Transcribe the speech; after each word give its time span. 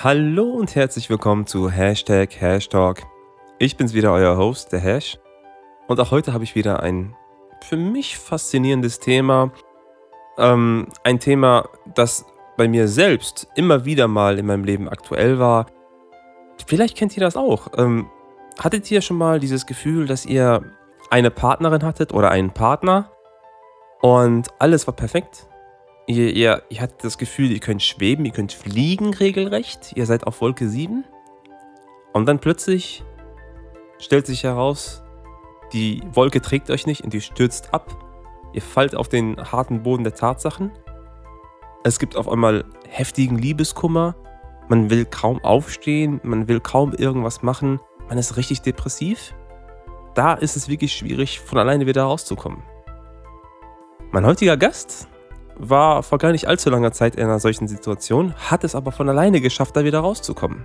Hallo 0.00 0.44
und 0.52 0.76
herzlich 0.76 1.10
willkommen 1.10 1.44
zu 1.48 1.68
Hashtag 1.68 2.40
Hashtalk. 2.40 3.02
Ich 3.58 3.76
bin's 3.76 3.94
wieder, 3.94 4.12
euer 4.12 4.36
Host, 4.36 4.70
der 4.70 4.78
Hash. 4.78 5.18
Und 5.88 5.98
auch 5.98 6.12
heute 6.12 6.32
habe 6.32 6.44
ich 6.44 6.54
wieder 6.54 6.84
ein 6.84 7.16
für 7.64 7.76
mich 7.76 8.16
faszinierendes 8.16 9.00
Thema. 9.00 9.50
Ähm, 10.38 10.86
ein 11.02 11.18
Thema, 11.18 11.68
das 11.96 12.24
bei 12.56 12.68
mir 12.68 12.86
selbst 12.86 13.48
immer 13.56 13.86
wieder 13.86 14.06
mal 14.06 14.38
in 14.38 14.46
meinem 14.46 14.62
Leben 14.62 14.88
aktuell 14.88 15.40
war. 15.40 15.66
Vielleicht 16.64 16.96
kennt 16.96 17.16
ihr 17.16 17.20
das 17.20 17.36
auch. 17.36 17.66
Ähm, 17.76 18.08
hattet 18.56 18.88
ihr 18.92 19.02
schon 19.02 19.18
mal 19.18 19.40
dieses 19.40 19.66
Gefühl, 19.66 20.06
dass 20.06 20.24
ihr 20.24 20.62
eine 21.10 21.32
Partnerin 21.32 21.82
hattet 21.82 22.14
oder 22.14 22.30
einen 22.30 22.52
Partner 22.52 23.10
und 24.00 24.46
alles 24.60 24.86
war 24.86 24.94
perfekt? 24.94 25.48
Ihr, 26.08 26.34
ihr, 26.34 26.62
ihr 26.70 26.80
hattet 26.80 27.04
das 27.04 27.18
Gefühl, 27.18 27.52
ihr 27.52 27.60
könnt 27.60 27.82
schweben, 27.82 28.24
ihr 28.24 28.32
könnt 28.32 28.54
fliegen 28.54 29.12
regelrecht. 29.12 29.92
Ihr 29.94 30.06
seid 30.06 30.26
auf 30.26 30.40
Wolke 30.40 30.66
7. 30.66 31.04
Und 32.14 32.26
dann 32.26 32.38
plötzlich 32.38 33.04
stellt 33.98 34.26
sich 34.26 34.42
heraus, 34.42 35.02
die 35.74 36.02
Wolke 36.12 36.40
trägt 36.40 36.70
euch 36.70 36.86
nicht 36.86 37.02
und 37.02 37.12
die 37.12 37.20
stürzt 37.20 37.74
ab. 37.74 37.94
Ihr 38.54 38.62
fallt 38.62 38.96
auf 38.96 39.10
den 39.10 39.36
harten 39.36 39.82
Boden 39.82 40.02
der 40.02 40.14
Tatsachen. 40.14 40.72
Es 41.84 41.98
gibt 41.98 42.16
auf 42.16 42.26
einmal 42.26 42.64
heftigen 42.88 43.36
Liebeskummer. 43.36 44.16
Man 44.68 44.88
will 44.88 45.04
kaum 45.04 45.44
aufstehen, 45.44 46.22
man 46.22 46.48
will 46.48 46.60
kaum 46.60 46.94
irgendwas 46.94 47.42
machen. 47.42 47.80
Man 48.08 48.16
ist 48.16 48.38
richtig 48.38 48.62
depressiv. 48.62 49.34
Da 50.14 50.32
ist 50.32 50.56
es 50.56 50.70
wirklich 50.70 50.94
schwierig, 50.94 51.38
von 51.38 51.58
alleine 51.58 51.86
wieder 51.86 52.04
rauszukommen. 52.04 52.62
Mein 54.10 54.24
heutiger 54.24 54.56
Gast 54.56 55.06
war 55.58 56.02
vor 56.02 56.18
gar 56.18 56.32
nicht 56.32 56.46
allzu 56.46 56.70
langer 56.70 56.92
Zeit 56.92 57.16
in 57.16 57.24
einer 57.24 57.40
solchen 57.40 57.68
Situation, 57.68 58.34
hat 58.36 58.64
es 58.64 58.74
aber 58.74 58.92
von 58.92 59.08
alleine 59.08 59.40
geschafft, 59.40 59.76
da 59.76 59.84
wieder 59.84 60.00
rauszukommen. 60.00 60.64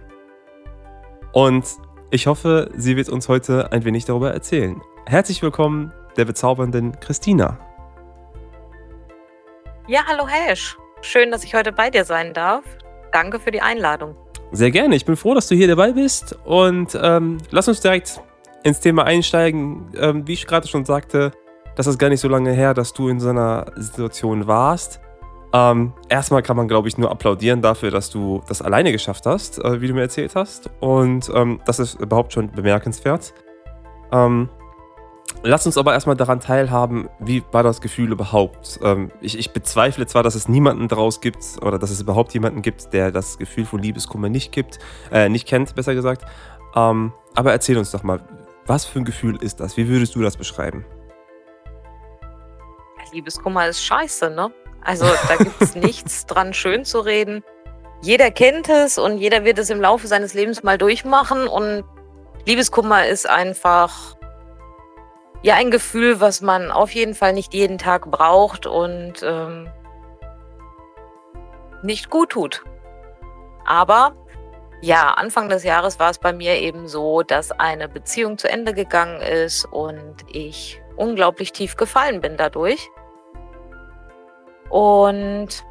Und 1.32 1.66
ich 2.12 2.28
hoffe, 2.28 2.70
sie 2.76 2.96
wird 2.96 3.10
uns 3.10 3.28
heute 3.28 3.72
ein 3.72 3.84
wenig 3.86 4.06
darüber 4.06 4.32
erzählen. 4.32 4.82
Herzlich 5.06 5.42
willkommen 5.42 5.92
der 6.16 6.26
bezaubernden 6.26 7.00
Christina. 7.00 7.58
Ja, 9.88 10.02
hallo 10.08 10.28
Hash. 10.28 10.78
Schön, 11.02 11.32
dass 11.32 11.44
ich 11.44 11.56
heute 11.56 11.72
bei 11.72 11.90
dir 11.90 12.06
sein 12.06 12.34
darf. 12.34 12.64
Danke 13.12 13.40
für 13.40 13.52
die 13.52 13.62
Einladung. 13.62 14.16
Sehr 14.52 14.72
gerne. 14.72 14.96
Ich 14.96 15.06
bin 15.06 15.16
froh, 15.16 15.34
dass 15.34 15.48
du 15.48 15.56
hier 15.56 15.68
dabei 15.68 15.92
bist. 15.92 16.38
Und 16.46 16.98
ähm, 17.02 17.40
lass 17.50 17.68
uns 17.68 17.82
direkt 17.82 18.22
ins 18.64 18.80
Thema 18.80 19.04
einsteigen. 19.04 19.92
Ähm, 19.98 20.28
wie 20.28 20.34
ich 20.34 20.48
gerade 20.48 20.68
schon 20.68 20.86
sagte, 20.86 21.32
das 21.76 21.88
ist 21.88 21.98
gar 21.98 22.10
nicht 22.10 22.20
so 22.20 22.28
lange 22.28 22.52
her, 22.52 22.74
dass 22.74 22.94
du 22.94 23.10
in 23.10 23.20
so 23.20 23.30
einer 23.30 23.66
Situation 23.76 24.48
warst. 24.48 25.00
Ähm, 25.54 25.94
erstmal 26.10 26.42
kann 26.42 26.58
man, 26.58 26.68
glaube 26.68 26.88
ich, 26.88 26.98
nur 26.98 27.12
applaudieren 27.12 27.62
dafür, 27.62 27.92
dass 27.92 28.10
du 28.10 28.42
das 28.48 28.62
alleine 28.62 28.92
geschafft 28.92 29.26
hast, 29.28 29.64
äh, 29.64 29.82
wie 29.82 29.88
du 29.88 29.94
mir 29.94 30.02
erzählt 30.02 30.36
hast. 30.36 30.72
Und 30.80 31.32
ähm, 31.34 31.62
das 31.66 31.78
ist 31.80 32.00
überhaupt 32.00 32.34
schon 32.34 32.52
bemerkenswert. 32.52 33.36
Ähm, 34.12 34.50
lass 35.44 35.68
uns 35.68 35.78
aber 35.78 35.94
erstmal 35.94 36.16
daran 36.16 36.40
teilhaben, 36.40 37.08
wie 37.20 37.44
war 37.52 37.62
das 37.62 37.82
Gefühl 37.82 38.12
überhaupt? 38.12 38.80
Ähm, 38.84 39.12
ich, 39.22 39.38
ich, 39.38 39.52
bezweifle 39.52 40.08
zwar, 40.08 40.24
dass 40.24 40.34
es 40.34 40.50
niemanden 40.50 40.88
daraus 40.88 41.22
gibt 41.22 41.44
oder 41.62 41.78
dass 41.78 41.92
es 41.92 42.02
überhaupt 42.02 42.34
jemanden 42.34 42.64
gibt, 42.64 42.92
der 42.92 43.12
das 43.12 43.38
Gefühl 43.38 43.66
von 43.66 43.80
Liebeskummer 43.80 44.30
nicht 44.30 44.52
gibt, 44.52 44.80
äh, 45.12 45.30
nicht 45.30 45.48
kennt, 45.48 45.76
besser 45.76 45.94
gesagt. 45.94 46.26
Ähm, 46.76 47.14
aber 47.36 47.52
erzähl 47.52 47.78
uns 47.78 47.92
doch 47.92 48.02
mal, 48.02 48.22
was 48.66 48.86
für 48.86 49.00
ein 49.00 49.06
Gefühl 49.06 49.36
ist 49.36 49.60
das? 49.60 49.78
Wie 49.78 49.88
würdest 49.88 50.16
du 50.16 50.22
das 50.24 50.36
beschreiben? 50.36 50.84
Liebeskummer 53.14 53.68
ist 53.68 53.84
scheiße, 53.84 54.30
ne? 54.30 54.52
Also 54.82 55.06
da 55.28 55.38
gibt 55.38 55.62
es 55.62 55.76
nichts 55.76 56.26
dran 56.26 56.54
schön 56.54 56.84
zu 56.84 57.00
reden. 57.00 57.44
Jeder 58.02 58.32
kennt 58.32 58.68
es 58.68 58.98
und 58.98 59.18
jeder 59.18 59.46
wird 59.46 59.60
es 59.60 59.70
im 59.70 59.80
Laufe 59.80 60.08
seines 60.08 60.34
Lebens 60.34 60.64
mal 60.64 60.78
durchmachen. 60.78 61.48
Und 61.48 61.86
Liebeskummer 62.46 63.08
ist 63.08 63.30
einfach 63.30 64.18
ja 65.42 65.56
ein 65.56 65.72
Gefühl, 65.72 66.20
was 66.20 66.42
man 66.42 66.72
auf 66.72 66.92
jeden 66.92 67.16
Fall 67.16 67.34
nicht 67.34 67.54
jeden 67.54 67.78
Tag 67.78 68.12
braucht 68.12 68.66
und 68.66 69.24
ähm, 69.24 69.70
nicht 71.82 72.10
gut 72.10 72.32
tut. 72.32 72.64
Aber 73.66 74.16
ja, 74.82 75.14
Anfang 75.14 75.48
des 75.48 75.64
Jahres 75.64 75.98
war 75.98 76.10
es 76.10 76.18
bei 76.18 76.34
mir 76.34 76.60
eben 76.60 76.90
so, 76.90 77.24
dass 77.24 77.52
eine 77.52 77.88
Beziehung 77.88 78.38
zu 78.38 78.50
Ende 78.50 78.74
gegangen 78.74 79.22
ist 79.22 79.64
und 79.64 80.16
ich 80.28 80.82
unglaublich 80.98 81.54
tief 81.54 81.78
gefallen 81.78 82.20
bin 82.20 82.36
dadurch. 82.36 82.90
Und 84.74 85.64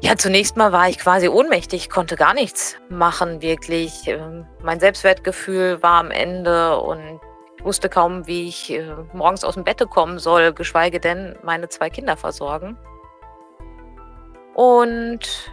ja, 0.00 0.16
zunächst 0.16 0.56
mal 0.56 0.72
war 0.72 0.88
ich 0.88 0.98
quasi 0.98 1.28
ohnmächtig, 1.28 1.90
konnte 1.90 2.16
gar 2.16 2.34
nichts 2.34 2.76
machen, 2.88 3.40
wirklich. 3.40 4.08
Ähm, 4.08 4.48
mein 4.64 4.80
Selbstwertgefühl 4.80 5.80
war 5.80 6.00
am 6.00 6.10
Ende 6.10 6.76
und 6.80 7.20
ich 7.56 7.64
wusste 7.64 7.88
kaum, 7.88 8.26
wie 8.26 8.48
ich 8.48 8.72
äh, 8.72 8.96
morgens 9.12 9.44
aus 9.44 9.54
dem 9.54 9.62
Bett 9.62 9.80
kommen 9.90 10.18
soll, 10.18 10.52
geschweige 10.52 10.98
denn 10.98 11.38
meine 11.44 11.68
zwei 11.68 11.88
Kinder 11.88 12.16
versorgen. 12.16 12.76
Und 14.54 15.52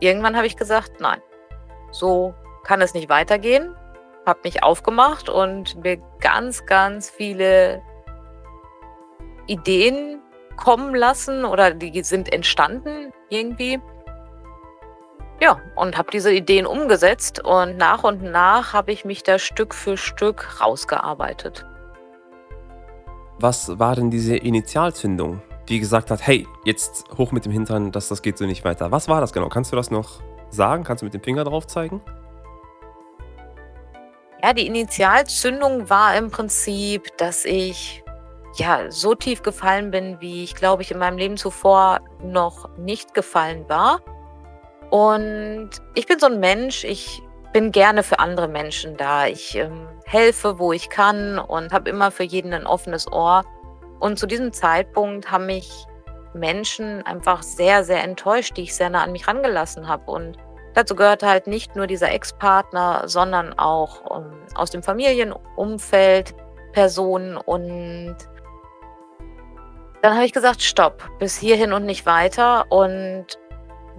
irgendwann 0.00 0.34
habe 0.34 0.48
ich 0.48 0.56
gesagt, 0.56 1.00
nein, 1.00 1.22
so 1.92 2.34
kann 2.64 2.80
es 2.80 2.94
nicht 2.94 3.08
weitergehen. 3.08 3.76
Habe 4.26 4.40
mich 4.42 4.64
aufgemacht 4.64 5.28
und 5.28 5.76
mir 5.84 5.98
ganz, 6.18 6.66
ganz 6.66 7.10
viele 7.10 7.80
Ideen 9.46 10.17
kommen 10.58 10.94
lassen 10.94 11.44
oder 11.44 11.72
die 11.72 12.02
sind 12.02 12.32
entstanden 12.32 13.12
irgendwie. 13.30 13.80
Ja, 15.40 15.60
und 15.76 15.96
habe 15.96 16.10
diese 16.10 16.32
Ideen 16.32 16.66
umgesetzt 16.66 17.44
und 17.44 17.76
nach 17.76 18.02
und 18.02 18.22
nach 18.22 18.72
habe 18.72 18.92
ich 18.92 19.04
mich 19.04 19.22
da 19.22 19.38
Stück 19.38 19.72
für 19.72 19.96
Stück 19.96 20.60
rausgearbeitet. 20.60 21.64
Was 23.38 23.78
war 23.78 23.94
denn 23.94 24.10
diese 24.10 24.36
Initialzündung, 24.36 25.40
die 25.68 25.78
gesagt 25.78 26.10
hat, 26.10 26.26
hey, 26.26 26.44
jetzt 26.64 27.04
hoch 27.16 27.30
mit 27.30 27.44
dem 27.44 27.52
Hintern, 27.52 27.92
dass 27.92 28.08
das 28.08 28.20
geht 28.20 28.36
so 28.36 28.46
nicht 28.46 28.64
weiter? 28.64 28.90
Was 28.90 29.08
war 29.08 29.20
das 29.20 29.32
genau? 29.32 29.48
Kannst 29.48 29.70
du 29.70 29.76
das 29.76 29.92
noch 29.92 30.20
sagen? 30.50 30.82
Kannst 30.82 31.02
du 31.02 31.06
mit 31.06 31.14
dem 31.14 31.22
Finger 31.22 31.44
drauf 31.44 31.68
zeigen? 31.68 32.02
Ja, 34.42 34.52
die 34.52 34.66
Initialzündung 34.66 35.88
war 35.88 36.16
im 36.16 36.30
Prinzip, 36.30 37.16
dass 37.16 37.44
ich 37.44 38.02
ja, 38.58 38.90
so 38.90 39.14
tief 39.14 39.42
gefallen 39.42 39.90
bin, 39.90 40.20
wie 40.20 40.44
ich, 40.44 40.54
glaube 40.54 40.82
ich, 40.82 40.90
in 40.90 40.98
meinem 40.98 41.18
Leben 41.18 41.36
zuvor 41.36 42.00
noch 42.22 42.68
nicht 42.76 43.14
gefallen 43.14 43.68
war. 43.68 44.00
Und 44.90 45.70
ich 45.94 46.06
bin 46.06 46.18
so 46.18 46.26
ein 46.26 46.40
Mensch, 46.40 46.84
ich 46.84 47.22
bin 47.52 47.72
gerne 47.72 48.02
für 48.02 48.18
andere 48.18 48.48
Menschen 48.48 48.96
da. 48.96 49.26
Ich 49.26 49.56
ähm, 49.56 49.88
helfe, 50.04 50.58
wo 50.58 50.72
ich 50.72 50.90
kann 50.90 51.38
und 51.38 51.72
habe 51.72 51.90
immer 51.90 52.10
für 52.10 52.24
jeden 52.24 52.52
ein 52.52 52.66
offenes 52.66 53.10
Ohr. 53.10 53.44
Und 54.00 54.18
zu 54.18 54.26
diesem 54.26 54.52
Zeitpunkt 54.52 55.30
haben 55.30 55.46
mich 55.46 55.86
Menschen 56.34 57.02
einfach 57.06 57.42
sehr, 57.42 57.84
sehr 57.84 58.02
enttäuscht, 58.02 58.56
die 58.56 58.62
ich 58.62 58.74
sehr 58.74 58.90
nah 58.90 59.02
an 59.02 59.12
mich 59.12 59.28
rangelassen 59.28 59.88
habe. 59.88 60.10
Und 60.10 60.36
dazu 60.74 60.94
gehört 60.94 61.22
halt 61.22 61.46
nicht 61.46 61.76
nur 61.76 61.86
dieser 61.86 62.12
Ex-Partner, 62.12 63.04
sondern 63.06 63.58
auch 63.58 64.18
ähm, 64.18 64.32
aus 64.54 64.70
dem 64.70 64.82
Familienumfeld 64.82 66.34
Personen. 66.72 67.36
Und 67.36 68.16
dann 70.02 70.14
habe 70.14 70.24
ich 70.24 70.32
gesagt, 70.32 70.62
stopp, 70.62 71.08
bis 71.18 71.36
hierhin 71.36 71.72
und 71.72 71.84
nicht 71.84 72.06
weiter. 72.06 72.70
Und 72.70 73.26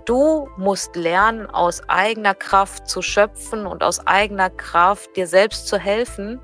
du 0.05 0.49
musst 0.57 0.95
lernen, 0.95 1.47
aus 1.47 1.81
eigener 1.87 2.35
Kraft 2.35 2.87
zu 2.87 3.01
schöpfen 3.01 3.65
und 3.65 3.83
aus 3.83 4.05
eigener 4.07 4.49
Kraft 4.49 5.15
dir 5.15 5.27
selbst 5.27 5.67
zu 5.67 5.77
helfen. 5.77 6.41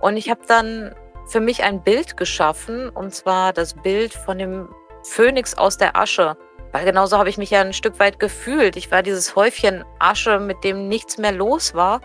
Und 0.00 0.16
ich 0.16 0.30
habe 0.30 0.40
dann 0.46 0.94
für 1.26 1.40
mich 1.40 1.64
ein 1.64 1.82
Bild 1.82 2.16
geschaffen, 2.16 2.88
und 2.90 3.14
zwar 3.14 3.52
das 3.52 3.74
Bild 3.74 4.14
von 4.14 4.38
dem 4.38 4.68
Phönix 5.02 5.54
aus 5.54 5.76
der 5.76 5.96
Asche. 5.96 6.36
Weil 6.72 6.84
genauso 6.84 7.18
habe 7.18 7.28
ich 7.28 7.38
mich 7.38 7.50
ja 7.50 7.60
ein 7.60 7.72
Stück 7.72 7.98
weit 7.98 8.20
gefühlt. 8.20 8.76
Ich 8.76 8.90
war 8.90 9.02
dieses 9.02 9.34
Häufchen 9.34 9.84
Asche, 9.98 10.38
mit 10.38 10.62
dem 10.62 10.88
nichts 10.88 11.18
mehr 11.18 11.32
los 11.32 11.74
war. 11.74 12.00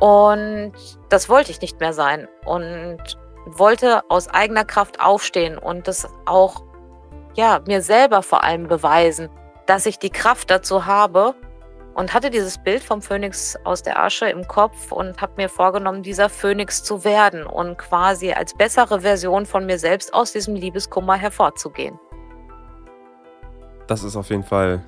Und 0.00 0.72
das 1.10 1.28
wollte 1.28 1.50
ich 1.50 1.60
nicht 1.60 1.78
mehr 1.78 1.92
sein. 1.92 2.26
Und 2.44 3.18
wollte 3.46 4.02
aus 4.08 4.28
eigener 4.28 4.64
Kraft 4.64 5.00
aufstehen 5.00 5.58
und 5.58 5.88
das 5.88 6.08
auch 6.26 6.62
ja, 7.34 7.60
mir 7.66 7.82
selber 7.82 8.22
vor 8.22 8.42
allem 8.44 8.66
beweisen, 8.66 9.28
dass 9.66 9.86
ich 9.86 9.98
die 9.98 10.10
Kraft 10.10 10.50
dazu 10.50 10.86
habe 10.86 11.34
und 11.94 12.14
hatte 12.14 12.30
dieses 12.30 12.58
Bild 12.58 12.82
vom 12.82 13.02
Phönix 13.02 13.56
aus 13.64 13.82
der 13.82 14.02
Asche 14.02 14.28
im 14.28 14.46
Kopf 14.46 14.92
und 14.92 15.20
habe 15.20 15.32
mir 15.36 15.48
vorgenommen, 15.48 16.02
dieser 16.02 16.28
Phönix 16.28 16.82
zu 16.82 17.04
werden 17.04 17.44
und 17.44 17.78
quasi 17.78 18.32
als 18.32 18.54
bessere 18.54 19.00
Version 19.00 19.46
von 19.46 19.66
mir 19.66 19.78
selbst 19.78 20.14
aus 20.14 20.32
diesem 20.32 20.54
Liebeskummer 20.54 21.16
hervorzugehen. 21.16 21.98
Das 23.86 24.02
ist 24.02 24.16
auf 24.16 24.30
jeden 24.30 24.44
Fall 24.44 24.82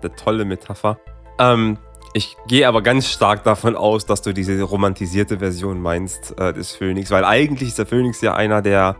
eine 0.00 0.14
tolle 0.14 0.44
Metapher. 0.44 0.98
Ähm, 1.38 1.78
ich 2.14 2.36
gehe 2.46 2.66
aber 2.68 2.80
ganz 2.80 3.08
stark 3.08 3.42
davon 3.42 3.74
aus, 3.74 4.06
dass 4.06 4.22
du 4.22 4.32
diese 4.32 4.62
romantisierte 4.62 5.40
Version 5.40 5.82
meinst 5.82 6.38
äh, 6.38 6.52
des 6.52 6.72
Phönix, 6.72 7.10
weil 7.10 7.24
eigentlich 7.24 7.70
ist 7.70 7.78
der 7.78 7.86
Phönix 7.86 8.20
ja 8.20 8.34
einer, 8.34 8.62
der 8.62 8.96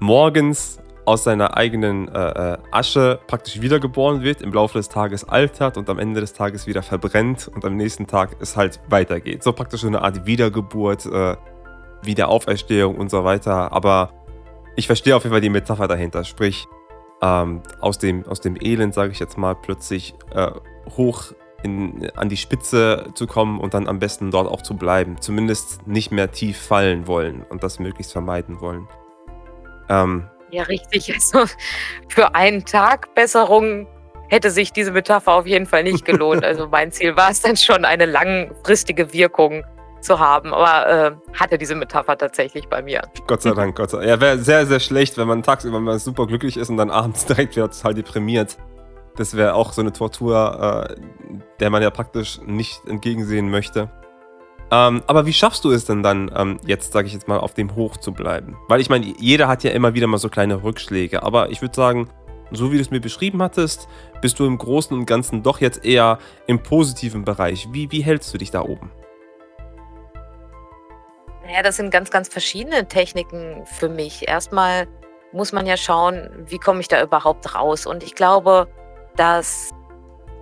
morgens 0.00 0.78
aus 1.04 1.22
seiner 1.22 1.56
eigenen 1.56 2.08
äh, 2.08 2.54
äh, 2.54 2.58
Asche 2.72 3.20
praktisch 3.28 3.60
wiedergeboren 3.60 4.22
wird, 4.22 4.42
im 4.42 4.52
Laufe 4.52 4.78
des 4.78 4.88
Tages 4.88 5.22
altert 5.22 5.76
und 5.76 5.88
am 5.88 6.00
Ende 6.00 6.20
des 6.20 6.32
Tages 6.32 6.66
wieder 6.66 6.82
verbrennt 6.82 7.46
und 7.46 7.64
am 7.64 7.76
nächsten 7.76 8.08
Tag 8.08 8.36
es 8.40 8.56
halt 8.56 8.80
weitergeht. 8.88 9.44
So 9.44 9.52
praktisch 9.52 9.82
so 9.82 9.86
eine 9.86 10.02
Art 10.02 10.26
Wiedergeburt, 10.26 11.06
äh, 11.06 11.36
Wiederauferstehung 12.02 12.96
und 12.96 13.10
so 13.10 13.22
weiter. 13.22 13.72
Aber 13.72 14.10
ich 14.74 14.88
verstehe 14.88 15.14
auf 15.14 15.22
jeden 15.22 15.32
Fall 15.32 15.40
die 15.40 15.50
Metapher 15.50 15.86
dahinter. 15.86 16.24
Sprich, 16.24 16.66
ähm, 17.22 17.62
aus, 17.80 17.98
dem, 17.98 18.26
aus 18.26 18.40
dem 18.40 18.56
Elend, 18.60 18.92
sage 18.92 19.12
ich 19.12 19.20
jetzt 19.20 19.38
mal, 19.38 19.54
plötzlich 19.54 20.14
äh, 20.34 20.50
hoch 20.96 21.32
in, 21.66 22.10
an 22.16 22.28
die 22.28 22.36
Spitze 22.36 23.10
zu 23.14 23.26
kommen 23.26 23.60
und 23.60 23.74
dann 23.74 23.86
am 23.88 23.98
besten 23.98 24.30
dort 24.30 24.48
auch 24.48 24.62
zu 24.62 24.74
bleiben. 24.76 25.16
Zumindest 25.20 25.86
nicht 25.86 26.10
mehr 26.10 26.30
tief 26.32 26.58
fallen 26.58 27.06
wollen 27.06 27.44
und 27.48 27.62
das 27.62 27.78
möglichst 27.78 28.12
vermeiden 28.12 28.60
wollen. 28.60 28.88
Ähm, 29.88 30.28
ja, 30.50 30.62
richtig. 30.64 31.12
Also 31.12 31.44
für 32.08 32.34
einen 32.34 32.64
Tag 32.64 33.14
Besserung 33.14 33.86
hätte 34.28 34.50
sich 34.50 34.72
diese 34.72 34.92
Metapher 34.92 35.32
auf 35.32 35.46
jeden 35.46 35.66
Fall 35.66 35.82
nicht 35.82 36.04
gelohnt. 36.04 36.44
Also 36.44 36.68
mein 36.68 36.92
Ziel 36.92 37.16
war 37.16 37.30
es 37.30 37.42
dann 37.42 37.56
schon, 37.56 37.84
eine 37.84 38.06
langfristige 38.06 39.12
Wirkung 39.12 39.64
zu 40.00 40.18
haben. 40.18 40.54
Aber 40.54 40.88
äh, 40.88 41.38
hatte 41.38 41.58
diese 41.58 41.74
Metapher 41.74 42.16
tatsächlich 42.16 42.68
bei 42.68 42.82
mir. 42.82 43.02
Gott 43.26 43.42
sei 43.42 43.50
Dank, 43.50 43.76
Gott 43.76 43.90
sei 43.90 43.98
Dank. 43.98 44.08
Ja, 44.08 44.20
wäre 44.20 44.38
sehr, 44.38 44.66
sehr 44.66 44.80
schlecht, 44.80 45.18
wenn 45.18 45.28
man 45.28 45.42
tagsüber 45.42 45.80
mal 45.80 45.98
super 45.98 46.26
glücklich 46.26 46.56
ist 46.56 46.70
und 46.70 46.76
dann 46.76 46.90
abends 46.90 47.24
direkt 47.26 47.56
wieder 47.56 47.70
total 47.70 47.94
deprimiert. 47.94 48.56
Das 49.16 49.36
wäre 49.36 49.54
auch 49.54 49.72
so 49.72 49.80
eine 49.80 49.92
Tortur, 49.92 50.88
äh, 50.90 50.94
der 51.60 51.70
man 51.70 51.82
ja 51.82 51.90
praktisch 51.90 52.40
nicht 52.44 52.86
entgegensehen 52.86 53.50
möchte. 53.50 53.90
Ähm, 54.70 55.02
aber 55.06 55.26
wie 55.26 55.32
schaffst 55.32 55.64
du 55.64 55.70
es 55.70 55.84
denn 55.84 56.02
dann, 56.02 56.30
ähm, 56.34 56.58
jetzt 56.66 56.92
sage 56.92 57.06
ich 57.06 57.14
jetzt 57.14 57.28
mal, 57.28 57.38
auf 57.38 57.54
dem 57.54 57.74
Hoch 57.76 57.96
zu 57.96 58.12
bleiben? 58.12 58.56
Weil 58.68 58.80
ich 58.80 58.90
meine, 58.90 59.06
jeder 59.18 59.48
hat 59.48 59.62
ja 59.62 59.70
immer 59.70 59.94
wieder 59.94 60.06
mal 60.06 60.18
so 60.18 60.28
kleine 60.28 60.62
Rückschläge. 60.62 61.22
Aber 61.22 61.50
ich 61.50 61.62
würde 61.62 61.74
sagen, 61.74 62.10
so 62.50 62.70
wie 62.70 62.76
du 62.76 62.82
es 62.82 62.90
mir 62.90 63.00
beschrieben 63.00 63.42
hattest, 63.42 63.88
bist 64.20 64.38
du 64.38 64.46
im 64.46 64.58
Großen 64.58 64.96
und 64.96 65.06
Ganzen 65.06 65.42
doch 65.42 65.60
jetzt 65.60 65.84
eher 65.84 66.18
im 66.46 66.62
positiven 66.62 67.24
Bereich. 67.24 67.68
Wie, 67.72 67.90
wie 67.92 68.02
hältst 68.02 68.32
du 68.34 68.38
dich 68.38 68.50
da 68.50 68.62
oben? 68.62 68.90
Ja, 71.52 71.62
das 71.62 71.76
sind 71.76 71.90
ganz, 71.90 72.10
ganz 72.10 72.28
verschiedene 72.28 72.88
Techniken 72.88 73.64
für 73.66 73.88
mich. 73.88 74.26
Erstmal 74.26 74.88
muss 75.32 75.52
man 75.52 75.66
ja 75.66 75.76
schauen, 75.76 76.28
wie 76.46 76.58
komme 76.58 76.80
ich 76.80 76.88
da 76.88 77.00
überhaupt 77.02 77.54
raus. 77.54 77.86
Und 77.86 78.02
ich 78.02 78.14
glaube, 78.16 78.68
das 79.16 79.70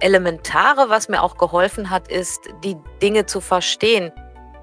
Elementare, 0.00 0.90
was 0.90 1.08
mir 1.08 1.22
auch 1.22 1.38
geholfen 1.38 1.90
hat, 1.90 2.08
ist, 2.08 2.48
die 2.62 2.76
Dinge 3.00 3.26
zu 3.26 3.40
verstehen. 3.40 4.12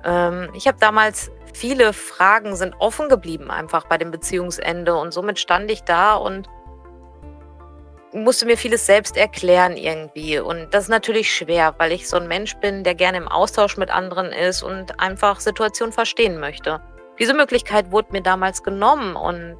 Ähm, 0.03 0.49
ich 0.53 0.67
habe 0.67 0.77
damals 0.79 1.31
viele 1.53 1.93
Fragen 1.93 2.55
sind 2.55 2.75
offen 2.79 3.09
geblieben 3.09 3.51
einfach 3.51 3.85
bei 3.85 3.97
dem 3.97 4.11
Beziehungsende 4.11 4.95
und 4.95 5.13
somit 5.13 5.39
stand 5.39 5.69
ich 5.69 5.83
da 5.83 6.15
und 6.15 6.47
musste 8.13 8.45
mir 8.45 8.57
vieles 8.57 8.85
selbst 8.85 9.15
erklären 9.15 9.77
irgendwie. 9.77 10.39
Und 10.39 10.73
das 10.73 10.85
ist 10.85 10.89
natürlich 10.89 11.33
schwer, 11.33 11.75
weil 11.77 11.91
ich 11.91 12.09
so 12.09 12.17
ein 12.17 12.27
Mensch 12.27 12.55
bin, 12.57 12.83
der 12.83 12.95
gerne 12.95 13.17
im 13.17 13.27
Austausch 13.27 13.77
mit 13.77 13.89
anderen 13.89 14.27
ist 14.27 14.63
und 14.63 14.99
einfach 14.99 15.39
Situationen 15.39 15.93
verstehen 15.93 16.39
möchte. 16.39 16.81
Diese 17.19 17.33
Möglichkeit 17.33 17.91
wurde 17.91 18.11
mir 18.11 18.21
damals 18.21 18.63
genommen 18.63 19.15
und 19.15 19.57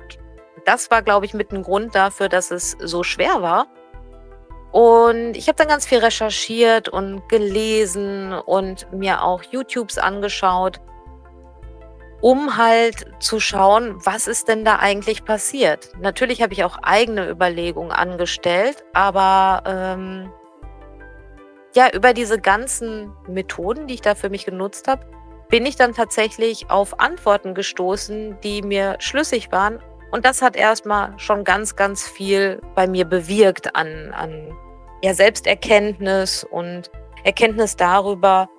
das 0.66 0.92
war, 0.92 1.02
glaube 1.02 1.26
ich, 1.26 1.34
mit 1.34 1.52
ein 1.52 1.64
Grund 1.64 1.96
dafür, 1.96 2.30
dass 2.30 2.52
es 2.52 2.76
so 2.80 3.04
schwer 3.04 3.42
war. 3.42 3.68
Und 4.72 5.36
ich 5.36 5.48
habe 5.48 5.58
dann 5.58 5.68
ganz 5.68 5.86
viel 5.86 6.00
recherchiert 6.00 6.88
und 6.88 7.28
gelesen 7.28 8.34
und 8.34 8.92
mir 8.94 9.24
auch 9.24 9.44
YouTubes 9.44 9.98
angeschaut 9.98 10.80
um 12.22 12.56
halt 12.56 13.08
zu 13.20 13.40
schauen, 13.40 13.96
was 14.06 14.28
ist 14.28 14.48
denn 14.48 14.64
da 14.64 14.78
eigentlich 14.78 15.26
passiert. 15.26 15.90
Natürlich 16.00 16.42
habe 16.42 16.54
ich 16.54 16.64
auch 16.64 16.78
eigene 16.82 17.28
Überlegungen 17.28 17.92
angestellt, 17.92 18.84
aber 18.94 19.64
ähm, 19.66 20.32
ja, 21.76 21.90
über 21.92 22.14
diese 22.14 22.40
ganzen 22.40 23.12
Methoden, 23.28 23.88
die 23.88 23.96
ich 23.96 24.02
da 24.02 24.14
für 24.14 24.30
mich 24.30 24.46
genutzt 24.46 24.88
habe, 24.88 25.06
bin 25.50 25.66
ich 25.66 25.76
dann 25.76 25.94
tatsächlich 25.94 26.70
auf 26.70 27.00
Antworten 27.00 27.56
gestoßen, 27.56 28.38
die 28.42 28.62
mir 28.62 28.96
schlüssig 29.00 29.52
waren. 29.52 29.80
Und 30.12 30.26
das 30.26 30.42
hat 30.42 30.56
erstmal 30.56 31.14
schon 31.18 31.44
ganz, 31.44 31.76
ganz 31.76 32.08
viel 32.08 32.62
bei 32.76 32.86
mir 32.88 33.06
bewirkt 33.06 33.76
an, 33.76 34.12
an 34.14 34.56
ja, 35.02 35.14
Selbsterkenntnis 35.14 36.44
und 36.44 36.92
Erkenntnis 37.24 37.76
darüber, 37.76 38.50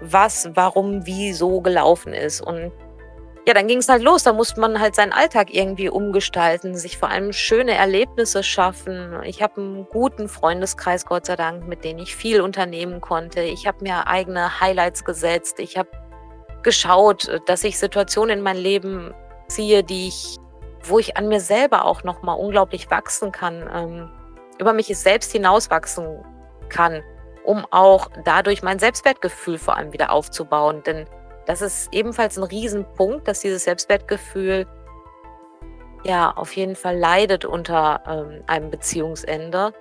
was, 0.00 0.50
warum, 0.54 1.04
wie 1.06 1.32
so 1.32 1.60
gelaufen 1.60 2.12
ist. 2.12 2.40
Und 2.40 2.72
ja, 3.46 3.54
dann 3.54 3.66
ging 3.66 3.78
es 3.78 3.88
halt 3.88 4.02
los. 4.02 4.22
Da 4.22 4.32
musste 4.32 4.60
man 4.60 4.80
halt 4.80 4.94
seinen 4.94 5.12
Alltag 5.12 5.52
irgendwie 5.52 5.88
umgestalten, 5.88 6.76
sich 6.76 6.98
vor 6.98 7.08
allem 7.10 7.32
schöne 7.32 7.72
Erlebnisse 7.72 8.42
schaffen. 8.42 9.20
Ich 9.24 9.42
habe 9.42 9.60
einen 9.60 9.86
guten 9.86 10.28
Freundeskreis, 10.28 11.06
Gott 11.06 11.26
sei 11.26 11.36
Dank, 11.36 11.66
mit 11.66 11.84
dem 11.84 11.98
ich 11.98 12.14
viel 12.14 12.40
unternehmen 12.40 13.00
konnte. 13.00 13.40
Ich 13.42 13.66
habe 13.66 13.78
mir 13.82 14.06
eigene 14.06 14.60
Highlights 14.60 15.04
gesetzt. 15.04 15.58
Ich 15.58 15.76
habe 15.76 15.88
geschaut, 16.62 17.40
dass 17.46 17.64
ich 17.64 17.78
Situationen 17.78 18.38
in 18.38 18.44
mein 18.44 18.58
Leben 18.58 19.14
ziehe, 19.48 19.82
die 19.82 20.08
ich, 20.08 20.36
wo 20.82 20.98
ich 20.98 21.16
an 21.16 21.28
mir 21.28 21.40
selber 21.40 21.84
auch 21.84 22.04
noch 22.04 22.22
mal 22.22 22.34
unglaublich 22.34 22.90
wachsen 22.90 23.32
kann, 23.32 23.68
ähm, 23.72 24.10
über 24.58 24.72
mich 24.72 24.86
selbst 24.98 25.32
hinauswachsen 25.32 26.24
kann, 26.68 27.02
um 27.44 27.66
auch 27.70 28.08
dadurch 28.24 28.62
mein 28.62 28.78
Selbstwertgefühl 28.78 29.58
vor 29.58 29.76
allem 29.76 29.92
wieder 29.92 30.10
aufzubauen. 30.10 30.82
Denn 30.84 31.06
das 31.46 31.62
ist 31.62 31.88
ebenfalls 31.92 32.36
ein 32.36 32.44
Riesenpunkt, 32.44 33.26
dass 33.26 33.40
dieses 33.40 33.64
Selbstwertgefühl 33.64 34.66
ja 36.04 36.30
auf 36.30 36.54
jeden 36.54 36.76
Fall 36.76 36.96
leidet 36.96 37.44
unter 37.44 38.02
ähm, 38.06 38.44
einem 38.46 38.70
Beziehungsende. 38.70 39.72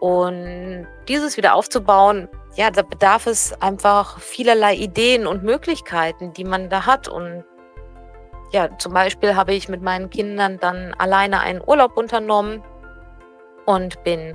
Und 0.00 0.86
dieses 1.08 1.36
wieder 1.36 1.54
aufzubauen, 1.54 2.28
ja, 2.56 2.70
da 2.70 2.82
bedarf 2.82 3.26
es 3.26 3.52
einfach 3.60 4.20
vielerlei 4.20 4.74
Ideen 4.74 5.26
und 5.26 5.42
Möglichkeiten, 5.42 6.32
die 6.34 6.44
man 6.44 6.68
da 6.68 6.86
hat. 6.86 7.08
Und 7.08 7.44
ja, 8.52 8.68
zum 8.78 8.92
Beispiel 8.92 9.36
habe 9.36 9.52
ich 9.54 9.68
mit 9.68 9.82
meinen 9.82 10.10
Kindern 10.10 10.58
dann 10.58 10.94
alleine 10.94 11.40
einen 11.40 11.62
Urlaub 11.64 11.96
unternommen 11.96 12.62
und 13.66 14.02
bin 14.04 14.34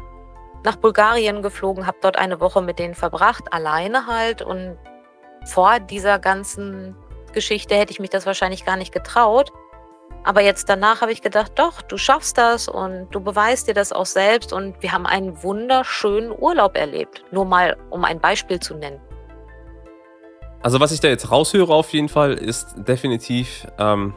nach 0.63 0.75
Bulgarien 0.75 1.41
geflogen, 1.41 1.87
habe 1.87 1.97
dort 2.01 2.17
eine 2.17 2.39
Woche 2.41 2.61
mit 2.61 2.79
denen 2.79 2.95
verbracht, 2.95 3.53
alleine 3.53 4.07
halt 4.07 4.41
und 4.41 4.77
vor 5.45 5.79
dieser 5.79 6.19
ganzen 6.19 6.95
Geschichte 7.33 7.75
hätte 7.75 7.91
ich 7.91 7.99
mich 7.99 8.09
das 8.09 8.25
wahrscheinlich 8.25 8.65
gar 8.65 8.75
nicht 8.75 8.91
getraut. 8.91 9.51
Aber 10.23 10.41
jetzt 10.41 10.67
danach 10.67 11.01
habe 11.01 11.13
ich 11.13 11.21
gedacht, 11.21 11.53
doch, 11.55 11.81
du 11.81 11.97
schaffst 11.97 12.37
das 12.37 12.67
und 12.67 13.09
du 13.11 13.21
beweist 13.21 13.67
dir 13.67 13.73
das 13.73 13.93
auch 13.93 14.05
selbst 14.05 14.51
und 14.51 14.81
wir 14.81 14.91
haben 14.91 15.05
einen 15.05 15.41
wunderschönen 15.43 16.31
Urlaub 16.37 16.75
erlebt. 16.75 17.23
Nur 17.31 17.45
mal, 17.45 17.77
um 17.89 18.03
ein 18.03 18.19
Beispiel 18.19 18.59
zu 18.59 18.75
nennen. 18.75 18.99
Also 20.61 20.79
was 20.79 20.91
ich 20.91 20.99
da 20.99 21.07
jetzt 21.07 21.31
raushöre 21.31 21.73
auf 21.73 21.93
jeden 21.93 22.09
Fall, 22.09 22.33
ist 22.33 22.75
definitiv 22.87 23.67
ähm, 23.77 24.13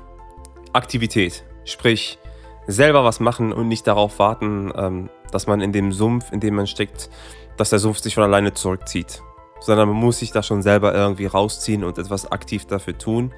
Aktivität. 0.72 1.44
Sprich, 1.64 2.18
selber 2.66 3.04
was 3.04 3.20
machen 3.20 3.52
und 3.52 3.68
nicht 3.68 3.86
darauf 3.86 4.18
warten, 4.18 4.72
ähm, 4.74 5.10
dass 5.30 5.46
man 5.46 5.60
in 5.60 5.72
dem 5.72 5.92
Sumpf, 5.92 6.32
in 6.32 6.40
dem 6.40 6.54
man 6.56 6.66
steckt, 6.66 7.10
dass 7.56 7.70
der 7.70 7.78
Sumpf 7.78 7.98
sich 7.98 8.14
von 8.14 8.24
alleine 8.24 8.52
zurückzieht 8.54 9.22
sondern 9.62 9.88
man 9.88 9.96
muss 9.96 10.18
sich 10.18 10.32
da 10.32 10.42
schon 10.42 10.62
selber 10.62 10.94
irgendwie 10.94 11.26
rausziehen 11.26 11.84
und 11.84 11.98
etwas 11.98 12.30
aktiv 12.30 12.66
dafür 12.66 12.98
tun. 12.98 13.32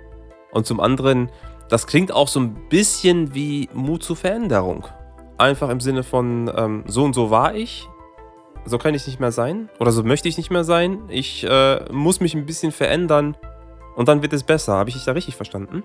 Und 0.50 0.66
zum 0.66 0.80
anderen, 0.80 1.30
das 1.68 1.86
klingt 1.86 2.12
auch 2.12 2.28
so 2.28 2.40
ein 2.40 2.68
bisschen 2.68 3.34
wie 3.34 3.68
Mut 3.74 4.02
zur 4.02 4.16
Veränderung. 4.16 4.86
Einfach 5.36 5.68
im 5.68 5.80
Sinne 5.80 6.02
von, 6.02 6.50
ähm, 6.56 6.84
so 6.86 7.04
und 7.04 7.14
so 7.14 7.30
war 7.30 7.54
ich, 7.54 7.88
so 8.64 8.78
kann 8.78 8.94
ich 8.94 9.06
nicht 9.06 9.20
mehr 9.20 9.32
sein 9.32 9.68
oder 9.78 9.92
so 9.92 10.02
möchte 10.02 10.28
ich 10.28 10.36
nicht 10.36 10.50
mehr 10.50 10.64
sein. 10.64 11.02
Ich 11.08 11.44
äh, 11.44 11.84
muss 11.92 12.20
mich 12.20 12.34
ein 12.34 12.46
bisschen 12.46 12.72
verändern 12.72 13.36
und 13.96 14.08
dann 14.08 14.22
wird 14.22 14.32
es 14.32 14.42
besser. 14.42 14.74
Habe 14.74 14.90
ich 14.90 14.96
dich 14.96 15.04
da 15.04 15.12
richtig 15.12 15.36
verstanden? 15.36 15.82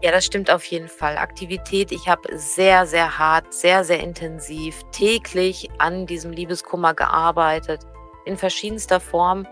Ja, 0.00 0.12
das 0.12 0.24
stimmt 0.24 0.48
auf 0.50 0.64
jeden 0.66 0.88
Fall. 0.88 1.18
Aktivität. 1.18 1.90
Ich 1.90 2.08
habe 2.08 2.28
sehr, 2.38 2.86
sehr 2.86 3.18
hart, 3.18 3.52
sehr, 3.52 3.82
sehr 3.82 4.00
intensiv 4.00 4.82
täglich 4.92 5.68
an 5.78 6.06
diesem 6.06 6.30
Liebeskummer 6.30 6.94
gearbeitet 6.94 7.80
in 8.24 8.36
verschiedenster 8.36 9.00
Form. 9.00 9.46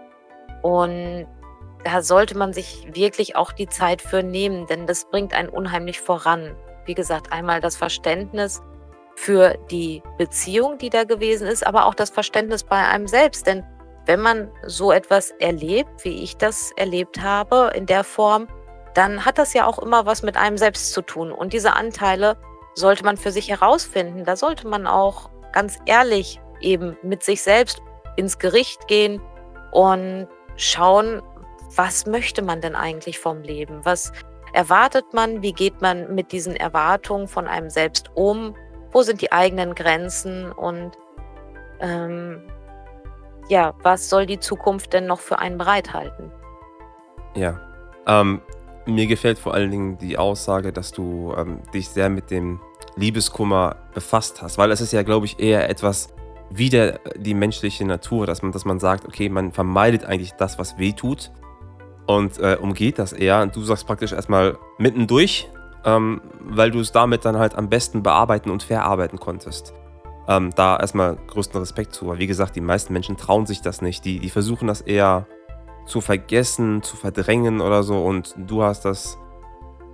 Und 0.63 1.27
da 1.83 2.03
sollte 2.03 2.39
man 2.39 2.53
sich 2.53 2.87
wirklich 2.93 3.35
auch 3.35 3.51
die 3.51 3.69
Zeit 3.69 4.01
für 4.03 4.23
nehmen, 4.23 4.67
denn 4.67 4.87
das 4.87 5.09
bringt 5.11 5.35
einen 5.35 5.49
unheimlich 5.49 6.01
voran. 6.01 6.55
Wie 6.85 6.95
gesagt, 6.95 7.33
einmal 7.33 7.61
das 7.61 7.77
Verständnis 7.77 8.63
für 9.17 9.57
die 9.71 10.03
Beziehung, 10.19 10.79
die 10.79 10.91
da 10.91 11.05
gewesen 11.05 11.49
ist, 11.49 11.67
aber 11.67 11.87
auch 11.87 11.95
das 11.95 12.11
Verständnis 12.11 12.63
bei 12.63 12.77
einem 12.77 13.09
selbst. 13.09 13.47
Denn 13.47 13.65
wenn 14.05 14.21
man 14.21 14.51
so 14.65 14.93
etwas 14.93 15.31
erlebt, 15.41 16.05
wie 16.05 16.23
ich 16.23 16.37
das 16.37 16.71
erlebt 16.77 17.21
habe, 17.21 17.73
in 17.75 17.87
der 17.87 18.05
Form, 18.05 18.47
dann 18.95 19.25
hat 19.25 19.39
das 19.39 19.53
ja 19.55 19.67
auch 19.67 19.79
immer 19.79 20.07
was 20.07 20.23
mit 20.23 20.37
einem 20.37 20.59
selbst 20.59 20.93
zu 20.93 21.03
tun. 21.03 21.33
Und 21.33 21.55
diese 21.55 21.73
Anteile 21.73 22.37
sollte 22.75 23.05
man 23.05 23.17
für 23.17 23.33
sich 23.33 23.49
herausfinden. 23.49 24.25
Da 24.25 24.37
sollte 24.37 24.69
man 24.69 24.87
auch 24.87 25.31
ganz 25.53 25.79
ehrlich 25.87 26.41
eben 26.61 26.97
mit 27.03 27.23
sich 27.23 27.43
selbst 27.43 27.81
ins 28.17 28.39
Gericht 28.39 28.87
gehen 28.87 29.21
und 29.73 30.29
schauen, 30.57 31.23
was 31.75 32.07
möchte 32.07 32.43
man 32.43 32.61
denn 32.61 32.77
eigentlich 32.77 33.19
vom 33.19 33.43
Leben? 33.43 33.85
Was 33.85 34.13
erwartet 34.53 35.13
man? 35.13 35.43
Wie 35.43 35.53
geht 35.53 35.81
man 35.81 36.15
mit 36.15 36.33
diesen 36.33 36.55
Erwartungen 36.55 37.29
von 37.29 37.49
einem 37.49 37.71
selbst 37.71 38.11
um? 38.15 38.55
Wo 38.97 39.03
sind 39.03 39.21
die 39.21 39.31
eigenen 39.31 39.75
Grenzen? 39.75 40.51
Und 40.51 40.93
ähm, 41.81 42.41
ja, 43.51 43.75
was 43.83 44.09
soll 44.09 44.25
die 44.25 44.41
Zukunft 44.41 44.95
denn 44.95 45.05
noch 45.05 45.21
für 45.21 45.39
einen 45.39 45.59
bereithalten? 45.59 46.33
Ja, 47.35 47.61
ähm, 48.07 48.41
mir 48.87 49.07
gefällt 49.07 49.39
vor 49.39 49.53
allen 49.53 49.71
Dingen 49.71 49.99
die 49.99 50.17
Aussage, 50.17 50.73
dass 50.73 50.93
du 50.93 51.35
ähm, 51.37 51.61
dich 51.75 51.91
sehr 51.91 52.09
mit 52.09 52.31
dem 52.31 52.59
Liebeskummer 52.97 53.77
befasst 53.93 54.41
hast, 54.41 54.57
weil 54.57 54.71
es 54.71 54.81
ist 54.81 54.95
ja, 54.95 55.03
glaube 55.03 55.27
ich, 55.27 55.39
eher 55.39 55.69
etwas 55.69 56.09
wieder 56.49 56.99
die 57.17 57.35
menschliche 57.35 57.85
Natur, 57.85 58.27
dass 58.27 58.41
man, 58.41 58.53
dass 58.53 58.65
man 58.65 58.81
sagt, 58.81 59.05
okay, 59.05 59.29
man 59.29 59.53
vermeidet 59.53 60.07
eigentlich 60.07 60.33
das, 60.39 60.59
was 60.59 60.79
weh 60.79 60.95
tut 60.95 61.33
und 62.07 62.39
äh, 62.39 62.57
umgeht 62.59 62.99
das 62.99 63.13
eher. 63.13 63.43
Und 63.43 63.55
du 63.55 63.61
sagst 63.61 63.87
praktisch 63.87 64.15
erstmal 64.15 64.57
mittendurch, 64.79 65.51
ähm, 65.85 66.21
weil 66.41 66.71
du 66.71 66.81
es 66.81 66.93
damit 66.93 67.25
dann 67.25 67.39
halt 67.39 67.55
am 67.55 67.69
besten 67.69 68.03
bearbeiten 68.03 68.51
und 68.51 68.63
verarbeiten 68.63 69.19
konntest. 69.19 69.75
Ähm, 70.29 70.51
da 70.57 70.77
erstmal 70.77 71.17
größten 71.29 71.61
Respekt 71.61 71.95
zu. 71.95 72.09
Weil 72.09 72.19
wie 72.19 72.27
gesagt, 72.27 72.57
die 72.57 72.61
meisten 72.61 72.93
Menschen 72.93 73.17
trauen 73.17 73.47
sich 73.47 73.63
das 73.63 73.83
nicht. 73.83 74.05
Die, 74.05 74.19
die 74.19 74.31
versuchen 74.31 74.67
das 74.67 74.81
eher 74.81 75.27
zu 75.87 76.01
vergessen, 76.01 76.83
zu 76.83 76.97
verdrängen 76.97 77.61
oder 77.61 77.83
so. 77.83 78.05
Und 78.05 78.35
du 78.37 78.63
hast 78.63 78.85
das 78.85 79.19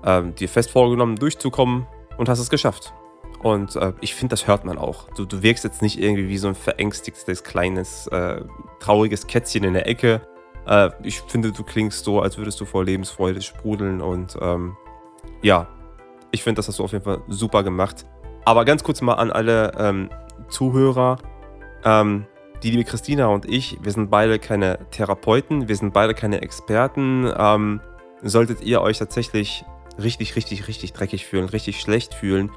ähm, 0.04 0.34
dir 0.34 0.48
fest 0.48 0.70
vorgenommen, 0.70 1.16
durchzukommen 1.16 1.86
und 2.16 2.28
hast 2.28 2.38
es 2.38 2.50
geschafft. 2.50 2.94
Und 3.42 3.76
äh, 3.76 3.92
ich 4.00 4.14
finde, 4.14 4.32
das 4.32 4.46
hört 4.46 4.64
man 4.64 4.78
auch. 4.78 5.08
Du, 5.16 5.24
du 5.24 5.42
wirkst 5.42 5.64
jetzt 5.64 5.82
nicht 5.82 6.00
irgendwie 6.00 6.28
wie 6.28 6.38
so 6.38 6.48
ein 6.48 6.54
verängstigtes, 6.54 7.42
kleines, 7.42 8.06
äh, 8.06 8.42
trauriges 8.78 9.26
Kätzchen 9.26 9.64
in 9.64 9.74
der 9.74 9.88
Ecke. 9.88 10.22
Äh, 10.66 10.90
ich 11.02 11.20
finde, 11.22 11.52
du 11.52 11.64
klingst 11.64 12.04
so, 12.04 12.20
als 12.20 12.38
würdest 12.38 12.60
du 12.60 12.64
vor 12.64 12.84
Lebensfreude 12.84 13.42
sprudeln. 13.42 14.00
Und 14.00 14.36
ähm, 14.40 14.76
ja, 15.42 15.66
ich 16.30 16.42
finde, 16.42 16.58
das 16.58 16.68
hast 16.68 16.78
du 16.78 16.84
auf 16.84 16.92
jeden 16.92 17.04
Fall 17.04 17.20
super 17.28 17.62
gemacht. 17.62 18.06
Aber 18.44 18.64
ganz 18.64 18.82
kurz 18.82 19.00
mal 19.02 19.14
an 19.14 19.30
alle 19.30 19.72
ähm, 19.78 20.08
Zuhörer. 20.48 21.18
Ähm, 21.84 22.26
die 22.62 22.70
liebe 22.70 22.84
Christina 22.84 23.26
und 23.26 23.44
ich, 23.44 23.78
wir 23.82 23.90
sind 23.90 24.10
beide 24.10 24.38
keine 24.38 24.78
Therapeuten, 24.90 25.68
wir 25.68 25.76
sind 25.76 25.92
beide 25.92 26.14
keine 26.14 26.42
Experten. 26.42 27.30
Ähm, 27.36 27.80
solltet 28.22 28.62
ihr 28.62 28.80
euch 28.80 28.98
tatsächlich 28.98 29.64
richtig, 29.98 30.36
richtig, 30.36 30.68
richtig 30.68 30.92
dreckig 30.92 31.26
fühlen, 31.26 31.46
richtig 31.46 31.80
schlecht 31.80 32.14
fühlen, 32.14 32.50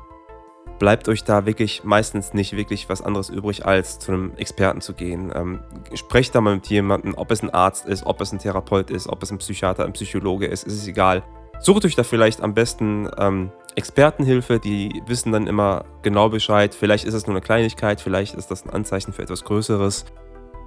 bleibt 0.79 1.07
euch 1.09 1.23
da 1.23 1.45
wirklich 1.45 1.83
meistens 1.83 2.33
nicht 2.33 2.55
wirklich 2.55 2.89
was 2.89 3.01
anderes 3.01 3.29
übrig, 3.29 3.65
als 3.65 3.99
zu 3.99 4.11
einem 4.11 4.33
Experten 4.37 4.81
zu 4.81 4.93
gehen. 4.93 5.31
Ähm, 5.33 5.59
sprecht 5.93 6.35
da 6.35 6.41
mal 6.41 6.55
mit 6.55 6.67
jemandem, 6.67 7.15
ob 7.15 7.31
es 7.31 7.41
ein 7.41 7.49
Arzt 7.49 7.87
ist, 7.87 8.05
ob 8.05 8.21
es 8.21 8.31
ein 8.31 8.39
Therapeut 8.39 8.91
ist, 8.91 9.07
ob 9.07 9.23
es 9.23 9.31
ein 9.31 9.37
Psychiater, 9.37 9.85
ein 9.85 9.93
Psychologe 9.93 10.45
ist, 10.45 10.65
ist 10.65 10.73
es 10.73 10.87
egal. 10.87 11.23
Sucht 11.59 11.85
euch 11.85 11.95
da 11.95 12.03
vielleicht 12.03 12.41
am 12.41 12.53
besten 12.53 13.09
ähm, 13.17 13.51
Expertenhilfe, 13.75 14.59
die 14.59 15.01
wissen 15.07 15.31
dann 15.31 15.47
immer 15.47 15.85
genau 16.01 16.29
Bescheid. 16.29 16.73
Vielleicht 16.73 17.05
ist 17.05 17.13
es 17.13 17.27
nur 17.27 17.35
eine 17.35 17.41
Kleinigkeit, 17.41 17.99
vielleicht 17.99 18.35
ist 18.35 18.51
das 18.51 18.65
ein 18.65 18.69
Anzeichen 18.69 19.13
für 19.13 19.21
etwas 19.21 19.43
Größeres. 19.43 20.05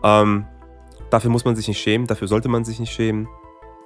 Ähm, 0.05 0.47
dafür 1.11 1.31
muss 1.31 1.45
man 1.45 1.57
sich 1.57 1.69
nicht 1.69 1.81
schämen, 1.81 2.07
dafür 2.07 2.29
sollte 2.29 2.49
man 2.49 2.65
sich 2.65 2.81
nicht 2.81 2.93
schämen, 2.93 3.29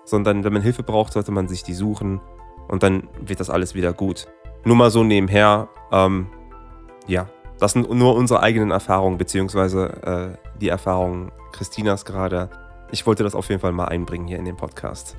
sondern 0.04 0.44
wenn 0.44 0.52
man 0.52 0.62
Hilfe 0.62 0.82
braucht, 0.82 1.12
sollte 1.12 1.32
man 1.32 1.48
sich 1.48 1.62
die 1.62 1.74
suchen 1.74 2.20
und 2.68 2.82
dann 2.82 3.08
wird 3.20 3.40
das 3.40 3.50
alles 3.50 3.74
wieder 3.74 3.92
gut. 3.92 4.26
Nur 4.64 4.76
mal 4.76 4.90
so 4.90 5.04
nebenher, 5.04 5.68
ähm, 5.92 6.26
ja, 7.06 7.28
das 7.58 7.72
sind 7.72 7.90
nur 7.90 8.14
unsere 8.16 8.40
eigenen 8.40 8.70
Erfahrungen, 8.70 9.18
beziehungsweise 9.18 10.36
äh, 10.36 10.58
die 10.60 10.68
Erfahrungen 10.68 11.30
Christinas 11.52 12.04
gerade. 12.04 12.50
Ich 12.90 13.06
wollte 13.06 13.22
das 13.22 13.34
auf 13.34 13.48
jeden 13.48 13.60
Fall 13.60 13.72
mal 13.72 13.86
einbringen 13.86 14.26
hier 14.26 14.38
in 14.38 14.44
den 14.44 14.56
Podcast. 14.56 15.16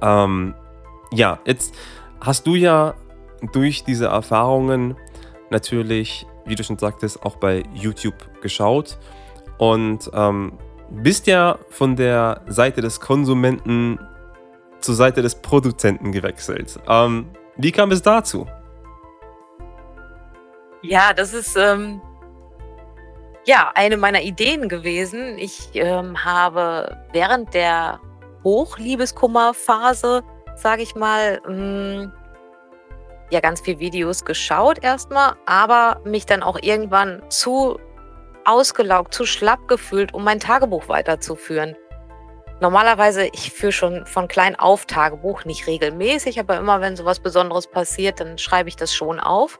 Ähm, 0.00 0.54
ja, 1.12 1.38
jetzt 1.44 1.74
hast 2.20 2.46
du 2.46 2.54
ja 2.54 2.94
durch 3.52 3.84
diese 3.84 4.06
Erfahrungen 4.06 4.96
natürlich, 5.50 6.26
wie 6.46 6.54
du 6.54 6.64
schon 6.64 6.78
sagtest, 6.78 7.22
auch 7.22 7.36
bei 7.36 7.62
YouTube 7.74 8.42
geschaut 8.42 8.98
und 9.58 10.10
ähm, 10.14 10.58
bist 10.90 11.26
ja 11.26 11.58
von 11.70 11.96
der 11.96 12.42
Seite 12.46 12.80
des 12.80 13.00
Konsumenten 13.00 13.98
zur 14.80 14.94
Seite 14.94 15.22
des 15.22 15.34
Produzenten 15.34 16.12
gewechselt. 16.12 16.78
Ähm, 16.88 17.28
wie 17.56 17.72
kam 17.72 17.90
es 17.90 18.02
dazu? 18.02 18.46
Ja, 20.82 21.12
das 21.12 21.34
ist 21.34 21.56
ähm, 21.56 22.00
ja 23.44 23.72
eine 23.74 23.96
meiner 23.96 24.22
Ideen 24.22 24.68
gewesen. 24.68 25.36
Ich 25.38 25.70
ähm, 25.74 26.24
habe 26.24 26.96
während 27.12 27.52
der 27.52 28.00
Hochliebeskummerphase, 28.44 30.22
sage 30.56 30.82
ich 30.82 30.94
mal, 30.94 31.40
mh, 31.46 31.48
hm, 31.48 32.12
ja 33.30 33.40
ganz 33.40 33.60
viel 33.60 33.78
Videos 33.78 34.24
geschaut 34.24 34.82
erstmal, 34.82 35.34
aber 35.46 36.00
mich 36.04 36.26
dann 36.26 36.42
auch 36.42 36.58
irgendwann 36.62 37.22
zu 37.28 37.78
ausgelaugt, 38.44 39.12
zu 39.12 39.26
schlapp 39.26 39.68
gefühlt, 39.68 40.14
um 40.14 40.24
mein 40.24 40.40
Tagebuch 40.40 40.88
weiterzuführen. 40.88 41.76
Normalerweise, 42.60 43.26
ich 43.26 43.52
führe 43.52 43.72
schon 43.72 44.06
von 44.06 44.26
klein 44.26 44.58
auf 44.58 44.86
Tagebuch, 44.86 45.44
nicht 45.44 45.66
regelmäßig, 45.66 46.40
aber 46.40 46.56
immer 46.56 46.80
wenn 46.80 46.96
sowas 46.96 47.20
Besonderes 47.20 47.68
passiert, 47.68 48.20
dann 48.20 48.36
schreibe 48.38 48.68
ich 48.68 48.76
das 48.76 48.92
schon 48.92 49.20
auf. 49.20 49.58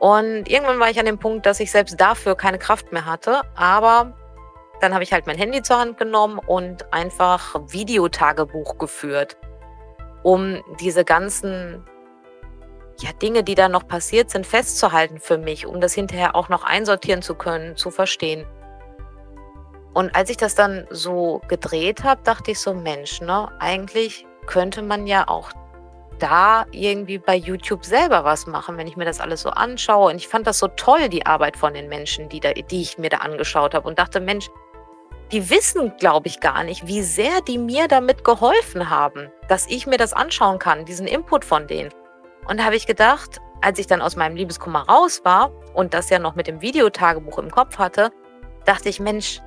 Und 0.00 0.48
irgendwann 0.48 0.80
war 0.80 0.90
ich 0.90 0.98
an 0.98 1.06
dem 1.06 1.18
Punkt, 1.18 1.46
dass 1.46 1.60
ich 1.60 1.70
selbst 1.70 2.00
dafür 2.00 2.34
keine 2.34 2.58
Kraft 2.58 2.90
mehr 2.90 3.04
hatte. 3.04 3.42
Aber 3.54 4.16
dann 4.80 4.94
habe 4.94 5.04
ich 5.04 5.12
halt 5.12 5.26
mein 5.26 5.36
Handy 5.36 5.62
zur 5.62 5.78
Hand 5.78 5.98
genommen 5.98 6.38
und 6.38 6.92
einfach 6.92 7.60
Videotagebuch 7.68 8.78
geführt, 8.78 9.36
um 10.22 10.62
diese 10.80 11.04
ganzen 11.04 11.84
ja, 13.00 13.12
Dinge, 13.12 13.42
die 13.42 13.54
da 13.54 13.68
noch 13.68 13.86
passiert 13.86 14.30
sind, 14.30 14.46
festzuhalten 14.46 15.20
für 15.20 15.38
mich, 15.38 15.66
um 15.66 15.80
das 15.80 15.94
hinterher 15.94 16.36
auch 16.36 16.48
noch 16.48 16.64
einsortieren 16.64 17.22
zu 17.22 17.34
können, 17.34 17.76
zu 17.76 17.90
verstehen. 17.90 18.46
Und 19.92 20.14
als 20.14 20.30
ich 20.30 20.36
das 20.36 20.54
dann 20.54 20.86
so 20.90 21.40
gedreht 21.48 22.04
habe, 22.04 22.22
dachte 22.22 22.52
ich 22.52 22.60
so, 22.60 22.74
Mensch, 22.74 23.20
ne, 23.20 23.50
eigentlich 23.58 24.26
könnte 24.46 24.82
man 24.82 25.06
ja 25.06 25.26
auch 25.28 25.50
da 26.18 26.66
irgendwie 26.70 27.18
bei 27.18 27.34
YouTube 27.34 27.84
selber 27.84 28.24
was 28.24 28.46
machen, 28.46 28.76
wenn 28.76 28.86
ich 28.86 28.96
mir 28.96 29.04
das 29.04 29.20
alles 29.20 29.40
so 29.40 29.50
anschaue. 29.50 30.10
Und 30.10 30.16
ich 30.16 30.28
fand 30.28 30.46
das 30.46 30.58
so 30.58 30.68
toll, 30.68 31.08
die 31.08 31.26
Arbeit 31.26 31.56
von 31.56 31.74
den 31.74 31.88
Menschen, 31.88 32.28
die, 32.28 32.40
da, 32.40 32.52
die 32.52 32.82
ich 32.82 32.98
mir 32.98 33.08
da 33.08 33.18
angeschaut 33.18 33.74
habe 33.74 33.88
und 33.88 33.98
dachte, 33.98 34.20
Mensch, 34.20 34.48
die 35.32 35.48
wissen, 35.50 35.96
glaube 35.98 36.28
ich, 36.28 36.40
gar 36.40 36.64
nicht, 36.64 36.86
wie 36.86 37.02
sehr 37.02 37.40
die 37.46 37.58
mir 37.58 37.88
damit 37.88 38.24
geholfen 38.24 38.90
haben, 38.90 39.30
dass 39.48 39.66
ich 39.68 39.86
mir 39.86 39.96
das 39.96 40.12
anschauen 40.12 40.58
kann, 40.58 40.84
diesen 40.84 41.06
Input 41.06 41.44
von 41.44 41.66
denen. 41.66 41.90
Und 42.46 42.58
da 42.58 42.64
habe 42.64 42.76
ich 42.76 42.86
gedacht, 42.86 43.40
als 43.60 43.78
ich 43.78 43.86
dann 43.86 44.02
aus 44.02 44.16
meinem 44.16 44.36
Liebeskummer 44.36 44.88
raus 44.88 45.20
war 45.24 45.52
und 45.74 45.94
das 45.94 46.10
ja 46.10 46.18
noch 46.18 46.34
mit 46.34 46.46
dem 46.46 46.60
Videotagebuch 46.60 47.38
im 47.38 47.50
Kopf 47.50 47.78
hatte, 47.78 48.10
dachte 48.64 48.88
ich, 48.88 48.98
Mensch, 48.98 49.40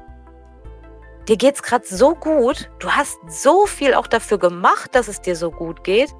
dir 1.28 1.38
geht's 1.38 1.64
gerade 1.64 1.86
so 1.86 2.16
gut, 2.16 2.70
du 2.80 2.92
hast 2.92 3.18
so 3.28 3.66
viel 3.66 3.94
auch 3.94 4.08
dafür 4.08 4.38
gemacht, 4.38 4.96
dass 4.96 5.08
es 5.08 5.22
dir 5.22 5.36
so 5.36 5.52
gut 5.52 5.84
geht. 5.84 6.14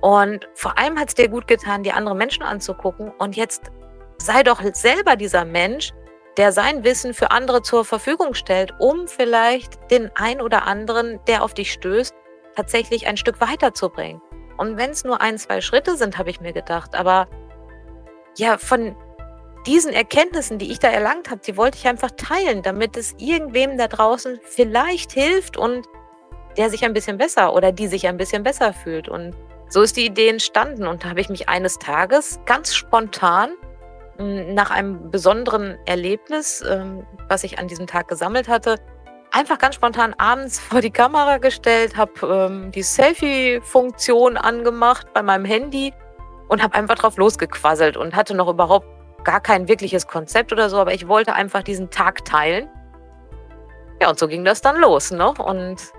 Und 0.00 0.48
vor 0.54 0.78
allem 0.78 0.98
hat 0.98 1.08
es 1.08 1.14
dir 1.14 1.28
gut 1.28 1.46
getan, 1.46 1.82
die 1.82 1.92
anderen 1.92 2.16
Menschen 2.16 2.42
anzugucken. 2.42 3.12
Und 3.18 3.36
jetzt 3.36 3.70
sei 4.16 4.42
doch 4.42 4.62
selber 4.72 5.16
dieser 5.16 5.44
Mensch, 5.44 5.92
der 6.40 6.52
sein 6.52 6.84
Wissen 6.84 7.12
für 7.12 7.32
andere 7.32 7.60
zur 7.60 7.84
Verfügung 7.84 8.32
stellt, 8.32 8.72
um 8.78 9.08
vielleicht 9.08 9.78
den 9.90 10.10
ein 10.14 10.40
oder 10.40 10.66
anderen, 10.66 11.20
der 11.26 11.44
auf 11.44 11.52
dich 11.52 11.70
stößt, 11.70 12.14
tatsächlich 12.56 13.06
ein 13.06 13.18
Stück 13.18 13.42
weiterzubringen. 13.42 14.22
Und 14.56 14.78
wenn 14.78 14.88
es 14.88 15.04
nur 15.04 15.20
ein, 15.20 15.36
zwei 15.36 15.60
Schritte 15.60 15.98
sind, 15.98 16.16
habe 16.16 16.30
ich 16.30 16.40
mir 16.40 16.54
gedacht, 16.54 16.94
aber 16.94 17.28
ja, 18.38 18.56
von 18.56 18.96
diesen 19.66 19.92
Erkenntnissen, 19.92 20.56
die 20.56 20.72
ich 20.72 20.78
da 20.78 20.88
erlangt 20.88 21.30
habe, 21.30 21.42
die 21.46 21.58
wollte 21.58 21.76
ich 21.76 21.86
einfach 21.86 22.12
teilen, 22.12 22.62
damit 22.62 22.96
es 22.96 23.14
irgendwem 23.18 23.76
da 23.76 23.86
draußen 23.86 24.40
vielleicht 24.42 25.12
hilft 25.12 25.58
und 25.58 25.86
der 26.56 26.70
sich 26.70 26.86
ein 26.86 26.94
bisschen 26.94 27.18
besser 27.18 27.52
oder 27.52 27.70
die 27.70 27.86
sich 27.86 28.08
ein 28.08 28.16
bisschen 28.16 28.44
besser 28.44 28.72
fühlt. 28.72 29.10
Und 29.10 29.36
so 29.68 29.82
ist 29.82 29.98
die 29.98 30.06
Idee 30.06 30.28
entstanden. 30.28 30.86
Und 30.86 31.04
da 31.04 31.10
habe 31.10 31.20
ich 31.20 31.28
mich 31.28 31.50
eines 31.50 31.78
Tages 31.78 32.40
ganz 32.46 32.74
spontan 32.74 33.50
nach 34.20 34.70
einem 34.70 35.10
besonderen 35.10 35.78
Erlebnis, 35.86 36.62
ähm, 36.68 37.06
was 37.28 37.42
ich 37.44 37.58
an 37.58 37.68
diesem 37.68 37.86
Tag 37.86 38.08
gesammelt 38.08 38.48
hatte, 38.48 38.76
einfach 39.32 39.58
ganz 39.58 39.76
spontan 39.76 40.14
abends 40.18 40.58
vor 40.68 40.80
die 40.80 40.90
Kamera 40.90 41.38
gestellt, 41.38 41.96
habe 41.96 42.12
ähm, 42.22 42.70
die 42.70 42.82
Selfie-Funktion 42.82 44.36
angemacht 44.36 45.12
bei 45.14 45.22
meinem 45.22 45.44
Handy 45.44 45.94
und 46.48 46.62
habe 46.62 46.74
einfach 46.74 46.96
drauf 46.96 47.16
losgequasselt 47.16 47.96
und 47.96 48.14
hatte 48.14 48.34
noch 48.34 48.48
überhaupt 48.48 48.86
gar 49.24 49.40
kein 49.40 49.68
wirkliches 49.68 50.06
Konzept 50.06 50.52
oder 50.52 50.68
so, 50.68 50.78
aber 50.78 50.92
ich 50.94 51.08
wollte 51.08 51.34
einfach 51.34 51.62
diesen 51.62 51.90
Tag 51.90 52.24
teilen. 52.24 52.68
Ja, 54.00 54.10
und 54.10 54.18
so 54.18 54.28
ging 54.28 54.44
das 54.44 54.60
dann 54.60 54.76
los, 54.80 55.10
ne? 55.10 55.30
Und 55.30 55.92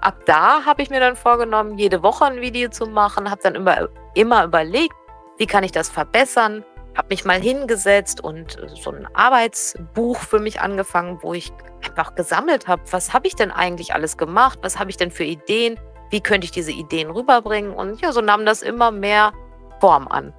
ab 0.00 0.16
da 0.26 0.64
habe 0.64 0.82
ich 0.82 0.90
mir 0.90 1.00
dann 1.00 1.16
vorgenommen, 1.16 1.78
jede 1.78 2.02
Woche 2.02 2.24
ein 2.24 2.40
Video 2.40 2.68
zu 2.70 2.86
machen, 2.86 3.30
habe 3.30 3.40
dann 3.42 3.54
immer, 3.54 3.88
immer 4.14 4.44
überlegt, 4.44 4.94
wie 5.38 5.46
kann 5.46 5.64
ich 5.64 5.72
das 5.72 5.88
verbessern, 5.88 6.64
habe 6.96 7.08
mich 7.10 7.24
mal 7.24 7.40
hingesetzt 7.40 8.22
und 8.22 8.56
so 8.82 8.90
ein 8.90 9.08
Arbeitsbuch 9.14 10.18
für 10.18 10.38
mich 10.38 10.60
angefangen, 10.60 11.18
wo 11.22 11.34
ich 11.34 11.52
einfach 11.84 12.14
gesammelt 12.14 12.68
habe, 12.68 12.82
was 12.90 13.12
habe 13.12 13.26
ich 13.26 13.34
denn 13.34 13.50
eigentlich 13.50 13.94
alles 13.94 14.16
gemacht, 14.16 14.58
was 14.62 14.78
habe 14.78 14.90
ich 14.90 14.96
denn 14.96 15.10
für 15.10 15.24
Ideen, 15.24 15.78
wie 16.10 16.20
könnte 16.20 16.44
ich 16.44 16.50
diese 16.50 16.72
Ideen 16.72 17.10
rüberbringen. 17.10 17.72
Und 17.72 18.00
ja, 18.00 18.12
so 18.12 18.20
nahm 18.20 18.46
das 18.46 18.62
immer 18.62 18.90
mehr 18.90 19.32
Form 19.80 20.08
an. 20.08 20.32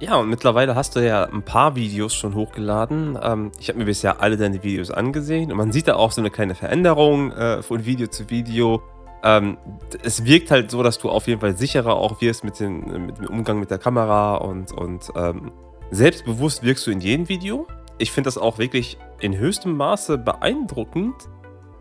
Ja, 0.00 0.16
und 0.16 0.30
mittlerweile 0.30 0.74
hast 0.74 0.96
du 0.96 1.00
ja 1.00 1.24
ein 1.24 1.42
paar 1.42 1.76
Videos 1.76 2.14
schon 2.14 2.34
hochgeladen. 2.34 3.18
Ähm, 3.22 3.52
ich 3.60 3.68
habe 3.68 3.78
mir 3.78 3.84
bisher 3.84 4.22
alle 4.22 4.38
deine 4.38 4.62
Videos 4.62 4.90
angesehen 4.90 5.52
und 5.52 5.58
man 5.58 5.72
sieht 5.72 5.88
da 5.88 5.96
auch 5.96 6.10
so 6.10 6.22
eine 6.22 6.30
kleine 6.30 6.54
Veränderung 6.54 7.32
äh, 7.32 7.62
von 7.62 7.84
Video 7.84 8.06
zu 8.06 8.30
Video. 8.30 8.82
Ähm, 9.22 9.58
es 10.02 10.24
wirkt 10.24 10.50
halt 10.50 10.70
so, 10.70 10.82
dass 10.82 10.98
du 10.98 11.10
auf 11.10 11.26
jeden 11.26 11.40
Fall 11.40 11.56
sicherer 11.56 11.94
auch 11.94 12.20
wirst 12.20 12.44
mit, 12.44 12.58
den, 12.58 13.06
mit 13.06 13.18
dem 13.18 13.26
Umgang 13.26 13.60
mit 13.60 13.70
der 13.70 13.78
Kamera 13.78 14.36
und, 14.36 14.72
und 14.72 15.12
ähm, 15.14 15.52
selbstbewusst 15.90 16.62
wirkst 16.62 16.86
du 16.86 16.90
in 16.90 17.00
jedem 17.00 17.28
Video. 17.28 17.66
Ich 17.98 18.12
finde 18.12 18.28
das 18.28 18.38
auch 18.38 18.58
wirklich 18.58 18.96
in 19.20 19.36
höchstem 19.36 19.76
Maße 19.76 20.16
beeindruckend, 20.16 21.14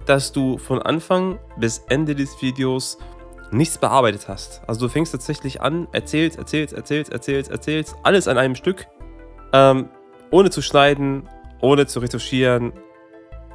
dass 0.05 0.31
du 0.31 0.57
von 0.57 0.81
Anfang 0.81 1.39
bis 1.57 1.79
Ende 1.87 2.15
des 2.15 2.41
Videos 2.41 2.97
nichts 3.51 3.77
bearbeitet 3.77 4.27
hast. 4.27 4.61
Also 4.67 4.87
du 4.87 4.89
fängst 4.89 5.11
tatsächlich 5.11 5.61
an, 5.61 5.87
erzählst, 5.91 6.37
erzählst, 6.37 6.73
erzählst, 6.73 7.11
erzählst, 7.11 7.51
erzählst, 7.51 7.95
alles 8.03 8.27
an 8.27 8.37
einem 8.37 8.55
Stück, 8.55 8.87
ähm, 9.53 9.89
ohne 10.31 10.49
zu 10.49 10.61
schneiden, 10.61 11.27
ohne 11.61 11.87
zu 11.87 11.99
retuschieren. 11.99 12.73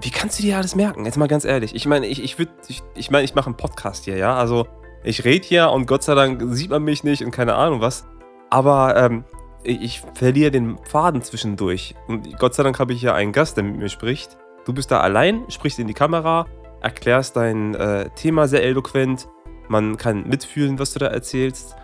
Wie 0.00 0.10
kannst 0.10 0.38
du 0.38 0.42
dir 0.42 0.56
alles 0.56 0.74
merken? 0.74 1.04
Jetzt 1.04 1.16
mal 1.16 1.28
ganz 1.28 1.44
ehrlich. 1.44 1.74
Ich 1.74 1.86
meine, 1.86 2.06
ich, 2.06 2.22
ich 2.22 2.36
ich, 2.68 2.82
ich 2.94 3.10
meine, 3.10 3.24
ich 3.24 3.34
mache 3.34 3.46
einen 3.46 3.56
Podcast 3.56 4.04
hier, 4.04 4.16
ja. 4.16 4.36
Also 4.36 4.66
ich 5.02 5.24
rede 5.24 5.46
hier 5.46 5.70
und 5.70 5.86
Gott 5.86 6.02
sei 6.02 6.14
Dank 6.14 6.42
sieht 6.54 6.70
man 6.70 6.82
mich 6.82 7.04
nicht 7.04 7.24
und 7.24 7.30
keine 7.30 7.54
Ahnung 7.54 7.80
was. 7.80 8.06
Aber 8.50 8.96
ähm, 8.96 9.24
ich, 9.62 9.80
ich 9.80 10.02
verliere 10.14 10.50
den 10.50 10.78
Faden 10.84 11.22
zwischendurch. 11.22 11.94
Und 12.08 12.38
Gott 12.38 12.54
sei 12.54 12.62
Dank 12.62 12.78
habe 12.78 12.92
ich 12.92 13.00
hier 13.00 13.14
einen 13.14 13.32
Gast, 13.32 13.56
der 13.56 13.64
mit 13.64 13.76
mir 13.76 13.88
spricht. 13.88 14.36
Du 14.64 14.72
bist 14.72 14.90
da 14.90 15.00
allein, 15.00 15.44
sprichst 15.48 15.78
in 15.78 15.86
die 15.86 15.94
Kamera, 15.94 16.46
erklärst 16.80 17.36
dein 17.36 17.74
äh, 17.74 18.10
Thema 18.10 18.48
sehr 18.48 18.62
eloquent 18.62 19.28
man 19.68 19.96
kann 19.96 20.28
mitfühlen, 20.28 20.78
was 20.78 20.92
du 20.92 20.98
da 20.98 21.06
erzählst. 21.06 21.74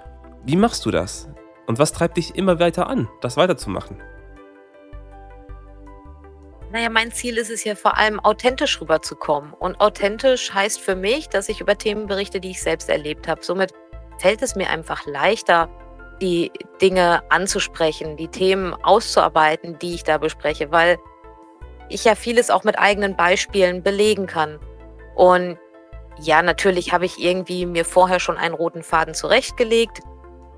Wie 0.45 0.57
machst 0.57 0.85
du 0.85 0.90
das? 0.90 1.29
Und 1.67 1.79
was 1.79 1.93
treibt 1.93 2.17
dich 2.17 2.35
immer 2.35 2.59
weiter 2.59 2.88
an, 2.88 3.09
das 3.21 3.37
weiterzumachen? 3.37 3.97
Naja, 6.73 6.89
mein 6.89 7.11
Ziel 7.11 7.37
ist 7.37 7.50
es 7.50 7.65
ja 7.65 7.75
vor 7.75 7.97
allem, 7.97 8.21
authentisch 8.21 8.81
rüberzukommen. 8.81 9.53
Und 9.55 9.81
authentisch 9.81 10.55
heißt 10.55 10.81
für 10.81 10.95
mich, 10.95 11.29
dass 11.29 11.49
ich 11.49 11.61
über 11.61 11.77
Themen 11.77 12.07
berichte, 12.07 12.41
die 12.41 12.50
ich 12.50 12.62
selbst 12.62 12.89
erlebt 12.89 13.27
habe. 13.27 13.43
Somit 13.43 13.73
fällt 14.19 14.41
es 14.43 14.55
mir 14.55 14.71
einfach 14.71 15.05
leichter, 15.05 15.69
die 16.21 16.53
Dinge 16.81 17.23
anzusprechen, 17.31 18.17
die 18.17 18.29
Themen 18.29 18.75
auszuarbeiten, 18.75 19.79
die 19.81 19.95
ich 19.95 20.05
da 20.05 20.19
bespreche, 20.19 20.71
weil 20.71 20.99
ich 21.89 22.05
ja 22.05 22.15
vieles 22.15 22.50
auch 22.50 22.62
mit 22.62 22.79
eigenen 22.79 23.17
Beispielen 23.17 23.83
belegen 23.83 24.27
kann. 24.27 24.61
Und 25.17 25.59
ja, 26.21 26.43
natürlich 26.43 26.93
habe 26.93 27.07
ich 27.07 27.19
irgendwie 27.19 27.67
mir 27.67 27.85
vorher 27.85 28.21
schon 28.21 28.37
einen 28.37 28.55
roten 28.55 28.85
Faden 28.85 29.15
zurechtgelegt. 29.15 30.00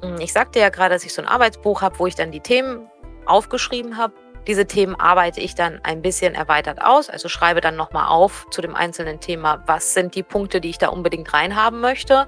Hm, 0.02 0.16
ich 0.20 0.32
sagte 0.32 0.58
ja 0.60 0.68
gerade, 0.68 0.94
dass 0.94 1.04
ich 1.04 1.14
so 1.14 1.22
ein 1.22 1.28
Arbeitsbuch 1.28 1.80
habe, 1.80 1.98
wo 1.98 2.06
ich 2.06 2.16
dann 2.16 2.32
die 2.32 2.40
Themen 2.40 2.90
aufgeschrieben 3.24 3.96
habe. 3.96 4.14
Diese 4.46 4.66
Themen 4.66 4.96
arbeite 4.96 5.40
ich 5.40 5.54
dann 5.54 5.80
ein 5.84 6.02
bisschen 6.02 6.34
erweitert 6.34 6.82
aus, 6.82 7.08
also 7.08 7.28
schreibe 7.28 7.60
dann 7.60 7.76
nochmal 7.76 8.08
auf 8.08 8.46
zu 8.50 8.60
dem 8.60 8.74
einzelnen 8.74 9.20
Thema, 9.20 9.62
was 9.66 9.94
sind 9.94 10.16
die 10.16 10.24
Punkte, 10.24 10.60
die 10.60 10.70
ich 10.70 10.78
da 10.78 10.88
unbedingt 10.88 11.32
reinhaben 11.32 11.80
möchte. 11.80 12.26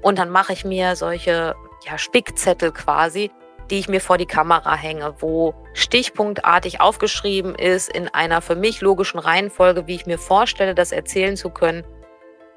Und 0.00 0.18
dann 0.18 0.30
mache 0.30 0.52
ich 0.52 0.64
mir 0.64 0.94
solche 0.94 1.56
ja, 1.84 1.98
Spickzettel 1.98 2.70
quasi, 2.70 3.32
die 3.70 3.80
ich 3.80 3.88
mir 3.88 4.00
vor 4.00 4.16
die 4.16 4.26
Kamera 4.26 4.76
hänge, 4.76 5.14
wo 5.18 5.54
stichpunktartig 5.72 6.80
aufgeschrieben 6.80 7.56
ist 7.56 7.88
in 7.88 8.06
einer 8.08 8.42
für 8.42 8.54
mich 8.54 8.80
logischen 8.80 9.18
Reihenfolge, 9.18 9.88
wie 9.88 9.96
ich 9.96 10.06
mir 10.06 10.18
vorstelle, 10.18 10.76
das 10.76 10.92
erzählen 10.92 11.36
zu 11.36 11.50
können, 11.50 11.84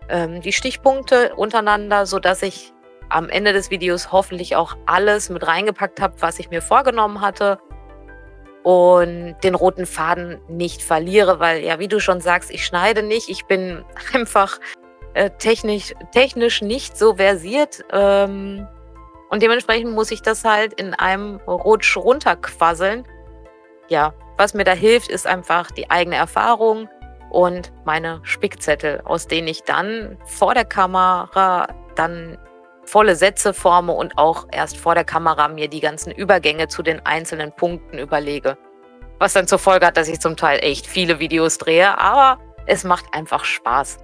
ähm, 0.09 0.41
die 0.41 0.53
Stichpunkte 0.53 1.35
untereinander, 1.35 2.05
sodass 2.05 2.43
ich 2.43 2.73
am 3.09 3.27
Ende 3.27 3.53
des 3.53 3.71
Videos 3.71 4.11
hoffentlich 4.11 4.55
auch 4.55 4.77
alles 4.85 5.31
mit 5.31 5.47
reingepackt 5.47 5.99
habe, 5.99 6.13
was 6.19 6.37
ich 6.37 6.51
mir 6.51 6.61
vorgenommen 6.61 7.21
hatte 7.21 7.57
und 8.63 9.35
den 9.43 9.55
roten 9.55 9.85
Faden 9.85 10.39
nicht 10.47 10.81
verliere, 10.81 11.39
weil 11.39 11.63
ja, 11.63 11.79
wie 11.79 11.87
du 11.87 11.99
schon 11.99 12.21
sagst, 12.21 12.51
ich 12.51 12.65
schneide 12.65 13.03
nicht, 13.03 13.29
ich 13.29 13.45
bin 13.45 13.83
einfach 14.13 14.59
äh, 15.13 15.29
technisch, 15.31 15.93
technisch 16.11 16.61
nicht 16.61 16.97
so 16.97 17.15
versiert 17.15 17.83
ähm, 17.91 18.67
und 19.29 19.41
dementsprechend 19.43 19.93
muss 19.93 20.11
ich 20.11 20.21
das 20.21 20.43
halt 20.43 20.73
in 20.73 20.93
einem 20.93 21.37
Rutsch 21.47 21.97
runterquasseln. 21.97 23.07
Ja, 23.87 24.13
was 24.37 24.53
mir 24.53 24.63
da 24.63 24.73
hilft, 24.73 25.09
ist 25.09 25.27
einfach 25.27 25.71
die 25.71 25.89
eigene 25.89 26.15
Erfahrung, 26.15 26.87
und 27.29 27.71
meine 27.85 28.19
Spickzettel, 28.23 29.01
aus 29.05 29.27
denen 29.27 29.47
ich 29.47 29.63
dann 29.63 30.17
vor 30.25 30.53
der 30.53 30.65
Kamera 30.65 31.67
dann 31.95 32.37
volle 32.89 33.15
Sätze 33.15 33.53
forme 33.53 33.93
und 33.93 34.17
auch 34.17 34.47
erst 34.51 34.77
vor 34.77 34.95
der 34.95 35.03
Kamera 35.03 35.47
mir 35.47 35.67
die 35.67 35.79
ganzen 35.79 36.11
Übergänge 36.11 36.67
zu 36.67 36.81
den 36.81 37.05
einzelnen 37.05 37.51
Punkten 37.51 37.99
überlege. 37.99 38.57
Was 39.19 39.33
dann 39.33 39.47
zur 39.47 39.59
Folge 39.59 39.85
hat, 39.85 39.97
dass 39.97 40.07
ich 40.07 40.19
zum 40.19 40.35
Teil 40.35 40.59
echt 40.61 40.87
viele 40.87 41.19
Videos 41.19 41.57
drehe, 41.57 41.97
aber 41.97 42.39
es 42.65 42.83
macht 42.83 43.05
einfach 43.13 43.45
Spaß. 43.45 43.97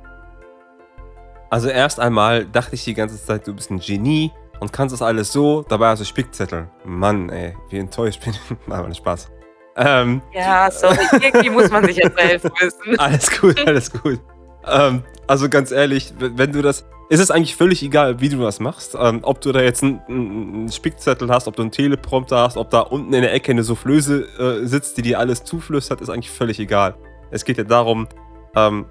Also 1.50 1.70
erst 1.70 2.00
einmal 2.00 2.46
dachte 2.46 2.76
ich 2.76 2.84
die 2.84 2.94
ganze 2.94 3.24
Zeit, 3.24 3.48
du 3.48 3.54
bist 3.54 3.72
ein 3.72 3.80
Genie 3.80 4.32
und 4.60 4.74
kannst 4.74 4.94
das 4.94 5.02
alles 5.02 5.32
so, 5.32 5.64
dabei 5.64 5.90
hast 5.90 6.00
du 6.00 6.06
Spickzettel. 6.06 6.70
Mann, 6.84 7.30
ey, 7.30 7.56
wie 7.70 7.78
enttäuscht 7.80 8.24
bin 8.24 8.34
ich. 8.34 8.72
Aber 8.74 8.94
Spaß. 8.94 9.32
Ähm, 9.78 10.22
ja, 10.34 10.72
sorry, 10.72 10.98
irgendwie 11.22 11.50
muss 11.50 11.70
man 11.70 11.86
sich 11.86 11.98
jetzt 11.98 12.18
helfen 12.22 12.52
müssen. 12.62 13.00
Alles 13.00 13.40
gut, 13.40 13.68
alles 13.68 13.92
gut. 13.92 14.20
Ähm, 14.68 15.04
also 15.28 15.50
ganz 15.50 15.72
ehrlich, 15.72 16.14
wenn 16.18 16.52
du 16.52 16.62
das. 16.62 16.86
Ist 17.08 17.20
es 17.20 17.30
eigentlich 17.30 17.56
völlig 17.56 17.84
egal, 17.84 18.20
wie 18.20 18.30
du 18.30 18.40
das 18.40 18.60
machst? 18.60 18.98
Ähm, 19.00 19.20
ob 19.22 19.40
du 19.40 19.52
da 19.52 19.62
jetzt 19.62 19.84
einen, 19.84 20.72
Spickzettel 20.72 21.30
hast, 21.30 21.48
ob 21.48 21.56
du 21.56 21.62
einen 21.62 21.70
Teleprompter 21.70 22.40
hast, 22.40 22.58
ob 22.58 22.72
da 22.72 22.80
unten 22.80 23.14
in 23.14 23.22
der 23.22 23.32
Ecke 23.32 23.52
eine 23.52 23.62
Soufflöse 23.62 24.28
äh, 24.40 24.66
sitzt, 24.66 24.98
die 24.98 25.04
dir 25.04 25.20
alles 25.20 25.44
zuflüstert, 25.44 26.02
ist 26.02 26.10
eigentlich 26.10 26.32
völlig 26.32 26.60
egal. 26.60 26.96
Es 27.30 27.46
geht 27.46 27.60
ja 27.60 27.64
darum, 27.64 28.08
ähm, 28.56 28.88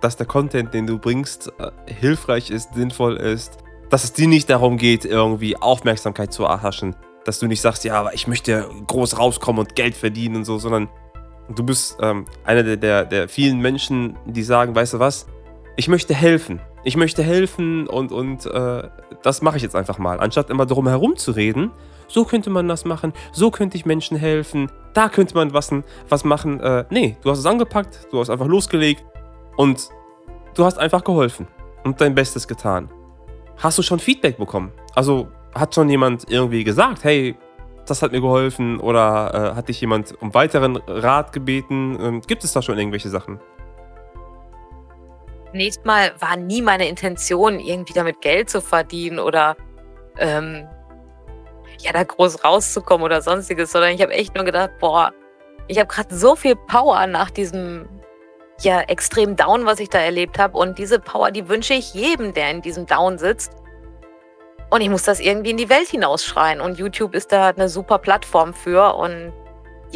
dass 0.00 0.16
der 0.16 0.26
Content, 0.26 0.74
den 0.74 0.86
du 0.86 0.98
bringst, 0.98 1.52
äh, 1.58 1.70
hilfreich 1.92 2.50
ist, 2.50 2.74
sinnvoll 2.74 3.16
ist, 3.16 3.58
dass 3.90 4.04
es 4.04 4.12
dir 4.12 4.28
nicht 4.28 4.48
darum 4.48 4.76
geht, 4.76 5.04
irgendwie 5.04 5.56
Aufmerksamkeit 5.56 6.32
zu 6.32 6.44
erhaschen, 6.44 6.94
dass 7.24 7.40
du 7.40 7.48
nicht 7.48 7.60
sagst, 7.60 7.84
ja, 7.84 7.98
aber 7.98 8.14
ich 8.14 8.28
möchte 8.28 8.68
groß 8.86 9.18
rauskommen 9.18 9.60
und 9.60 9.74
Geld 9.74 9.96
verdienen 9.96 10.36
und 10.36 10.44
so, 10.44 10.58
sondern 10.58 10.88
du 11.54 11.64
bist 11.64 11.98
ähm, 12.00 12.26
einer 12.44 12.62
der, 12.62 12.76
der, 12.76 13.04
der 13.04 13.28
vielen 13.28 13.58
Menschen, 13.58 14.16
die 14.24 14.42
sagen, 14.42 14.74
weißt 14.74 14.94
du 14.94 14.98
was, 15.00 15.26
ich 15.76 15.88
möchte 15.88 16.14
helfen. 16.14 16.60
Ich 16.84 16.96
möchte 16.96 17.22
helfen 17.22 17.86
und, 17.86 18.12
und 18.12 18.46
äh, 18.46 18.88
das 19.22 19.42
mache 19.42 19.56
ich 19.56 19.62
jetzt 19.62 19.76
einfach 19.76 19.98
mal. 19.98 20.20
Anstatt 20.20 20.50
immer 20.50 20.66
drum 20.66 20.88
herum 20.88 21.16
zu 21.16 21.32
reden, 21.32 21.70
so 22.08 22.24
könnte 22.24 22.50
man 22.50 22.68
das 22.68 22.84
machen, 22.84 23.12
so 23.32 23.50
könnte 23.50 23.76
ich 23.76 23.84
Menschen 23.84 24.16
helfen, 24.16 24.70
da 24.94 25.08
könnte 25.08 25.34
man 25.34 25.52
was, 25.52 25.70
was 26.08 26.24
machen. 26.24 26.60
Äh, 26.60 26.84
nee, 26.90 27.16
du 27.22 27.30
hast 27.30 27.40
es 27.40 27.46
angepackt, 27.46 28.08
du 28.10 28.20
hast 28.20 28.30
einfach 28.30 28.46
losgelegt 28.46 29.04
und 29.56 29.88
du 30.54 30.64
hast 30.64 30.78
einfach 30.78 31.04
geholfen 31.04 31.46
und 31.84 32.00
dein 32.00 32.14
Bestes 32.14 32.48
getan. 32.48 32.88
Hast 33.58 33.78
du 33.78 33.82
schon 33.82 33.98
Feedback 33.98 34.38
bekommen? 34.38 34.72
Also 34.94 35.28
hat 35.54 35.74
schon 35.74 35.88
jemand 35.88 36.30
irgendwie 36.30 36.64
gesagt, 36.64 37.04
hey, 37.04 37.36
das 37.86 38.02
hat 38.02 38.12
mir 38.12 38.20
geholfen 38.20 38.80
oder 38.80 39.52
äh, 39.52 39.56
hat 39.56 39.68
dich 39.68 39.80
jemand 39.80 40.14
um 40.20 40.34
weiteren 40.34 40.76
Rat 40.86 41.32
gebeten? 41.32 41.98
Ähm, 42.00 42.20
gibt 42.20 42.44
es 42.44 42.52
da 42.52 42.62
schon 42.62 42.78
irgendwelche 42.78 43.08
Sachen? 43.08 43.40
Nächstes 45.52 45.84
Mal 45.84 46.12
war 46.20 46.36
nie 46.36 46.62
meine 46.62 46.88
Intention, 46.88 47.60
irgendwie 47.60 47.92
damit 47.92 48.20
Geld 48.20 48.50
zu 48.50 48.60
verdienen 48.60 49.18
oder 49.18 49.56
ähm, 50.18 50.66
ja, 51.80 51.92
da 51.92 52.02
groß 52.02 52.44
rauszukommen 52.44 53.04
oder 53.04 53.22
sonstiges, 53.22 53.72
sondern 53.72 53.92
ich 53.92 54.02
habe 54.02 54.12
echt 54.12 54.34
nur 54.34 54.44
gedacht, 54.44 54.70
boah, 54.80 55.12
ich 55.68 55.78
habe 55.78 55.88
gerade 55.88 56.14
so 56.14 56.36
viel 56.36 56.56
Power 56.56 57.06
nach 57.06 57.30
diesem 57.30 57.88
ja 58.62 58.80
extrem 58.80 59.36
Down, 59.36 59.66
was 59.66 59.80
ich 59.80 59.90
da 59.90 59.98
erlebt 59.98 60.38
habe. 60.38 60.56
Und 60.56 60.78
diese 60.78 60.98
Power, 60.98 61.30
die 61.30 61.48
wünsche 61.48 61.74
ich 61.74 61.94
jedem, 61.94 62.32
der 62.32 62.50
in 62.50 62.62
diesem 62.62 62.86
Down 62.86 63.18
sitzt. 63.18 63.52
Und 64.70 64.80
ich 64.80 64.88
muss 64.88 65.04
das 65.04 65.20
irgendwie 65.20 65.50
in 65.50 65.56
die 65.56 65.68
Welt 65.68 65.88
hinausschreien. 65.88 66.60
Und 66.60 66.78
YouTube 66.78 67.14
ist 67.14 67.32
da 67.32 67.48
eine 67.48 67.68
super 67.68 67.98
Plattform 67.98 68.54
für. 68.54 68.94
Und 68.94 69.32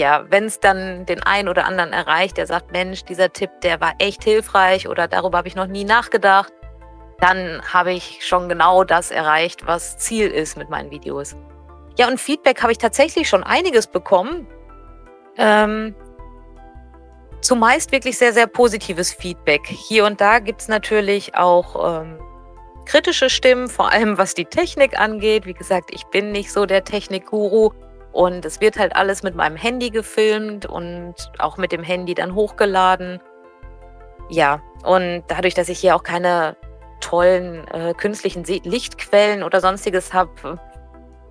ja, 0.00 0.24
wenn 0.30 0.46
es 0.46 0.58
dann 0.58 1.04
den 1.04 1.22
einen 1.22 1.48
oder 1.48 1.66
anderen 1.66 1.92
erreicht, 1.92 2.38
der 2.38 2.46
sagt, 2.46 2.72
Mensch, 2.72 3.04
dieser 3.04 3.32
Tipp, 3.32 3.50
der 3.62 3.82
war 3.82 3.92
echt 3.98 4.24
hilfreich 4.24 4.88
oder 4.88 5.06
darüber 5.06 5.38
habe 5.38 5.48
ich 5.48 5.54
noch 5.54 5.66
nie 5.66 5.84
nachgedacht, 5.84 6.50
dann 7.20 7.60
habe 7.70 7.92
ich 7.92 8.26
schon 8.26 8.48
genau 8.48 8.82
das 8.82 9.10
erreicht, 9.10 9.66
was 9.66 9.98
Ziel 9.98 10.28
ist 10.28 10.56
mit 10.56 10.70
meinen 10.70 10.90
Videos. 10.90 11.36
Ja, 11.98 12.08
und 12.08 12.18
Feedback 12.18 12.62
habe 12.62 12.72
ich 12.72 12.78
tatsächlich 12.78 13.28
schon 13.28 13.44
einiges 13.44 13.86
bekommen. 13.86 14.46
Ähm, 15.36 15.94
zumeist 17.42 17.92
wirklich 17.92 18.16
sehr, 18.16 18.32
sehr 18.32 18.46
positives 18.46 19.12
Feedback. 19.12 19.66
Hier 19.66 20.06
und 20.06 20.18
da 20.18 20.38
gibt 20.38 20.62
es 20.62 20.68
natürlich 20.68 21.34
auch 21.34 22.00
ähm, 22.00 22.18
kritische 22.86 23.28
Stimmen, 23.28 23.68
vor 23.68 23.92
allem 23.92 24.16
was 24.16 24.32
die 24.32 24.46
Technik 24.46 24.98
angeht. 24.98 25.44
Wie 25.44 25.52
gesagt, 25.52 25.90
ich 25.92 26.04
bin 26.06 26.32
nicht 26.32 26.50
so 26.50 26.64
der 26.64 26.84
Technikguru 26.84 27.72
und 28.12 28.44
es 28.44 28.60
wird 28.60 28.78
halt 28.78 28.96
alles 28.96 29.22
mit 29.22 29.34
meinem 29.34 29.56
Handy 29.56 29.90
gefilmt 29.90 30.66
und 30.66 31.14
auch 31.38 31.56
mit 31.56 31.72
dem 31.72 31.82
Handy 31.82 32.14
dann 32.14 32.34
hochgeladen. 32.34 33.20
Ja, 34.28 34.60
und 34.84 35.24
dadurch, 35.28 35.54
dass 35.54 35.68
ich 35.68 35.78
hier 35.78 35.96
auch 35.96 36.02
keine 36.02 36.56
tollen 37.00 37.66
äh, 37.68 37.94
künstlichen 37.94 38.44
Lichtquellen 38.44 39.42
oder 39.42 39.60
sonstiges 39.60 40.12
habe, 40.12 40.58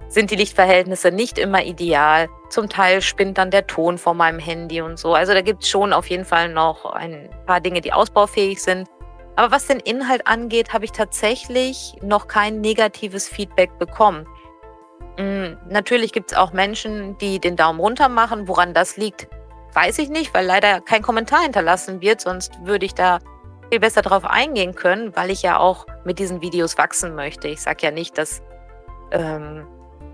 sind 0.07 0.31
die 0.31 0.35
Lichtverhältnisse 0.35 1.11
nicht 1.11 1.37
immer 1.37 1.63
ideal. 1.63 2.27
Zum 2.49 2.67
Teil 2.67 3.01
spinnt 3.01 3.37
dann 3.37 3.51
der 3.51 3.67
Ton 3.67 3.97
vor 3.97 4.15
meinem 4.15 4.39
Handy 4.39 4.81
und 4.81 4.97
so. 4.97 5.13
Also 5.13 5.33
da 5.33 5.41
gibt 5.41 5.63
es 5.63 5.69
schon 5.69 5.93
auf 5.93 6.07
jeden 6.07 6.25
Fall 6.25 6.49
noch 6.49 6.85
ein 6.85 7.29
paar 7.45 7.61
Dinge, 7.61 7.81
die 7.81 7.93
ausbaufähig 7.93 8.61
sind. 8.61 8.87
Aber 9.35 9.51
was 9.51 9.67
den 9.67 9.79
Inhalt 9.79 10.25
angeht, 10.25 10.73
habe 10.73 10.85
ich 10.85 10.91
tatsächlich 10.91 11.95
noch 12.01 12.27
kein 12.27 12.59
negatives 12.59 13.29
Feedback 13.29 13.77
bekommen. 13.77 14.27
Mhm, 15.19 15.57
natürlich 15.67 16.13
gibt 16.13 16.31
es 16.31 16.37
auch 16.37 16.53
Menschen, 16.53 17.17
die 17.17 17.39
den 17.39 17.57
Daumen 17.57 17.81
runter 17.81 18.07
machen. 18.07 18.47
Woran 18.47 18.73
das 18.73 18.95
liegt, 18.95 19.27
weiß 19.73 19.99
ich 19.99 20.09
nicht, 20.09 20.33
weil 20.33 20.45
leider 20.45 20.79
kein 20.79 21.01
Kommentar 21.01 21.41
hinterlassen 21.41 21.99
wird. 21.99 22.21
Sonst 22.21 22.53
würde 22.63 22.85
ich 22.85 22.95
da 22.95 23.19
viel 23.69 23.81
besser 23.81 24.01
darauf 24.01 24.23
eingehen 24.23 24.75
können, 24.75 25.13
weil 25.17 25.29
ich 25.29 25.41
ja 25.41 25.59
auch 25.59 25.85
mit 26.05 26.19
diesen 26.19 26.41
Videos 26.41 26.77
wachsen 26.77 27.15
möchte. 27.15 27.49
Ich 27.49 27.61
sage 27.61 27.79
ja 27.81 27.91
nicht, 27.91 28.17
dass 28.17 28.41
ähm, 29.11 29.67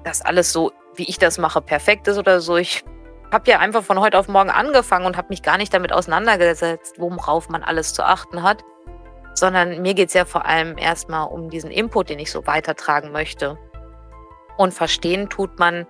das 0.04 0.24
alles 0.24 0.52
so, 0.52 0.72
wie 0.96 1.08
ich 1.08 1.20
das 1.20 1.38
mache, 1.38 1.62
perfekt 1.62 2.08
ist 2.08 2.18
oder 2.18 2.42
so. 2.42 2.58
Ich 2.58 2.84
habe 3.32 3.52
ja 3.52 3.60
einfach 3.60 3.84
von 3.84 4.00
heute 4.00 4.18
auf 4.18 4.28
morgen 4.28 4.50
angefangen 4.50 5.06
und 5.06 5.18
habe 5.18 5.28
mich 5.30 5.44
gar 5.44 5.58
nicht 5.58 5.72
damit 5.72 5.94
auseinandergesetzt, 5.94 6.96
worauf 6.98 7.50
man 7.50 7.64
alles 7.64 7.94
zu 7.94 8.04
achten 8.04 8.42
hat, 8.42 8.64
sondern 9.36 9.84
mir 9.84 9.94
geht 9.94 10.08
es 10.08 10.16
ja 10.16 10.26
vor 10.26 10.46
allem 10.46 10.80
erstmal 10.80 11.28
um 11.28 11.50
diesen 11.50 11.70
Input, 11.70 12.10
den 12.10 12.18
ich 12.18 12.32
so 12.32 12.48
weitertragen 12.48 13.12
möchte. 13.12 13.60
Und 14.58 14.74
verstehen 14.74 15.30
tut 15.30 15.60
man 15.60 15.86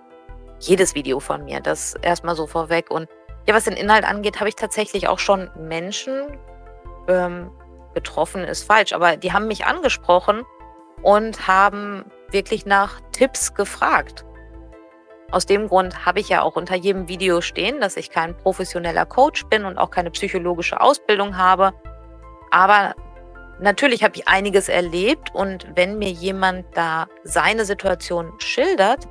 jedes 0.60 0.94
Video 0.94 1.20
von 1.20 1.44
mir, 1.44 1.60
das 1.60 1.94
erstmal 2.02 2.34
so 2.34 2.46
vorweg. 2.46 2.90
Und 2.90 3.08
ja, 3.46 3.54
was 3.54 3.64
den 3.64 3.74
Inhalt 3.74 4.04
angeht, 4.04 4.40
habe 4.40 4.48
ich 4.48 4.56
tatsächlich 4.56 5.08
auch 5.08 5.18
schon 5.18 5.50
Menschen 5.56 6.38
ähm, 7.08 7.50
getroffen, 7.94 8.44
ist 8.44 8.64
falsch, 8.64 8.92
aber 8.92 9.16
die 9.16 9.32
haben 9.32 9.46
mich 9.46 9.66
angesprochen 9.66 10.42
und 11.02 11.46
haben 11.46 12.04
wirklich 12.30 12.66
nach 12.66 13.00
Tipps 13.12 13.54
gefragt. 13.54 14.24
Aus 15.30 15.46
dem 15.46 15.68
Grund 15.68 16.06
habe 16.06 16.20
ich 16.20 16.28
ja 16.28 16.42
auch 16.42 16.56
unter 16.56 16.76
jedem 16.76 17.08
Video 17.08 17.40
stehen, 17.40 17.80
dass 17.80 17.96
ich 17.96 18.10
kein 18.10 18.36
professioneller 18.36 19.06
Coach 19.06 19.46
bin 19.46 19.64
und 19.64 19.76
auch 19.78 19.90
keine 19.90 20.10
psychologische 20.10 20.80
Ausbildung 20.80 21.36
habe. 21.36 21.72
Aber 22.50 22.94
natürlich 23.60 24.02
habe 24.02 24.16
ich 24.16 24.28
einiges 24.28 24.68
erlebt 24.68 25.34
und 25.34 25.66
wenn 25.74 25.98
mir 25.98 26.10
jemand 26.10 26.66
da 26.74 27.06
seine 27.24 27.64
Situation 27.64 28.32
schildert, 28.38 29.06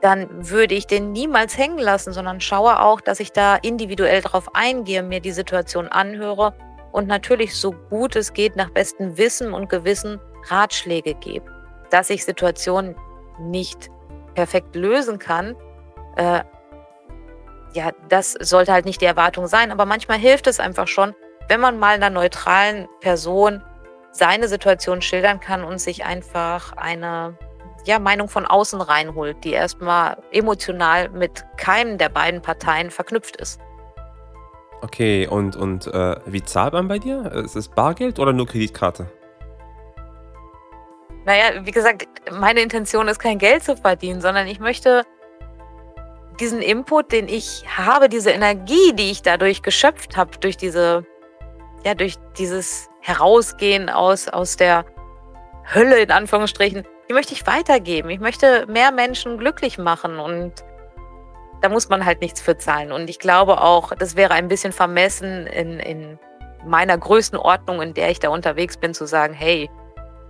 dann 0.00 0.28
würde 0.50 0.74
ich 0.74 0.86
den 0.86 1.12
niemals 1.12 1.58
hängen 1.58 1.78
lassen, 1.78 2.12
sondern 2.12 2.40
schaue 2.40 2.80
auch, 2.80 3.00
dass 3.00 3.20
ich 3.20 3.32
da 3.32 3.56
individuell 3.56 4.22
darauf 4.22 4.54
eingehe, 4.54 5.02
mir 5.02 5.20
die 5.20 5.32
Situation 5.32 5.88
anhöre 5.88 6.54
und 6.92 7.08
natürlich 7.08 7.56
so 7.56 7.72
gut 7.72 8.14
es 8.16 8.32
geht 8.32 8.54
nach 8.56 8.70
bestem 8.70 9.18
Wissen 9.18 9.52
und 9.52 9.68
Gewissen 9.68 10.20
Ratschläge 10.48 11.14
gebe 11.14 11.58
dass 11.90 12.10
ich 12.10 12.24
Situationen 12.24 12.94
nicht 13.40 13.90
perfekt 14.34 14.74
lösen 14.76 15.18
kann, 15.18 15.56
äh, 16.16 16.42
ja, 17.74 17.92
das 18.08 18.32
sollte 18.32 18.72
halt 18.72 18.84
nicht 18.84 19.00
die 19.00 19.06
Erwartung 19.06 19.46
sein. 19.46 19.70
Aber 19.70 19.84
manchmal 19.84 20.18
hilft 20.18 20.46
es 20.46 20.58
einfach 20.58 20.88
schon, 20.88 21.14
wenn 21.48 21.60
man 21.60 21.78
mal 21.78 21.94
einer 21.94 22.10
neutralen 22.10 22.88
Person 23.00 23.62
seine 24.12 24.48
Situation 24.48 25.02
schildern 25.02 25.40
kann 25.40 25.64
und 25.64 25.80
sich 25.80 26.04
einfach 26.04 26.72
eine 26.76 27.36
ja, 27.84 27.98
Meinung 27.98 28.28
von 28.28 28.44
außen 28.44 28.80
reinholt, 28.80 29.42
die 29.44 29.52
erstmal 29.52 30.18
emotional 30.30 31.08
mit 31.08 31.44
keinem 31.56 31.98
der 31.98 32.08
beiden 32.08 32.42
Parteien 32.42 32.90
verknüpft 32.90 33.36
ist. 33.36 33.60
Okay, 34.82 35.26
und, 35.26 35.56
und 35.56 35.86
äh, 35.88 36.16
wie 36.26 36.42
zahlt 36.42 36.72
man 36.72 36.86
bei 36.86 36.98
dir? 36.98 37.32
Ist 37.32 37.56
es 37.56 37.68
Bargeld 37.68 38.18
oder 38.18 38.32
nur 38.32 38.46
Kreditkarte? 38.46 39.10
Naja, 41.24 41.64
wie 41.66 41.72
gesagt, 41.72 42.06
meine 42.32 42.60
Intention 42.60 43.08
ist 43.08 43.18
kein 43.18 43.38
Geld 43.38 43.64
zu 43.64 43.76
verdienen, 43.76 44.20
sondern 44.20 44.46
ich 44.46 44.60
möchte 44.60 45.02
diesen 46.40 46.62
Input, 46.62 47.10
den 47.10 47.28
ich 47.28 47.64
habe, 47.76 48.08
diese 48.08 48.30
Energie, 48.30 48.92
die 48.94 49.10
ich 49.10 49.22
dadurch 49.22 49.62
geschöpft 49.62 50.16
habe, 50.16 50.38
durch 50.38 50.56
diese, 50.56 51.04
ja, 51.84 51.94
durch 51.94 52.16
dieses 52.36 52.88
Herausgehen 53.00 53.88
aus, 53.90 54.28
aus 54.28 54.56
der 54.56 54.84
Hölle 55.74 56.00
in 56.00 56.10
Anführungsstrichen, 56.10 56.84
die 57.08 57.14
möchte 57.14 57.32
ich 57.32 57.46
weitergeben. 57.46 58.10
Ich 58.10 58.20
möchte 58.20 58.66
mehr 58.66 58.92
Menschen 58.92 59.38
glücklich 59.38 59.78
machen 59.78 60.18
und 60.18 60.52
da 61.60 61.68
muss 61.68 61.88
man 61.88 62.04
halt 62.04 62.20
nichts 62.20 62.40
für 62.40 62.56
zahlen. 62.56 62.92
Und 62.92 63.10
ich 63.10 63.18
glaube 63.18 63.60
auch, 63.60 63.92
das 63.94 64.16
wäre 64.16 64.34
ein 64.34 64.48
bisschen 64.48 64.72
vermessen 64.72 65.46
in, 65.46 65.80
in 65.80 66.18
meiner 66.64 66.96
Größenordnung, 66.96 67.82
in 67.82 67.94
der 67.94 68.10
ich 68.10 68.20
da 68.20 68.28
unterwegs 68.28 68.76
bin, 68.76 68.94
zu 68.94 69.06
sagen, 69.06 69.34
hey, 69.34 69.70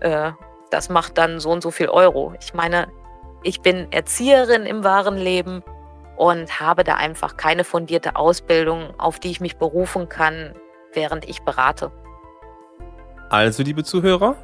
äh, 0.01 0.33
das 0.71 0.89
macht 0.89 1.19
dann 1.19 1.41
so 1.41 1.51
und 1.51 1.63
so 1.63 1.71
viel 1.71 1.89
Euro. 1.89 2.35
Ich 2.41 2.55
meine, 2.55 2.89
ich 3.43 3.61
bin 3.61 3.91
Erzieherin 3.93 4.67
im 4.67 4.85
wahren 4.85 5.17
Leben 5.17 5.63
und 6.17 6.61
habe 6.61 6.85
da 6.85 6.95
einfach 6.95 7.37
keine 7.37 7.65
fundierte 7.65 8.17
Ausbildung, 8.17 8.95
auf 8.99 9.19
die 9.21 9.31
ich 9.31 9.41
mich 9.41 9.57
berufen 9.57 10.09
kann, 10.09 10.55
während 10.99 11.29
ich 11.29 11.43
berate. 11.43 11.91
Also, 13.31 13.63
liebe 13.63 13.85
Zuhörer, 13.85 14.35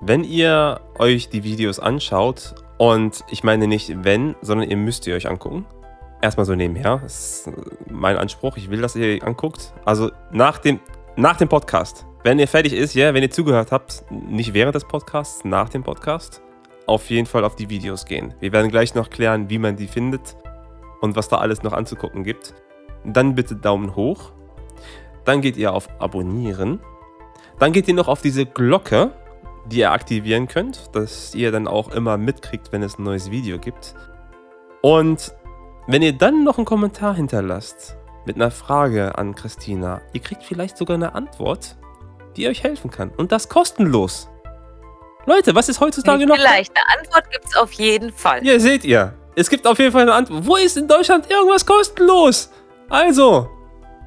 wenn 0.00 0.24
ihr 0.24 0.80
euch 0.98 1.28
die 1.28 1.44
Videos 1.44 1.78
anschaut, 1.78 2.54
und 2.78 3.24
ich 3.30 3.44
meine 3.44 3.66
nicht 3.66 4.04
wenn, 4.04 4.34
sondern 4.42 4.68
ihr 4.68 4.76
müsst 4.76 5.06
ihr 5.06 5.14
euch 5.14 5.28
angucken. 5.28 5.64
Erstmal 6.20 6.46
so 6.46 6.54
nebenher, 6.54 6.98
das 7.02 7.46
ist 7.46 7.50
mein 7.90 8.16
Anspruch, 8.16 8.56
ich 8.56 8.70
will, 8.70 8.80
dass 8.80 8.96
ihr 8.96 9.22
anguckt. 9.22 9.72
Also 9.84 10.10
nach 10.30 10.58
dem, 10.58 10.80
nach 11.16 11.36
dem 11.36 11.48
Podcast 11.48 12.06
wenn 12.26 12.40
ihr 12.40 12.48
fertig 12.48 12.72
ist, 12.72 12.92
ja, 12.94 13.14
wenn 13.14 13.22
ihr 13.22 13.30
zugehört 13.30 13.70
habt, 13.70 14.02
nicht 14.10 14.52
während 14.52 14.74
des 14.74 14.84
Podcasts, 14.84 15.44
nach 15.44 15.68
dem 15.68 15.84
Podcast, 15.84 16.42
auf 16.88 17.08
jeden 17.08 17.24
Fall 17.28 17.44
auf 17.44 17.54
die 17.54 17.70
Videos 17.70 18.04
gehen. 18.04 18.34
Wir 18.40 18.50
werden 18.50 18.68
gleich 18.68 18.96
noch 18.96 19.10
klären, 19.10 19.48
wie 19.48 19.58
man 19.58 19.76
die 19.76 19.86
findet 19.86 20.36
und 21.02 21.14
was 21.14 21.28
da 21.28 21.38
alles 21.38 21.62
noch 21.62 21.72
anzugucken 21.72 22.24
gibt. 22.24 22.52
Dann 23.04 23.36
bitte 23.36 23.54
Daumen 23.54 23.94
hoch. 23.94 24.32
Dann 25.26 25.42
geht 25.42 25.58
ihr 25.58 25.74
auf 25.74 25.88
Abonnieren. 26.00 26.80
Dann 27.58 27.72
geht 27.72 27.86
ihr 27.88 27.94
noch 27.94 28.08
auf 28.08 28.22
diese 28.22 28.46
Glocke, 28.46 29.10
die 29.66 29.80
ihr 29.80 29.92
aktivieren 29.92 30.48
könnt, 30.48 30.94
dass 30.96 31.34
ihr 31.34 31.52
dann 31.52 31.68
auch 31.68 31.90
immer 31.90 32.16
mitkriegt, 32.16 32.72
wenn 32.72 32.82
es 32.82 32.98
ein 32.98 33.02
neues 33.02 33.30
Video 33.30 33.58
gibt. 33.58 33.94
Und 34.80 35.34
wenn 35.86 36.00
ihr 36.00 36.14
dann 36.14 36.44
noch 36.44 36.56
einen 36.56 36.64
Kommentar 36.64 37.14
hinterlasst 37.14 37.98
mit 38.24 38.36
einer 38.36 38.50
Frage 38.50 39.18
an 39.18 39.34
Christina, 39.34 40.00
ihr 40.14 40.20
kriegt 40.20 40.42
vielleicht 40.42 40.78
sogar 40.78 40.94
eine 40.94 41.14
Antwort 41.14 41.76
die 42.36 42.48
euch 42.48 42.62
helfen 42.62 42.90
kann. 42.90 43.10
Und 43.16 43.32
das 43.32 43.48
kostenlos. 43.48 44.28
Leute, 45.24 45.54
was 45.54 45.68
ist 45.68 45.80
heutzutage 45.80 46.18
Nicht 46.18 46.28
noch? 46.28 46.36
Vielleicht, 46.36 46.72
eine 46.76 47.00
Antwort 47.00 47.30
gibt 47.30 47.46
es 47.46 47.56
auf 47.56 47.72
jeden 47.72 48.12
Fall. 48.12 48.46
Ja, 48.46 48.58
seht 48.60 48.84
ihr. 48.84 49.14
Es 49.34 49.50
gibt 49.50 49.66
auf 49.66 49.78
jeden 49.78 49.92
Fall 49.92 50.02
eine 50.02 50.14
Antwort. 50.14 50.46
Wo 50.46 50.56
ist 50.56 50.76
in 50.76 50.86
Deutschland 50.86 51.30
irgendwas 51.30 51.66
kostenlos? 51.66 52.50
Also, 52.88 53.50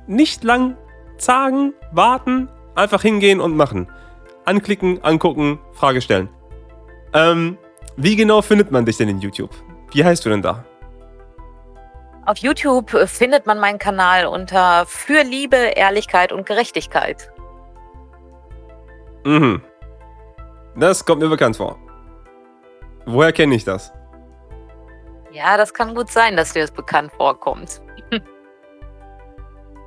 nicht 0.07 0.43
lang 0.43 0.77
zagen, 1.19 1.73
warten, 1.91 2.49
einfach 2.75 3.01
hingehen 3.01 3.39
und 3.39 3.55
machen. 3.55 3.87
Anklicken, 4.45 5.03
angucken, 5.03 5.59
Frage 5.73 6.01
stellen. 6.01 6.29
Ähm, 7.13 7.57
wie 7.97 8.15
genau 8.15 8.41
findet 8.41 8.71
man 8.71 8.85
dich 8.85 8.97
denn 8.97 9.09
in 9.09 9.19
YouTube? 9.19 9.51
Wie 9.91 10.03
heißt 10.03 10.25
du 10.25 10.29
denn 10.29 10.41
da? 10.41 10.63
Auf 12.25 12.37
YouTube 12.37 12.91
findet 13.07 13.45
man 13.47 13.59
meinen 13.59 13.79
Kanal 13.79 14.25
unter 14.27 14.85
Für 14.85 15.23
Liebe, 15.23 15.55
Ehrlichkeit 15.55 16.31
und 16.31 16.45
Gerechtigkeit. 16.45 17.31
Mhm. 19.25 19.61
Das 20.75 21.03
kommt 21.03 21.21
mir 21.21 21.29
bekannt 21.29 21.57
vor. 21.57 21.77
Woher 23.05 23.33
kenne 23.33 23.55
ich 23.55 23.65
das? 23.65 23.91
Ja, 25.31 25.57
das 25.57 25.73
kann 25.73 25.95
gut 25.95 26.09
sein, 26.09 26.37
dass 26.37 26.53
dir 26.53 26.61
das 26.61 26.71
bekannt 26.71 27.11
vorkommt. 27.13 27.81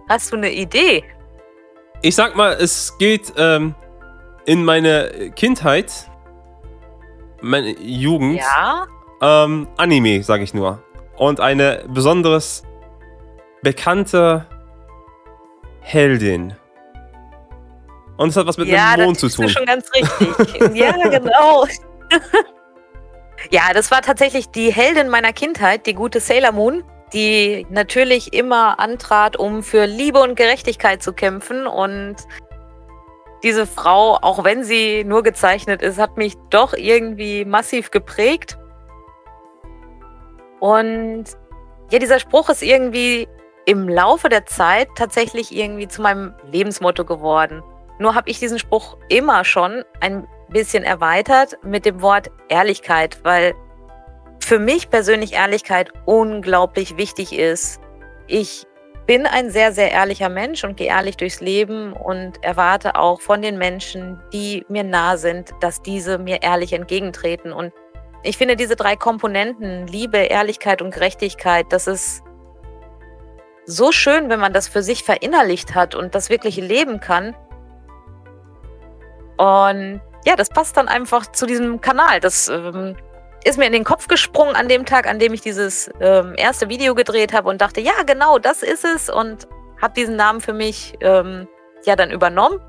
Hast 0.09 0.33
du 0.33 0.37
eine 0.37 0.51
Idee? 0.53 1.05
Ich 2.05 2.17
sag 2.17 2.35
mal, 2.35 2.55
es 2.55 2.99
geht 2.99 3.33
ähm, 3.37 3.77
in 4.45 4.65
meine 4.65 5.31
Kindheit, 5.37 6.11
meine 7.41 7.79
Jugend. 7.79 8.41
Ja. 8.41 8.87
Ähm, 9.21 9.69
Anime, 9.77 10.21
sag 10.25 10.41
ich 10.41 10.53
nur. 10.53 10.83
Und 11.17 11.39
eine 11.39 11.85
besonders 11.87 12.65
bekannte 13.63 14.47
Heldin. 15.81 16.57
Und 18.17 18.31
es 18.31 18.37
hat 18.37 18.47
was 18.47 18.59
mit 18.59 18.67
ja, 18.67 18.91
einem 18.91 19.05
Mond 19.05 19.21
zu 19.21 19.29
tun. 19.29 19.47
Ja, 19.47 19.53
das 19.53 19.53
ist 19.53 19.59
schon 19.59 19.67
ganz 19.67 19.91
richtig. 19.95 20.77
ja, 20.77 20.93
genau. 21.09 21.67
ja, 23.53 23.73
das 23.73 23.93
war 23.93 24.03
tatsächlich 24.03 24.49
die 24.49 24.73
Heldin 24.73 25.09
meiner 25.09 25.33
Kindheit, 25.33 25.87
die 25.87 25.95
gute 25.95 26.19
Sailor 26.19 26.51
Moon, 26.51 26.83
die 27.13 27.67
natürlich 27.71 28.33
immer 28.33 28.81
antrat, 28.81 29.37
um 29.37 29.63
für 29.63 29.87
Liebe 29.87 30.21
und 30.21 30.35
Gerechtigkeit 30.35 31.03
zu 31.03 31.13
kämpfen. 31.13 31.67
Und 31.67 32.17
diese 33.43 33.67
Frau, 33.67 34.19
auch 34.21 34.45
wenn 34.45 34.65
sie 34.65 35.05
nur 35.05 35.23
gezeichnet 35.23 35.83
ist, 35.83 35.99
hat 35.99 36.17
mich 36.17 36.35
doch 36.51 36.75
irgendwie 36.75 37.45
massiv 37.45 37.91
geprägt. 37.91 38.59
Und 40.61 41.25
ja, 41.91 41.99
dieser 41.99 42.21
Spruch 42.21 42.49
ist 42.49 42.63
irgendwie 42.63 43.29
im 43.67 43.89
Laufe 43.89 44.29
der 44.29 44.47
Zeit 44.47 44.89
tatsächlich 44.97 45.55
irgendwie 45.55 45.89
zu 45.89 46.03
meinem 46.03 46.35
Lebensmotto 46.51 47.05
geworden. 47.05 47.63
Nur 47.99 48.15
habe 48.15 48.31
ich 48.31 48.39
diesen 48.39 48.59
Spruch 48.59 48.97
immer 49.09 49.45
schon 49.45 49.85
ein 50.01 50.27
bisschen 50.49 50.85
erweitert 50.85 51.59
mit 51.63 51.85
dem 51.85 52.03
Wort 52.03 52.31
Ehrlichkeit, 52.49 53.19
weil 53.23 53.55
für 54.45 54.59
mich 54.59 54.91
persönlich 54.91 55.35
Ehrlichkeit 55.35 55.91
unglaublich 56.05 56.97
wichtig 56.97 57.39
ist. 57.39 57.81
Ich 58.27 58.67
bin 59.07 59.27
ein 59.27 59.51
sehr, 59.51 59.73
sehr 59.73 59.91
ehrlicher 59.91 60.29
Mensch 60.29 60.65
und 60.65 60.77
gehe 60.77 60.89
ehrlich 60.89 61.17
durchs 61.17 61.41
Leben 61.41 61.93
und 61.93 62.43
erwarte 62.43 62.95
auch 62.95 63.21
von 63.21 63.43
den 63.43 63.59
Menschen, 63.59 64.21
die 64.33 64.65
mir 64.69 64.85
nah 64.85 65.17
sind, 65.17 65.51
dass 65.61 65.83
diese 65.83 66.19
mir 66.19 66.43
ehrlich 66.43 66.73
entgegentreten. 66.73 67.53
Und 67.53 67.73
ich 68.23 68.39
finde 68.39 68.57
diese 68.57 68.77
drei 68.77 68.97
Komponenten, 68.97 69.87
Liebe, 69.87 70.19
Ehrlichkeit 70.19 70.83
und 70.83 70.95
Gerechtigkeit, 70.95 71.67
das 71.71 71.87
ist 71.87 72.23
so 73.65 73.93
schön, 73.93 74.29
wenn 74.29 74.41
man 74.41 74.53
das 74.53 74.69
für 74.69 74.83
sich 74.83 75.03
verinnerlicht 75.03 75.75
hat 75.75 75.95
und 75.95 76.15
das 76.15 76.31
wirklich 76.31 76.57
leben 76.57 77.01
kann. 77.01 77.35
Und 79.37 80.01
ja, 80.25 80.37
das 80.37 80.49
passt 80.49 80.77
dann 80.77 80.89
einfach 80.89 81.27
zu 81.33 81.47
diesem 81.47 81.81
Kanal. 81.81 82.21
Das 82.21 82.49
ähm, 82.49 82.97
ist 83.45 83.59
mir 83.59 83.67
in 83.67 83.73
den 83.73 83.85
Kopf 83.85 84.09
gesprungen 84.09 84.55
an 84.55 84.69
dem 84.69 84.87
Tag, 84.87 85.07
an 85.07 85.19
dem 85.19 85.33
ich 85.33 85.41
dieses 85.41 85.91
ähm, 86.01 86.35
erste 86.37 86.69
Video 86.69 86.95
gedreht 86.95 87.33
habe 87.33 87.49
und 87.49 87.61
dachte, 87.61 87.81
ja, 87.81 88.03
genau, 88.07 88.39
das 88.39 88.63
ist 88.63 88.85
es 88.85 89.11
und 89.11 89.49
habe 89.81 89.95
diesen 89.95 90.17
Namen 90.17 90.41
für 90.41 90.53
mich 90.53 90.95
ähm, 91.01 91.49
ja 91.85 91.97
dann 91.97 92.11
übernommen. 92.11 92.61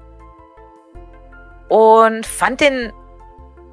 Und 1.70 2.26
fand 2.26 2.62
den 2.62 2.92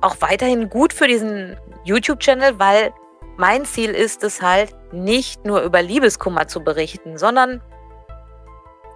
auch 0.01 0.17
weiterhin 0.21 0.71
gut 0.71 0.93
für 0.93 1.07
diesen 1.07 1.57
YouTube-Channel, 1.85 2.59
weil 2.59 2.93
mein 3.37 3.65
Ziel 3.65 3.91
ist 3.91 4.23
es 4.25 4.43
halt, 4.43 4.75
nicht 4.93 5.45
nur 5.45 5.63
über 5.63 5.83
Liebeskummer 5.83 6.49
zu 6.49 6.63
berichten, 6.63 7.17
sondern 7.17 7.63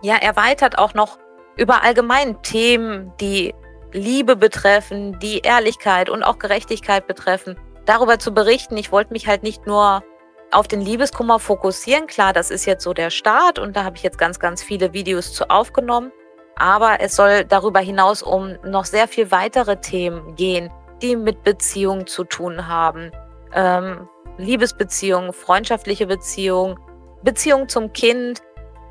ja, 0.02 0.16
erweitert 0.16 0.78
auch 0.78 0.92
noch 0.94 1.18
über 1.56 1.82
allgemein 1.82 2.42
Themen, 2.42 3.12
die 3.20 3.54
Liebe 3.92 4.36
betreffen, 4.36 5.18
die 5.20 5.38
Ehrlichkeit 5.38 6.10
und 6.10 6.22
auch 6.22 6.38
Gerechtigkeit 6.38 7.06
betreffen, 7.06 7.56
darüber 7.86 8.18
zu 8.18 8.32
berichten. 8.32 8.76
Ich 8.76 8.92
wollte 8.92 9.12
mich 9.12 9.26
halt 9.26 9.42
nicht 9.42 9.66
nur 9.66 10.02
auf 10.50 10.68
den 10.68 10.80
Liebeskummer 10.80 11.38
fokussieren. 11.38 12.06
Klar, 12.06 12.32
das 12.32 12.50
ist 12.50 12.64
jetzt 12.64 12.84
so 12.84 12.94
der 12.94 13.10
Start 13.10 13.58
und 13.58 13.76
da 13.76 13.84
habe 13.84 13.96
ich 13.96 14.02
jetzt 14.02 14.18
ganz, 14.18 14.38
ganz 14.38 14.62
viele 14.62 14.92
Videos 14.92 15.32
zu 15.32 15.50
aufgenommen. 15.50 16.12
Aber 16.56 17.00
es 17.00 17.16
soll 17.16 17.44
darüber 17.44 17.80
hinaus 17.80 18.22
um 18.22 18.56
noch 18.64 18.84
sehr 18.84 19.08
viel 19.08 19.30
weitere 19.30 19.76
Themen 19.76 20.36
gehen, 20.36 20.70
die 21.02 21.16
mit 21.16 21.42
Beziehungen 21.42 22.06
zu 22.06 22.24
tun 22.24 22.68
haben. 22.68 23.10
Ähm, 23.52 24.08
Liebesbeziehungen, 24.38 25.32
freundschaftliche 25.32 26.06
Beziehungen, 26.06 26.78
Beziehung 27.22 27.68
zum 27.68 27.92
Kind. 27.92 28.42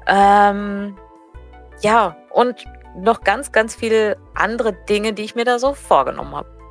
Ähm, 0.07 0.97
ja, 1.81 2.17
und 2.31 2.65
noch 2.95 3.21
ganz, 3.21 3.51
ganz 3.51 3.75
viele 3.75 4.17
andere 4.35 4.73
Dinge, 4.73 5.13
die 5.13 5.23
ich 5.23 5.35
mir 5.35 5.45
da 5.45 5.59
so 5.59 5.73
vorgenommen 5.73 6.35
habe. 6.35 6.62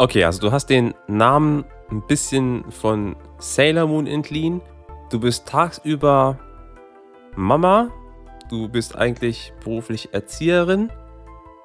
Okay, 0.00 0.24
also 0.24 0.40
du 0.40 0.50
hast 0.50 0.70
den 0.70 0.94
Namen 1.08 1.66
ein 1.90 2.00
bisschen 2.00 2.64
von 2.72 3.16
Sailor 3.36 3.86
Moon 3.86 4.06
entliehen. 4.06 4.62
Du 5.10 5.20
bist 5.20 5.46
tagsüber 5.46 6.38
Mama. 7.36 7.90
Du 8.48 8.66
bist 8.66 8.96
eigentlich 8.96 9.52
beruflich 9.62 10.14
Erzieherin. 10.14 10.90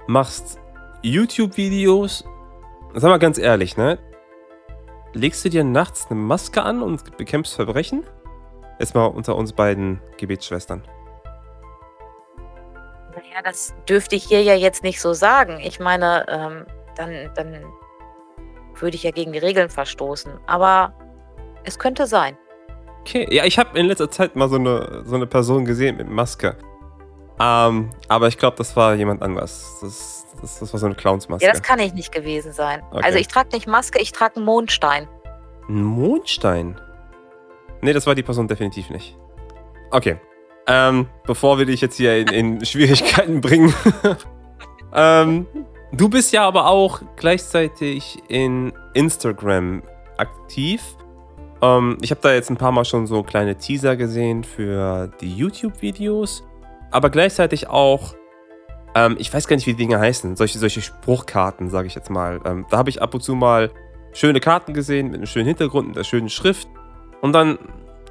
Machst 0.06 0.58
YouTube-Videos. 1.00 2.24
Sag 2.92 3.08
mal 3.08 3.16
ganz 3.16 3.38
ehrlich, 3.38 3.78
ne? 3.78 3.98
Legst 5.14 5.42
du 5.46 5.48
dir 5.48 5.64
nachts 5.64 6.08
eine 6.10 6.20
Maske 6.20 6.62
an 6.62 6.82
und 6.82 7.16
bekämpfst 7.16 7.54
Verbrechen? 7.54 8.04
Jetzt 8.78 8.94
mal 8.94 9.06
unter 9.06 9.34
uns 9.34 9.54
beiden 9.54 9.98
Gebetsschwestern. 10.18 10.82
Naja, 13.14 13.40
das 13.42 13.74
dürfte 13.88 14.14
ich 14.14 14.24
hier 14.24 14.42
ja 14.42 14.52
jetzt 14.52 14.82
nicht 14.82 15.00
so 15.00 15.14
sagen. 15.14 15.58
Ich 15.58 15.80
meine, 15.80 16.26
ähm, 16.28 16.66
dann, 16.96 17.30
dann 17.34 17.64
würde 18.82 18.96
ich 18.96 19.02
ja 19.02 19.10
gegen 19.10 19.32
die 19.32 19.38
Regeln 19.38 19.68
verstoßen. 19.68 20.32
Aber 20.46 20.92
es 21.64 21.78
könnte 21.78 22.06
sein. 22.06 22.36
Okay, 23.00 23.26
ja, 23.30 23.44
ich 23.44 23.58
habe 23.58 23.78
in 23.78 23.86
letzter 23.86 24.10
Zeit 24.10 24.34
mal 24.34 24.48
so 24.48 24.56
eine, 24.56 25.02
so 25.04 25.14
eine 25.14 25.26
Person 25.26 25.64
gesehen 25.64 25.96
mit 25.96 26.08
Maske. 26.08 26.56
Ähm, 27.38 27.90
aber 28.08 28.28
ich 28.28 28.38
glaube, 28.38 28.56
das 28.56 28.74
war 28.76 28.94
jemand 28.94 29.22
anders. 29.22 29.78
Das, 29.80 30.26
das, 30.40 30.58
das 30.58 30.72
war 30.72 30.80
so 30.80 30.86
eine 30.86 30.94
Clownsmaske. 30.94 31.44
Ja, 31.44 31.52
das 31.52 31.62
kann 31.62 31.78
ich 31.78 31.92
nicht 31.92 32.12
gewesen 32.12 32.52
sein. 32.52 32.82
Okay. 32.90 33.04
Also 33.04 33.18
ich 33.18 33.28
trage 33.28 33.50
nicht 33.52 33.66
Maske, 33.66 34.00
ich 34.00 34.12
trage 34.12 34.36
einen 34.36 34.44
Mondstein. 34.44 35.06
Ein 35.68 35.82
Mondstein? 35.82 36.80
Nee, 37.82 37.92
das 37.92 38.06
war 38.06 38.14
die 38.14 38.22
Person 38.22 38.48
definitiv 38.48 38.90
nicht. 38.90 39.16
Okay. 39.90 40.18
Ähm, 40.66 41.08
bevor 41.26 41.58
wir 41.58 41.66
dich 41.66 41.80
jetzt 41.80 41.96
hier 41.96 42.16
in, 42.16 42.28
in 42.28 42.64
Schwierigkeiten 42.66 43.40
bringen. 43.40 43.72
ähm, 44.94 45.46
Du 45.92 46.08
bist 46.08 46.32
ja 46.32 46.46
aber 46.46 46.66
auch 46.66 47.00
gleichzeitig 47.14 48.18
in 48.28 48.72
Instagram 48.94 49.82
aktiv. 50.16 50.82
Ähm, 51.62 51.96
ich 52.02 52.10
habe 52.10 52.20
da 52.20 52.34
jetzt 52.34 52.50
ein 52.50 52.56
paar 52.56 52.72
Mal 52.72 52.84
schon 52.84 53.06
so 53.06 53.22
kleine 53.22 53.56
Teaser 53.56 53.96
gesehen 53.96 54.42
für 54.42 55.10
die 55.20 55.32
YouTube-Videos. 55.32 56.44
Aber 56.90 57.08
gleichzeitig 57.08 57.68
auch, 57.68 58.14
ähm, 58.94 59.16
ich 59.18 59.32
weiß 59.32 59.46
gar 59.46 59.56
nicht, 59.56 59.66
wie 59.66 59.74
die 59.74 59.84
Dinge 59.84 60.00
heißen, 60.00 60.34
solche, 60.36 60.58
solche 60.58 60.82
Spruchkarten, 60.82 61.70
sage 61.70 61.86
ich 61.86 61.94
jetzt 61.94 62.10
mal. 62.10 62.40
Ähm, 62.44 62.66
da 62.68 62.78
habe 62.78 62.90
ich 62.90 63.00
ab 63.00 63.14
und 63.14 63.20
zu 63.20 63.34
mal 63.34 63.70
schöne 64.12 64.40
Karten 64.40 64.74
gesehen 64.74 65.06
mit 65.06 65.16
einem 65.16 65.26
schönen 65.26 65.46
Hintergrund, 65.46 65.88
mit 65.88 65.96
einer 65.96 66.04
schönen 66.04 66.30
Schrift. 66.30 66.68
Und 67.20 67.32
dann 67.32 67.58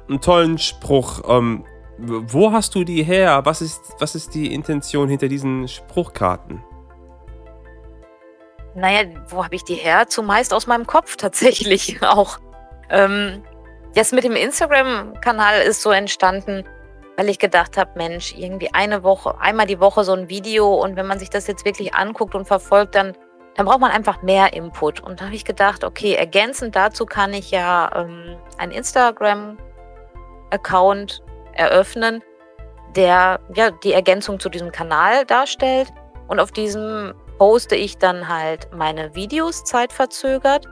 einen 0.08 0.20
tollen 0.20 0.56
Spruch. 0.56 1.22
Ähm, 1.28 1.64
wo 1.98 2.52
hast 2.52 2.74
du 2.74 2.84
die 2.84 3.02
her? 3.02 3.42
Was 3.44 3.60
ist, 3.60 3.80
was 3.98 4.14
ist 4.14 4.34
die 4.34 4.52
Intention 4.52 5.08
hinter 5.08 5.28
diesen 5.28 5.68
Spruchkarten? 5.68 6.62
Naja, 8.76 9.08
wo 9.28 9.42
habe 9.42 9.54
ich 9.54 9.64
die 9.64 9.74
her? 9.74 10.06
Zumeist 10.06 10.52
aus 10.52 10.66
meinem 10.66 10.86
Kopf 10.86 11.16
tatsächlich 11.16 12.02
auch. 12.02 12.38
Ähm, 12.90 13.42
das 13.94 14.12
mit 14.12 14.24
dem 14.24 14.36
Instagram-Kanal 14.36 15.62
ist 15.62 15.80
so 15.80 15.90
entstanden, 15.90 16.64
weil 17.16 17.30
ich 17.30 17.38
gedacht 17.38 17.78
habe, 17.78 17.92
Mensch, 17.94 18.34
irgendwie 18.36 18.74
eine 18.74 19.02
Woche, 19.02 19.40
einmal 19.40 19.66
die 19.66 19.80
Woche 19.80 20.04
so 20.04 20.12
ein 20.12 20.28
Video 20.28 20.74
und 20.74 20.96
wenn 20.96 21.06
man 21.06 21.18
sich 21.18 21.30
das 21.30 21.46
jetzt 21.46 21.64
wirklich 21.64 21.94
anguckt 21.94 22.34
und 22.34 22.46
verfolgt, 22.46 22.94
dann, 22.94 23.16
dann 23.54 23.64
braucht 23.64 23.80
man 23.80 23.90
einfach 23.90 24.20
mehr 24.20 24.52
Input. 24.52 25.00
Und 25.00 25.22
da 25.22 25.26
habe 25.26 25.34
ich 25.34 25.46
gedacht, 25.46 25.82
okay, 25.82 26.12
ergänzend 26.12 26.76
dazu 26.76 27.06
kann 27.06 27.32
ich 27.32 27.50
ja 27.50 27.90
ähm, 27.94 28.36
einen 28.58 28.72
Instagram-Account 28.72 31.22
eröffnen, 31.54 32.22
der 32.94 33.40
ja 33.54 33.70
die 33.70 33.94
Ergänzung 33.94 34.38
zu 34.38 34.50
diesem 34.50 34.70
Kanal 34.70 35.24
darstellt. 35.24 35.90
Und 36.28 36.40
auf 36.40 36.52
diesem 36.52 37.14
poste 37.38 37.76
ich 37.76 37.98
dann 37.98 38.28
halt 38.28 38.68
meine 38.72 39.14
Videos 39.14 39.64
zeitverzögert, 39.64 40.66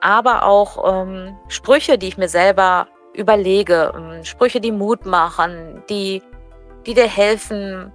aber 0.00 0.44
auch 0.44 1.02
ähm, 1.02 1.36
Sprüche, 1.48 1.98
die 1.98 2.08
ich 2.08 2.18
mir 2.18 2.28
selber 2.28 2.88
überlege, 3.12 3.92
ähm, 3.94 4.24
Sprüche, 4.24 4.60
die 4.60 4.72
Mut 4.72 5.04
machen, 5.06 5.82
die, 5.88 6.22
die 6.86 6.94
dir 6.94 7.08
helfen, 7.08 7.92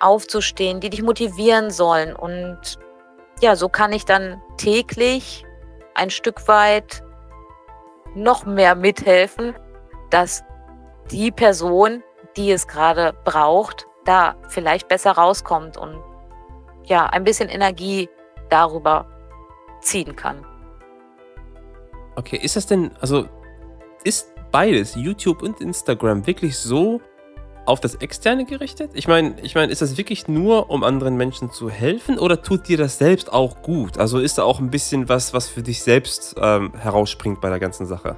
aufzustehen, 0.00 0.80
die 0.80 0.90
dich 0.90 1.02
motivieren 1.02 1.70
sollen. 1.70 2.14
Und 2.14 2.78
ja, 3.40 3.56
so 3.56 3.68
kann 3.68 3.92
ich 3.92 4.04
dann 4.04 4.40
täglich 4.56 5.44
ein 5.94 6.10
Stück 6.10 6.46
weit 6.48 7.02
noch 8.14 8.44
mehr 8.44 8.74
mithelfen, 8.74 9.54
dass 10.10 10.44
die 11.10 11.30
Person, 11.30 12.02
die 12.36 12.52
es 12.52 12.66
gerade 12.66 13.12
braucht, 13.24 13.86
da 14.04 14.36
vielleicht 14.48 14.88
besser 14.88 15.12
rauskommt 15.12 15.76
und 15.76 16.00
ja, 16.86 17.06
ein 17.06 17.24
bisschen 17.24 17.48
Energie 17.48 18.08
darüber 18.50 19.06
ziehen 19.80 20.16
kann. 20.16 20.44
Okay, 22.16 22.36
ist 22.36 22.56
das 22.56 22.66
denn, 22.66 22.90
also 23.00 23.28
ist 24.04 24.32
beides, 24.52 24.94
YouTube 24.94 25.42
und 25.42 25.60
Instagram, 25.60 26.26
wirklich 26.26 26.56
so 26.56 27.00
auf 27.66 27.80
das 27.80 27.96
Externe 27.96 28.44
gerichtet? 28.44 28.92
Ich 28.94 29.08
meine, 29.08 29.34
ich 29.42 29.54
meine, 29.54 29.72
ist 29.72 29.82
das 29.82 29.96
wirklich 29.96 30.28
nur, 30.28 30.70
um 30.70 30.84
anderen 30.84 31.16
Menschen 31.16 31.50
zu 31.50 31.70
helfen 31.70 32.18
oder 32.18 32.42
tut 32.42 32.68
dir 32.68 32.76
das 32.76 32.98
selbst 32.98 33.32
auch 33.32 33.62
gut? 33.62 33.98
Also 33.98 34.18
ist 34.18 34.38
da 34.38 34.44
auch 34.44 34.60
ein 34.60 34.70
bisschen 34.70 35.08
was, 35.08 35.34
was 35.34 35.48
für 35.48 35.62
dich 35.62 35.82
selbst 35.82 36.36
ähm, 36.40 36.72
herausspringt 36.74 37.40
bei 37.40 37.48
der 37.48 37.58
ganzen 37.58 37.86
Sache? 37.86 38.16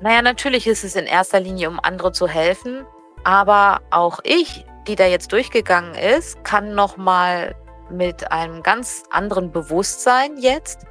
Naja, 0.00 0.20
natürlich 0.20 0.66
ist 0.66 0.84
es 0.84 0.94
in 0.94 1.06
erster 1.06 1.40
Linie, 1.40 1.70
um 1.70 1.80
andere 1.80 2.12
zu 2.12 2.28
helfen, 2.28 2.84
aber 3.24 3.80
auch 3.90 4.20
ich 4.22 4.64
die 4.86 4.96
da 4.96 5.06
jetzt 5.06 5.32
durchgegangen 5.32 5.94
ist, 5.94 6.42
kann 6.44 6.74
nochmal 6.74 7.54
mit 7.90 8.30
einem 8.32 8.62
ganz 8.62 9.04
anderen 9.10 9.52
Bewusstsein 9.52 10.36
jetzt 10.36 10.86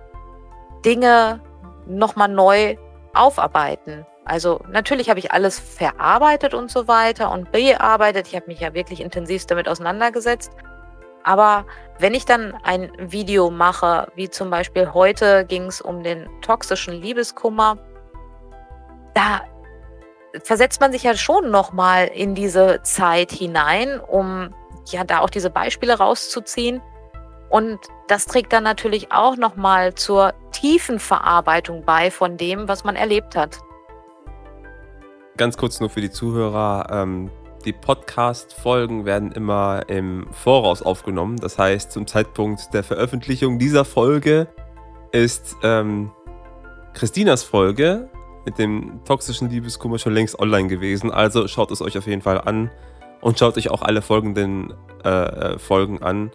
Dinge 0.86 1.41
nochmal 1.86 2.29
neu 2.29 2.77
aufarbeiten. 3.13 4.05
Also 4.25 4.60
natürlich 4.69 5.10
habe 5.10 5.19
ich 5.19 5.31
alles 5.31 5.60
verarbeitet 5.60 6.53
und 6.53 6.71
so 6.71 6.88
weiter 6.88 7.31
und 7.31 7.51
bearbeitet. 7.51 8.27
Ich 8.27 8.36
habe 8.36 8.47
mich 8.47 8.60
ja 8.60 8.73
wirklich 8.73 9.01
intensiv 9.01 9.45
damit 9.45 9.69
auseinandergesetzt. 9.69 10.51
Aber 11.23 11.65
wenn 11.99 12.13
ich 12.13 12.25
dann 12.25 12.55
ein 12.63 12.91
Video 12.97 13.49
mache, 13.49 14.08
wie 14.15 14.29
zum 14.29 14.49
Beispiel 14.49 14.93
heute 14.93 15.45
ging 15.45 15.65
es 15.65 15.81
um 15.81 16.03
den 16.03 16.27
toxischen 16.41 16.93
Liebeskummer, 16.93 17.77
da 19.13 19.41
versetzt 20.43 20.81
man 20.81 20.91
sich 20.91 21.03
ja 21.03 21.15
schon 21.15 21.51
nochmal 21.51 22.07
in 22.07 22.35
diese 22.35 22.81
Zeit 22.83 23.31
hinein, 23.31 23.99
um 23.99 24.53
ja 24.87 25.03
da 25.03 25.19
auch 25.19 25.29
diese 25.29 25.49
Beispiele 25.49 25.97
rauszuziehen. 25.97 26.81
Und 27.49 27.79
das 28.07 28.25
trägt 28.25 28.53
dann 28.53 28.63
natürlich 28.63 29.11
auch 29.11 29.37
nochmal 29.37 29.95
zur 29.95 30.33
tiefen 30.51 30.99
Verarbeitung 30.99 31.83
bei 31.85 32.11
von 32.11 32.37
dem, 32.37 32.67
was 32.67 32.83
man 32.83 32.95
erlebt 32.95 33.35
hat. 33.35 33.59
Ganz 35.37 35.57
kurz 35.57 35.79
nur 35.79 35.89
für 35.89 36.01
die 36.01 36.11
Zuhörer. 36.11 36.87
Ähm, 36.91 37.29
die 37.65 37.73
Podcast-Folgen 37.73 39.05
werden 39.05 39.31
immer 39.31 39.83
im 39.87 40.27
Voraus 40.31 40.81
aufgenommen. 40.81 41.37
Das 41.37 41.57
heißt, 41.57 41.91
zum 41.91 42.07
Zeitpunkt 42.07 42.73
der 42.73 42.83
Veröffentlichung 42.83 43.57
dieser 43.59 43.85
Folge 43.85 44.47
ist 45.11 45.55
ähm, 45.63 46.11
Christinas 46.93 47.43
Folge 47.43 48.09
mit 48.45 48.60
dem 48.60 49.01
toxischen 49.05 49.49
Liebeskummer 49.49 49.97
schon 49.97 50.13
längst 50.13 50.39
online 50.39 50.67
gewesen. 50.67 51.12
Also 51.12 51.47
schaut 51.47 51.71
es 51.71 51.81
euch 51.81 51.97
auf 51.97 52.08
jeden 52.08 52.21
Fall 52.21 52.39
an 52.39 52.69
und 53.21 53.39
schaut 53.39 53.58
euch 53.58 53.71
auch 53.71 53.81
alle 53.81 54.01
folgenden 54.01 54.73
äh, 55.03 55.10
äh, 55.10 55.60
Folgen 55.60 56.01
an. 56.01 56.31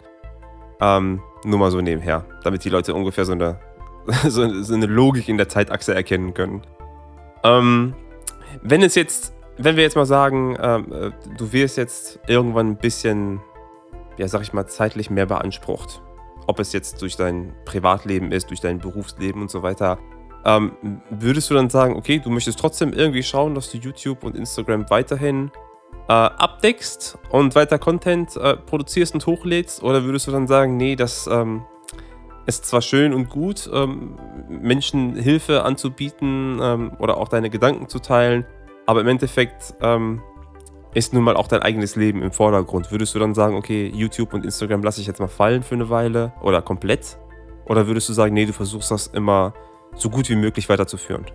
Ähm, 0.81 1.21
nur 1.45 1.59
mal 1.59 1.71
so 1.71 1.79
nebenher, 1.79 2.25
damit 2.43 2.65
die 2.65 2.69
Leute 2.69 2.93
ungefähr 2.93 3.25
so 3.25 3.31
eine, 3.31 3.59
so, 4.27 4.43
eine 4.43 4.85
Logik 4.85 5.29
in 5.29 5.37
der 5.37 5.47
Zeitachse 5.47 5.95
erkennen 5.95 6.33
können. 6.33 6.61
Ähm, 7.43 7.95
wenn 8.61 8.83
es 8.83 8.95
jetzt, 8.95 9.33
wenn 9.57 9.75
wir 9.75 9.83
jetzt 9.83 9.95
mal 9.95 10.05
sagen, 10.05 10.57
ähm, 10.61 10.91
äh, 10.91 11.11
du 11.37 11.53
wirst 11.53 11.77
jetzt 11.77 12.19
irgendwann 12.27 12.71
ein 12.71 12.77
bisschen, 12.77 13.41
ja, 14.17 14.27
sag 14.27 14.41
ich 14.41 14.53
mal, 14.53 14.67
zeitlich 14.67 15.09
mehr 15.09 15.25
beansprucht. 15.25 16.01
Ob 16.47 16.59
es 16.59 16.73
jetzt 16.73 17.01
durch 17.01 17.15
dein 17.15 17.53
Privatleben 17.65 18.31
ist, 18.31 18.49
durch 18.49 18.59
dein 18.59 18.79
Berufsleben 18.79 19.41
und 19.41 19.51
so 19.51 19.63
weiter. 19.63 19.99
Ähm, 20.45 20.71
würdest 21.09 21.49
du 21.49 21.53
dann 21.53 21.69
sagen, 21.69 21.95
okay, 21.95 22.19
du 22.19 22.29
möchtest 22.29 22.59
trotzdem 22.59 22.93
irgendwie 22.93 23.23
schauen, 23.23 23.55
dass 23.55 23.71
du 23.71 23.77
YouTube 23.77 24.23
und 24.23 24.35
Instagram 24.35 24.89
weiterhin 24.89 25.51
äh, 26.07 26.13
abdeckst 26.13 27.17
und 27.29 27.55
weiter 27.55 27.77
Content 27.77 28.35
äh, 28.37 28.57
produzierst 28.57 29.13
und 29.13 29.25
hochlädst? 29.25 29.83
Oder 29.83 30.03
würdest 30.03 30.27
du 30.27 30.31
dann 30.31 30.47
sagen, 30.47 30.77
nee, 30.77 30.95
das 30.95 31.27
ähm, 31.27 31.63
ist 32.45 32.65
zwar 32.65 32.81
schön 32.81 33.13
und 33.13 33.29
gut, 33.29 33.69
ähm, 33.71 34.17
Menschen 34.49 35.15
Hilfe 35.15 35.63
anzubieten 35.63 36.59
ähm, 36.61 36.91
oder 36.99 37.17
auch 37.17 37.27
deine 37.27 37.49
Gedanken 37.49 37.87
zu 37.87 37.99
teilen, 37.99 38.45
aber 38.85 39.01
im 39.01 39.07
Endeffekt 39.07 39.75
ähm, 39.81 40.21
ist 40.93 41.13
nun 41.13 41.23
mal 41.23 41.35
auch 41.35 41.47
dein 41.47 41.61
eigenes 41.61 41.95
Leben 41.95 42.21
im 42.21 42.31
Vordergrund. 42.31 42.91
Würdest 42.91 43.15
du 43.15 43.19
dann 43.19 43.33
sagen, 43.33 43.55
okay, 43.55 43.89
YouTube 43.93 44.33
und 44.33 44.43
Instagram 44.43 44.83
lasse 44.83 45.01
ich 45.01 45.07
jetzt 45.07 45.19
mal 45.19 45.27
fallen 45.27 45.63
für 45.63 45.75
eine 45.75 45.89
Weile 45.89 46.33
oder 46.41 46.61
komplett? 46.61 47.17
Oder 47.65 47.87
würdest 47.87 48.09
du 48.09 48.13
sagen, 48.13 48.33
nee, 48.33 48.45
du 48.45 48.53
versuchst 48.53 48.91
das 48.91 49.07
immer 49.07 49.53
so 49.95 50.09
gut 50.09 50.29
wie 50.29 50.35
möglich 50.35 50.69
weiterzuführen? 50.69 51.25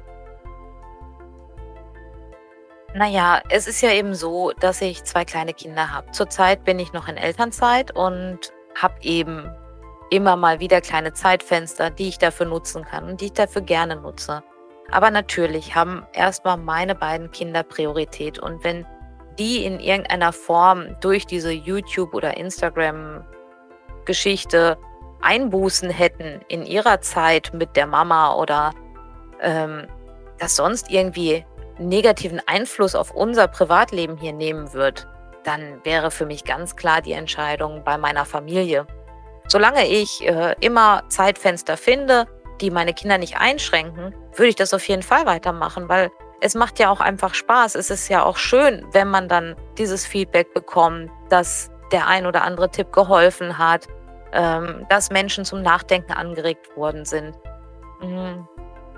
Naja, 2.94 3.42
es 3.50 3.68
ist 3.68 3.82
ja 3.82 3.90
eben 3.90 4.14
so, 4.14 4.52
dass 4.58 4.80
ich 4.80 5.04
zwei 5.04 5.26
kleine 5.26 5.52
Kinder 5.52 5.92
habe. 5.92 6.10
Zurzeit 6.12 6.64
bin 6.64 6.78
ich 6.78 6.94
noch 6.94 7.08
in 7.08 7.18
Elternzeit 7.18 7.94
und 7.94 8.54
habe 8.74 8.94
eben 9.02 9.50
immer 10.10 10.36
mal 10.36 10.60
wieder 10.60 10.80
kleine 10.80 11.12
Zeitfenster, 11.12 11.90
die 11.90 12.08
ich 12.08 12.16
dafür 12.18 12.46
nutzen 12.46 12.84
kann 12.84 13.04
und 13.04 13.20
die 13.20 13.26
ich 13.26 13.34
dafür 13.34 13.60
gerne 13.62 13.96
nutze. 13.96 14.42
Aber 14.90 15.10
natürlich 15.10 15.74
haben 15.74 16.06
erstmal 16.12 16.56
meine 16.56 16.94
beiden 16.94 17.32
Kinder 17.32 17.64
Priorität. 17.64 18.38
Und 18.38 18.64
wenn 18.64 18.86
die 19.38 19.64
in 19.64 19.80
irgendeiner 19.80 20.32
Form 20.32 20.96
durch 21.00 21.26
diese 21.26 21.50
YouTube- 21.52 22.14
oder 22.14 22.36
Instagram-Geschichte 22.36 24.78
Einbußen 25.20 25.90
hätten 25.90 26.40
in 26.48 26.64
ihrer 26.64 27.00
Zeit 27.00 27.52
mit 27.52 27.76
der 27.76 27.86
Mama 27.86 28.34
oder 28.34 28.72
ähm, 29.40 29.86
das 30.38 30.56
sonst 30.56 30.90
irgendwie 30.90 31.44
negativen 31.78 32.40
Einfluss 32.46 32.94
auf 32.94 33.10
unser 33.10 33.48
Privatleben 33.48 34.16
hier 34.16 34.32
nehmen 34.32 34.72
wird, 34.72 35.06
dann 35.44 35.80
wäre 35.84 36.10
für 36.10 36.26
mich 36.26 36.44
ganz 36.44 36.76
klar 36.76 37.02
die 37.02 37.12
Entscheidung 37.12 37.82
bei 37.84 37.98
meiner 37.98 38.24
Familie. 38.24 38.86
Solange 39.48 39.86
ich 39.86 40.26
äh, 40.26 40.54
immer 40.60 41.04
Zeitfenster 41.08 41.76
finde, 41.76 42.26
die 42.60 42.70
meine 42.70 42.94
Kinder 42.94 43.18
nicht 43.18 43.36
einschränken, 43.38 44.14
würde 44.34 44.48
ich 44.48 44.56
das 44.56 44.74
auf 44.74 44.86
jeden 44.88 45.02
Fall 45.02 45.26
weitermachen, 45.26 45.88
weil 45.88 46.10
es 46.40 46.54
macht 46.54 46.78
ja 46.78 46.90
auch 46.90 47.00
einfach 47.00 47.34
Spaß. 47.34 47.74
Es 47.76 47.90
ist 47.90 48.08
ja 48.08 48.24
auch 48.24 48.36
schön, 48.36 48.84
wenn 48.92 49.08
man 49.08 49.28
dann 49.28 49.56
dieses 49.78 50.06
Feedback 50.06 50.52
bekommt, 50.52 51.10
dass 51.28 51.70
der 51.92 52.06
ein 52.06 52.26
oder 52.26 52.42
andere 52.42 52.70
Tipp 52.70 52.92
geholfen 52.92 53.58
hat, 53.58 53.86
ähm, 54.36 54.86
dass 54.90 55.10
Menschen 55.10 55.44
zum 55.44 55.62
Nachdenken 55.62 56.12
angeregt 56.12 56.76
worden 56.76 57.04
sind. 57.04 57.34
Mhm. 58.02 58.46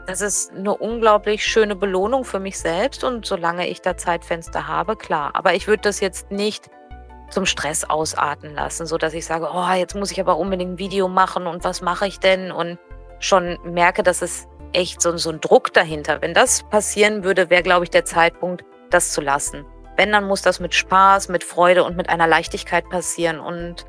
Das 0.07 0.21
ist 0.21 0.53
eine 0.53 0.75
unglaublich 0.75 1.47
schöne 1.47 1.77
Belohnung 1.77 2.25
für 2.25 2.41
mich 2.41 2.59
selbst 2.59 3.05
und 3.05 3.25
solange 3.25 3.69
ich 3.69 3.81
da 3.81 3.97
Zeitfenster 3.97 4.67
habe, 4.67 4.97
klar. 4.97 5.31
Aber 5.35 5.55
ich 5.55 5.69
würde 5.69 5.83
das 5.83 6.01
jetzt 6.01 6.31
nicht 6.31 6.71
zum 7.31 7.47
Stress 7.47 7.85
ausarten 7.85 8.55
lassen, 8.55 8.87
sodass 8.87 9.15
ich 9.15 9.27
sage, 9.27 9.49
oh, 9.53 9.73
jetzt 9.75 9.95
muss 9.95 10.11
ich 10.11 10.19
aber 10.21 10.39
unbedingt 10.39 10.73
ein 10.73 10.79
Video 10.79 11.09
machen 11.09 11.47
und 11.47 11.63
was 11.63 11.83
mache 11.83 12.07
ich 12.07 12.19
denn? 12.19 12.51
Und 12.51 12.79
schon 13.21 13.59
merke, 13.65 14.03
dass 14.03 14.23
es 14.23 14.49
echt 14.73 15.01
so, 15.01 15.17
so 15.19 15.31
ein 15.31 15.41
Druck 15.41 15.73
dahinter. 15.73 16.21
Wenn 16.21 16.35
das 16.35 16.63
passieren 16.65 17.23
würde, 17.23 17.51
wäre, 17.51 17.63
glaube 17.63 17.85
ich, 17.85 17.91
der 17.91 18.05
Zeitpunkt, 18.05 18.65
das 18.91 19.13
zu 19.13 19.21
lassen. 19.21 19.67
Wenn, 19.97 20.13
dann 20.13 20.27
muss 20.27 20.43
das 20.43 20.59
mit 20.59 20.75
Spaß, 20.75 21.29
mit 21.29 21.45
Freude 21.45 21.85
und 21.85 21.97
mit 21.97 22.09
einer 22.09 22.27
Leichtigkeit 22.27 22.89
passieren. 22.89 23.41
Und 23.41 23.85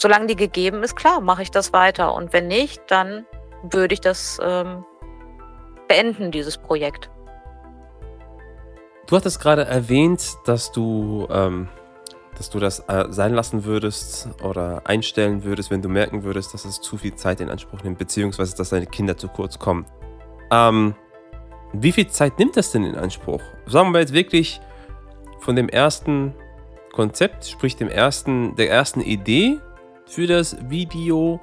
solange 0.00 0.26
die 0.26 0.36
gegeben 0.36 0.82
ist, 0.82 0.96
klar, 0.96 1.20
mache 1.20 1.42
ich 1.42 1.50
das 1.50 1.72
weiter. 1.72 2.14
Und 2.14 2.32
wenn 2.32 2.48
nicht, 2.48 2.82
dann 2.88 3.26
würde 3.62 3.94
ich 3.94 4.00
das 4.00 4.38
ähm, 4.42 4.84
beenden, 5.88 6.30
dieses 6.30 6.56
Projekt. 6.56 7.10
Du 9.06 9.16
hattest 9.16 9.40
gerade 9.40 9.64
erwähnt, 9.64 10.36
dass 10.46 10.72
du, 10.72 11.26
ähm, 11.30 11.68
dass 12.36 12.48
du 12.48 12.58
das 12.60 12.80
äh, 12.88 13.06
sein 13.10 13.34
lassen 13.34 13.64
würdest 13.64 14.28
oder 14.42 14.82
einstellen 14.84 15.44
würdest, 15.44 15.70
wenn 15.70 15.82
du 15.82 15.88
merken 15.88 16.22
würdest, 16.22 16.54
dass 16.54 16.64
es 16.64 16.80
zu 16.80 16.96
viel 16.96 17.14
Zeit 17.14 17.40
in 17.40 17.50
Anspruch 17.50 17.82
nimmt, 17.82 17.98
beziehungsweise 17.98 18.56
dass 18.56 18.70
deine 18.70 18.86
Kinder 18.86 19.16
zu 19.16 19.28
kurz 19.28 19.58
kommen. 19.58 19.84
Ähm, 20.50 20.94
wie 21.72 21.92
viel 21.92 22.08
Zeit 22.08 22.38
nimmt 22.38 22.56
das 22.56 22.72
denn 22.72 22.84
in 22.84 22.96
Anspruch? 22.96 23.42
Sagen 23.66 23.92
wir 23.92 24.00
jetzt 24.00 24.12
wirklich 24.12 24.60
von 25.40 25.56
dem 25.56 25.68
ersten 25.68 26.34
Konzept, 26.92 27.46
sprich 27.46 27.76
dem 27.76 27.88
ersten, 27.88 28.56
der 28.56 28.70
ersten 28.70 29.00
Idee 29.00 29.60
für 30.10 30.26
das 30.26 30.56
Video 30.68 31.40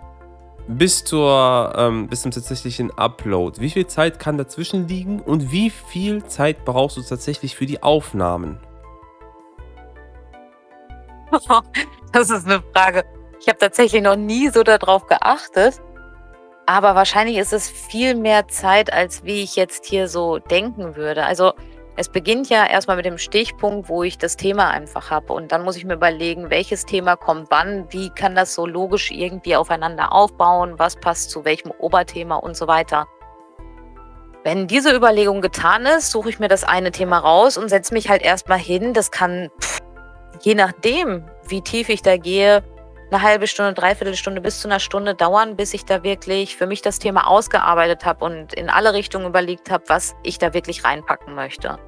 bis, 0.67 1.05
zur, 1.05 1.73
ähm, 1.77 2.07
bis 2.07 2.23
zum 2.23 2.31
tatsächlichen 2.31 2.91
Upload. 2.97 3.61
Wie 3.61 3.69
viel 3.69 3.87
Zeit 3.87 4.19
kann 4.19 4.37
dazwischen 4.37 4.87
liegen 4.89 5.21
und 5.21 5.51
wie 5.51 5.69
viel 5.69 6.25
Zeit 6.25 6.65
brauchst 6.65 6.97
du 6.97 7.01
tatsächlich 7.01 7.55
für 7.55 7.65
die 7.65 7.81
Aufnahmen? 7.81 8.59
Das 12.13 12.29
ist 12.29 12.45
eine 12.45 12.63
Frage. 12.73 13.03
Ich 13.41 13.47
habe 13.47 13.59
tatsächlich 13.59 14.01
noch 14.01 14.15
nie 14.15 14.47
so 14.47 14.63
darauf 14.63 15.05
geachtet. 15.07 15.81
Aber 16.65 16.95
wahrscheinlich 16.95 17.37
ist 17.37 17.53
es 17.53 17.69
viel 17.69 18.15
mehr 18.15 18.47
Zeit, 18.47 18.91
als 18.91 19.23
wie 19.23 19.43
ich 19.43 19.55
jetzt 19.55 19.85
hier 19.85 20.07
so 20.07 20.39
denken 20.39 20.95
würde. 20.95 21.25
Also 21.25 21.53
es 21.99 22.09
beginnt 22.09 22.47
ja 22.49 22.63
erstmal 22.63 22.97
mit 22.97 23.07
dem 23.07 23.17
Stichpunkt, 23.17 23.89
wo 23.89 24.03
ich 24.03 24.19
das 24.19 24.37
Thema 24.37 24.69
einfach 24.69 25.09
habe. 25.09 25.33
Und 25.33 25.51
dann 25.51 25.63
muss 25.63 25.75
ich 25.75 25.83
mir 25.83 25.95
überlegen, 25.95 26.51
welches 26.51 26.85
Thema 26.85 27.15
kommt 27.15 27.47
wann, 27.49 27.87
wie 27.89 28.11
kann 28.11 28.35
das 28.35 28.53
so 28.53 28.67
logisch 28.67 29.09
irgendwie 29.09 29.55
aufeinander 29.55 30.13
aufbauen, 30.13 30.77
was 30.77 30.95
passt 30.95 31.31
zu 31.31 31.43
welchem 31.43 31.71
Oberthema 31.71 32.35
und 32.35 32.55
so 32.55 32.67
weiter. 32.67 33.07
Wenn 34.43 34.67
diese 34.67 34.95
Überlegung 34.95 35.41
getan 35.41 35.87
ist, 35.87 36.11
suche 36.11 36.29
ich 36.29 36.37
mir 36.37 36.47
das 36.47 36.63
eine 36.63 36.91
Thema 36.91 37.17
raus 37.17 37.57
und 37.57 37.67
setze 37.67 37.95
mich 37.95 38.09
halt 38.09 38.21
erstmal 38.21 38.59
hin. 38.59 38.93
Das 38.93 39.09
kann, 39.09 39.49
pff, 39.59 39.79
je 40.41 40.53
nachdem, 40.53 41.25
wie 41.47 41.61
tief 41.61 41.89
ich 41.89 42.03
da 42.03 42.17
gehe, 42.17 42.63
eine 43.09 43.21
halbe 43.21 43.47
Stunde, 43.47 43.73
dreiviertel 43.73 44.15
Stunde 44.15 44.41
bis 44.41 44.61
zu 44.61 44.67
einer 44.67 44.79
Stunde 44.79 45.15
dauern, 45.15 45.55
bis 45.55 45.73
ich 45.73 45.85
da 45.85 46.03
wirklich 46.03 46.57
für 46.57 46.67
mich 46.67 46.81
das 46.81 46.99
Thema 46.99 47.27
ausgearbeitet 47.27 48.05
habe 48.05 48.25
und 48.25 48.53
in 48.53 48.69
alle 48.69 48.93
Richtungen 48.93 49.27
überlegt 49.27 49.71
habe, 49.71 49.83
was 49.87 50.15
ich 50.23 50.37
da 50.39 50.53
wirklich 50.53 50.83
reinpacken 50.83 51.33
möchte. 51.33 51.79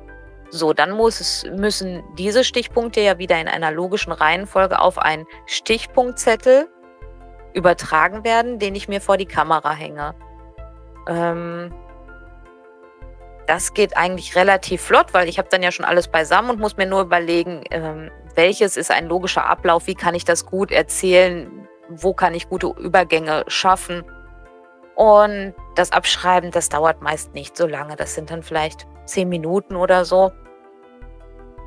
So, 0.52 0.74
dann 0.74 0.92
muss 0.92 1.20
es, 1.20 1.46
müssen 1.56 2.04
diese 2.18 2.44
Stichpunkte 2.44 3.02
ja 3.02 3.18
wieder 3.20 3.40
in 3.40 3.48
einer 3.48 3.72
logischen 3.72 4.12
Reihenfolge 4.12 4.80
auf 4.80 4.98
einen 4.98 5.26
Stichpunktzettel 5.46 6.68
übertragen 7.54 8.24
werden, 8.24 8.58
den 8.58 8.76
ich 8.76 8.88
mir 8.88 9.02
vor 9.02 9.18
die 9.18 9.26
Kamera 9.26 9.74
hänge. 9.74 10.16
Ähm, 11.08 11.74
das 13.50 13.74
geht 13.74 13.98
eigentlich 13.98 14.36
relativ 14.36 14.80
flott, 14.80 15.08
weil 15.16 15.28
ich 15.28 15.40
habe 15.40 15.50
dann 15.50 15.64
ja 15.64 15.72
schon 15.72 15.84
alles 15.84 16.08
beisammen 16.08 16.52
und 16.52 16.60
muss 16.60 16.78
mir 16.78 16.86
nur 16.86 17.02
überlegen, 17.02 17.64
ähm, 17.72 18.12
welches 18.36 18.78
ist 18.78 18.92
ein 18.92 19.08
logischer 19.08 19.48
Ablauf, 19.48 19.88
wie 19.88 19.96
kann 19.96 20.14
ich 20.14 20.24
das 20.24 20.46
gut 20.46 20.72
erzählen, 20.72 21.68
wo 21.90 22.14
kann 22.14 22.36
ich 22.36 22.48
gute 22.48 22.68
Übergänge 22.68 23.46
schaffen. 23.48 24.04
Und 24.96 25.56
das 25.74 25.92
Abschreiben, 25.92 26.52
das 26.52 26.70
dauert 26.70 27.02
meist 27.02 27.34
nicht 27.34 27.58
so 27.58 27.66
lange. 27.66 27.96
Das 27.96 28.14
sind 28.14 28.30
dann 28.30 28.44
vielleicht 28.44 28.86
zehn 29.06 29.28
Minuten 29.28 29.76
oder 29.76 30.06
so. 30.06 30.32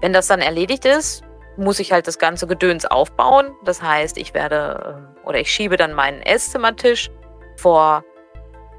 Wenn 0.00 0.12
das 0.12 0.28
dann 0.28 0.40
erledigt 0.40 0.84
ist, 0.84 1.24
muss 1.56 1.80
ich 1.80 1.90
halt 1.90 2.06
das 2.06 2.20
ganze 2.20 2.46
Gedöns 2.46 2.84
aufbauen. 2.84 3.50
Das 3.64 3.82
heißt, 3.82 4.18
ich 4.18 4.34
werde 4.34 4.98
ähm, 4.98 5.16
oder 5.24 5.40
ich 5.40 5.50
schiebe 5.50 5.76
dann 5.76 5.94
meinen 5.94 6.22
Esszimmertisch 6.22 7.10
vor 7.56 8.04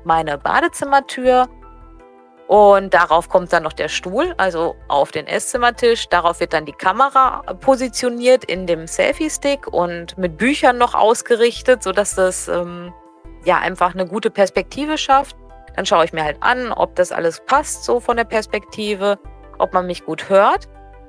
meine 0.06 0.38
Badezimmertür 0.38 1.50
Und 2.48 2.94
darauf 2.94 3.30
kommt 3.30 3.54
dann 3.54 3.64
noch 3.64 3.74
der 3.74 3.88
Stuhl, 3.88 4.34
also 4.38 4.76
auf 4.88 5.12
den 5.12 5.28
Esszimmertisch. 5.28 6.10
Darauf 6.10 6.40
wird 6.40 6.54
dann 6.54 6.66
die 6.66 6.74
Kamera 6.74 7.42
positioniert 7.62 8.44
in 8.46 8.68
dem 8.68 8.86
Selfie-Stick 8.86 9.68
und 9.68 10.18
mit 10.18 10.38
Büchern 10.38 10.78
noch 10.78 10.94
ausgerichtet, 10.94 11.84
sodass 11.84 12.16
das 12.16 12.48
ähm, 12.50 12.94
ja 13.46 13.60
einfach 13.60 13.94
eine 13.94 14.06
gute 14.06 14.30
Perspektive 14.30 14.98
schafft. 14.98 15.36
Dann 15.76 15.86
schaue 15.86 16.06
ich 16.06 16.14
mir 16.14 16.24
halt 16.24 16.38
an, 16.42 16.72
ob 16.72 16.96
das 16.96 17.12
alles 17.12 17.42
passt, 17.46 17.86
so 17.86 18.00
von 18.00 18.18
der 18.18 18.26
Perspektive, 18.26 19.18
ob 19.58 19.74
man 19.74 19.88
mich 19.88 20.06
gut 20.06 20.30
hört, 20.30 20.68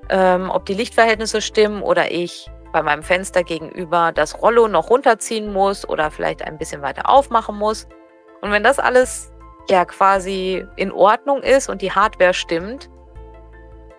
ähm, 0.08 0.50
ob 0.50 0.64
die 0.66 0.74
Lichtverhältnisse 0.74 1.42
stimmen 1.42 1.82
oder 1.82 2.10
ich 2.10 2.48
bei 2.72 2.82
meinem 2.82 3.02
Fenster 3.02 3.42
gegenüber 3.44 4.12
das 4.12 4.40
Rollo 4.40 4.66
noch 4.68 4.90
runterziehen 4.90 5.52
muss 5.52 5.88
oder 5.88 6.10
vielleicht 6.10 6.42
ein 6.42 6.58
bisschen 6.58 6.82
weiter 6.82 7.08
aufmachen 7.08 7.56
muss. 7.56 7.86
Und 8.40 8.50
wenn 8.50 8.64
das 8.64 8.78
alles 8.78 9.33
ja 9.68 9.84
quasi 9.84 10.66
in 10.76 10.92
Ordnung 10.92 11.42
ist 11.42 11.68
und 11.68 11.82
die 11.82 11.92
Hardware 11.92 12.34
stimmt, 12.34 12.90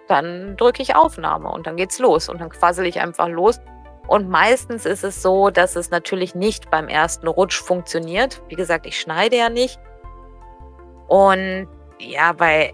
dann 0.08 0.56
drücke 0.58 0.82
ich 0.82 0.96
Aufnahme 0.96 1.50
und 1.50 1.68
dann 1.68 1.78
geht's 1.78 2.00
los 2.00 2.30
und 2.30 2.40
dann 2.40 2.50
quassel 2.50 2.86
ich 2.86 3.00
einfach 3.00 3.28
los. 3.28 3.60
Und 4.08 4.30
meistens 4.30 4.86
ist 4.86 5.04
es 5.04 5.22
so, 5.22 5.50
dass 5.50 5.76
es 5.76 5.90
natürlich 5.90 6.36
nicht 6.36 6.70
beim 6.70 6.88
ersten 6.88 7.28
Rutsch 7.28 7.60
funktioniert. 7.60 8.44
Wie 8.50 8.56
gesagt, 8.56 8.86
ich 8.86 9.00
schneide 9.00 9.38
ja 9.38 9.50
nicht. 9.50 9.80
Und 11.08 11.68
ja, 12.00 12.34
bei 12.34 12.74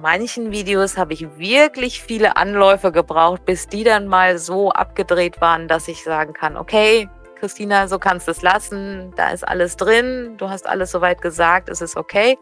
manchen 0.00 0.52
Videos 0.52 0.96
habe 0.96 1.12
ich 1.12 1.38
wirklich 1.38 2.00
viele 2.00 2.36
Anläufe 2.36 2.92
gebraucht, 2.92 3.44
bis 3.44 3.66
die 3.66 3.82
dann 3.82 4.06
mal 4.06 4.38
so 4.38 4.70
abgedreht 4.70 5.40
waren, 5.40 5.66
dass 5.66 5.88
ich 5.88 6.04
sagen 6.04 6.34
kann, 6.34 6.56
okay, 6.56 7.08
Christina, 7.38 7.88
so 7.88 7.98
kannst 7.98 8.26
du 8.26 8.32
es 8.32 8.42
lassen, 8.42 9.12
da 9.16 9.30
ist 9.30 9.46
alles 9.46 9.76
drin, 9.76 10.34
du 10.38 10.48
hast 10.48 10.66
alles 10.66 10.90
soweit 10.90 11.22
gesagt, 11.22 11.68
es 11.68 11.80
ist 11.80 11.96
okay. 11.96 12.38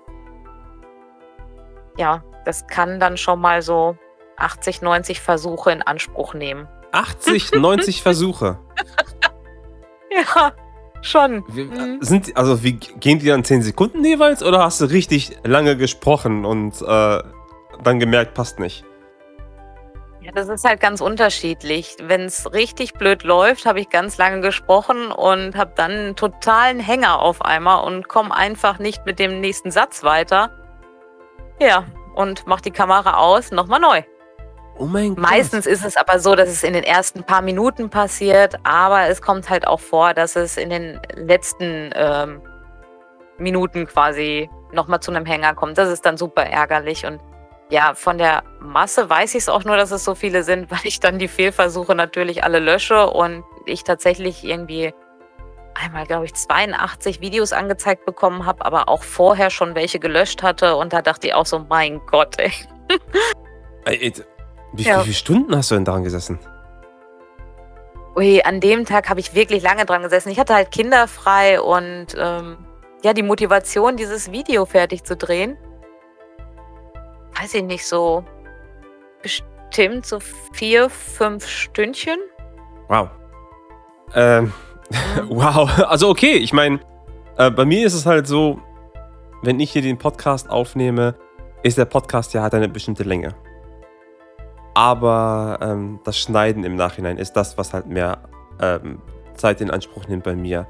Ja, 1.96 2.22
das 2.44 2.66
kann 2.66 3.00
dann 3.00 3.16
schon 3.16 3.40
mal 3.40 3.62
so 3.62 3.96
80, 4.36 4.82
90 4.82 5.20
Versuche 5.20 5.70
in 5.72 5.82
Anspruch 5.82 6.34
nehmen. 6.34 6.68
80, 6.92 7.52
90 7.52 8.02
Versuche? 8.02 8.58
ja, 10.10 10.52
schon. 11.02 11.44
Wie, 11.48 11.64
mhm. 11.64 11.98
sind, 12.00 12.36
also 12.36 12.62
wie, 12.62 12.74
gehen 12.74 13.18
die 13.18 13.26
dann 13.26 13.44
10 13.44 13.62
Sekunden 13.62 14.04
jeweils 14.04 14.42
oder 14.42 14.62
hast 14.62 14.80
du 14.80 14.86
richtig 14.86 15.36
lange 15.44 15.76
gesprochen 15.76 16.44
und 16.44 16.80
äh, 16.82 17.22
dann 17.82 17.98
gemerkt, 17.98 18.34
passt 18.34 18.58
nicht? 18.58 18.84
Ja, 20.26 20.32
das 20.32 20.48
ist 20.48 20.64
halt 20.64 20.80
ganz 20.80 21.00
unterschiedlich. 21.00 21.98
Wenn 22.02 22.22
es 22.22 22.52
richtig 22.52 22.94
blöd 22.94 23.22
läuft, 23.22 23.64
habe 23.64 23.78
ich 23.78 23.88
ganz 23.88 24.18
lange 24.18 24.40
gesprochen 24.40 25.12
und 25.12 25.54
habe 25.54 25.70
dann 25.76 25.92
einen 25.92 26.16
totalen 26.16 26.80
Hänger 26.80 27.20
auf 27.20 27.42
einmal 27.42 27.84
und 27.84 28.08
komme 28.08 28.34
einfach 28.34 28.80
nicht 28.80 29.06
mit 29.06 29.20
dem 29.20 29.40
nächsten 29.40 29.70
Satz 29.70 30.02
weiter. 30.02 30.50
Ja, 31.60 31.84
und 32.16 32.44
mach 32.48 32.60
die 32.60 32.72
Kamera 32.72 33.18
aus, 33.18 33.52
nochmal 33.52 33.78
neu. 33.78 34.02
Oh 34.78 34.86
mein 34.86 35.14
Gott. 35.14 35.18
Meistens 35.18 35.64
ist 35.64 35.84
es 35.84 35.96
aber 35.96 36.18
so, 36.18 36.34
dass 36.34 36.48
es 36.48 36.64
in 36.64 36.72
den 36.72 36.82
ersten 36.82 37.22
paar 37.22 37.40
Minuten 37.40 37.88
passiert, 37.88 38.56
aber 38.64 39.02
es 39.02 39.22
kommt 39.22 39.48
halt 39.48 39.64
auch 39.64 39.78
vor, 39.78 40.12
dass 40.12 40.34
es 40.34 40.56
in 40.56 40.70
den 40.70 41.00
letzten 41.14 41.92
ähm, 41.94 42.42
Minuten 43.38 43.86
quasi 43.86 44.50
nochmal 44.72 44.98
zu 44.98 45.12
einem 45.12 45.24
Hänger 45.24 45.54
kommt. 45.54 45.78
Das 45.78 45.88
ist 45.88 46.04
dann 46.04 46.16
super 46.16 46.44
ärgerlich 46.44 47.06
und 47.06 47.20
ja, 47.70 47.94
von 47.94 48.18
der 48.18 48.44
Masse 48.60 49.10
weiß 49.10 49.34
ich 49.34 49.42
es 49.42 49.48
auch 49.48 49.64
nur, 49.64 49.76
dass 49.76 49.90
es 49.90 50.04
so 50.04 50.14
viele 50.14 50.42
sind, 50.42 50.70
weil 50.70 50.80
ich 50.84 51.00
dann 51.00 51.18
die 51.18 51.28
Fehlversuche 51.28 51.94
natürlich 51.94 52.44
alle 52.44 52.58
lösche 52.58 53.08
und 53.08 53.44
ich 53.64 53.84
tatsächlich 53.84 54.44
irgendwie 54.44 54.92
einmal, 55.74 56.06
glaube 56.06 56.24
ich, 56.24 56.34
82 56.34 57.20
Videos 57.20 57.52
angezeigt 57.52 58.06
bekommen 58.06 58.46
habe, 58.46 58.64
aber 58.64 58.88
auch 58.88 59.02
vorher 59.02 59.50
schon 59.50 59.74
welche 59.74 59.98
gelöscht 59.98 60.42
hatte 60.42 60.76
und 60.76 60.92
da 60.92 61.02
dachte 61.02 61.26
ich 61.26 61.34
auch 61.34 61.46
so, 61.46 61.58
mein 61.68 62.00
Gott, 62.06 62.38
ey. 62.38 62.52
ey 63.84 64.12
wie, 64.72 64.82
ja. 64.82 65.00
wie 65.00 65.04
viele 65.04 65.14
Stunden 65.14 65.56
hast 65.56 65.70
du 65.70 65.74
denn 65.74 65.84
daran 65.84 66.04
gesessen? 66.04 66.38
Ui, 68.16 68.40
an 68.42 68.60
dem 68.60 68.86
Tag 68.86 69.10
habe 69.10 69.20
ich 69.20 69.34
wirklich 69.34 69.62
lange 69.62 69.84
dran 69.84 70.02
gesessen. 70.02 70.30
Ich 70.30 70.38
hatte 70.38 70.54
halt 70.54 70.70
Kinder 70.70 71.06
frei 71.06 71.60
und 71.60 72.06
ähm, 72.16 72.56
ja, 73.04 73.12
die 73.12 73.22
Motivation, 73.22 73.98
dieses 73.98 74.32
Video 74.32 74.64
fertig 74.64 75.04
zu 75.04 75.16
drehen, 75.16 75.58
weiß 77.40 77.54
ich 77.54 77.64
nicht, 77.64 77.84
so 77.84 78.24
bestimmt 79.22 80.06
so 80.06 80.18
vier, 80.52 80.88
fünf 80.88 81.46
Stündchen. 81.46 82.18
Wow. 82.88 83.10
Ähm, 84.14 84.52
mhm. 84.90 85.30
wow. 85.30 85.70
Also 85.86 86.08
okay, 86.08 86.34
ich 86.34 86.52
meine, 86.52 86.80
äh, 87.36 87.50
bei 87.50 87.64
mir 87.64 87.86
ist 87.86 87.94
es 87.94 88.06
halt 88.06 88.26
so, 88.26 88.60
wenn 89.42 89.60
ich 89.60 89.72
hier 89.72 89.82
den 89.82 89.98
Podcast 89.98 90.48
aufnehme, 90.48 91.16
ist 91.62 91.78
der 91.78 91.84
Podcast 91.84 92.32
ja 92.34 92.42
hat 92.42 92.54
eine 92.54 92.68
bestimmte 92.68 93.02
Länge. 93.02 93.34
Aber 94.74 95.58
ähm, 95.62 96.00
das 96.04 96.18
Schneiden 96.18 96.64
im 96.64 96.76
Nachhinein 96.76 97.18
ist 97.18 97.32
das, 97.32 97.56
was 97.56 97.72
halt 97.72 97.86
mehr 97.86 98.18
ähm, 98.60 99.00
Zeit 99.34 99.60
in 99.60 99.70
Anspruch 99.70 100.06
nimmt 100.06 100.24
bei 100.24 100.36
mir. 100.36 100.66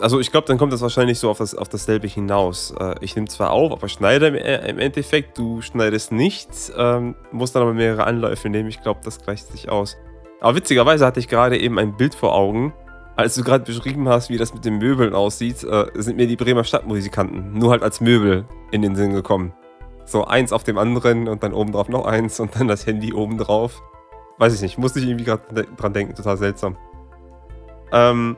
Also 0.00 0.20
ich 0.20 0.30
glaube, 0.30 0.46
dann 0.46 0.58
kommt 0.58 0.72
das 0.72 0.80
wahrscheinlich 0.80 1.18
so 1.18 1.28
auf, 1.28 1.38
das, 1.38 1.54
auf 1.54 1.68
dasselbe 1.68 2.06
hinaus. 2.06 2.72
Äh, 2.78 2.94
ich 3.00 3.16
nehme 3.16 3.28
zwar 3.28 3.50
auf, 3.50 3.72
aber 3.72 3.88
schneide 3.88 4.28
im, 4.28 4.34
äh, 4.34 4.68
im 4.68 4.78
Endeffekt, 4.78 5.36
du 5.36 5.60
schneidest 5.60 6.12
nichts, 6.12 6.72
ähm, 6.76 7.16
musst 7.32 7.54
dann 7.54 7.62
aber 7.62 7.74
mehrere 7.74 8.04
Anläufe 8.04 8.48
nehmen. 8.48 8.68
Ich 8.68 8.80
glaube, 8.80 9.00
das 9.04 9.20
gleicht 9.20 9.50
sich 9.50 9.68
aus. 9.68 9.96
Aber 10.40 10.56
witzigerweise 10.56 11.04
hatte 11.04 11.18
ich 11.18 11.28
gerade 11.28 11.58
eben 11.58 11.78
ein 11.78 11.96
Bild 11.96 12.14
vor 12.14 12.34
Augen. 12.34 12.72
Als 13.16 13.34
du 13.34 13.42
gerade 13.42 13.64
beschrieben 13.64 14.08
hast, 14.08 14.30
wie 14.30 14.36
das 14.36 14.54
mit 14.54 14.64
den 14.64 14.78
Möbeln 14.78 15.14
aussieht, 15.14 15.64
äh, 15.64 15.86
sind 15.94 16.16
mir 16.16 16.28
die 16.28 16.36
Bremer 16.36 16.62
Stadtmusikanten 16.62 17.54
nur 17.54 17.72
halt 17.72 17.82
als 17.82 18.00
Möbel 18.00 18.44
in 18.70 18.82
den 18.82 18.94
Sinn 18.94 19.12
gekommen. 19.12 19.52
So 20.04 20.24
eins 20.24 20.52
auf 20.52 20.62
dem 20.62 20.78
anderen 20.78 21.26
und 21.26 21.42
dann 21.42 21.52
obendrauf 21.52 21.88
noch 21.88 22.06
eins 22.06 22.38
und 22.38 22.54
dann 22.54 22.68
das 22.68 22.86
Handy 22.86 23.12
obendrauf. 23.12 23.82
Weiß 24.38 24.54
ich 24.54 24.62
nicht, 24.62 24.78
musste 24.78 25.00
ich 25.00 25.06
irgendwie 25.06 25.24
gerade 25.24 25.66
dran 25.76 25.92
denken, 25.92 26.14
total 26.14 26.36
seltsam. 26.36 26.76
Ähm, 27.90 28.36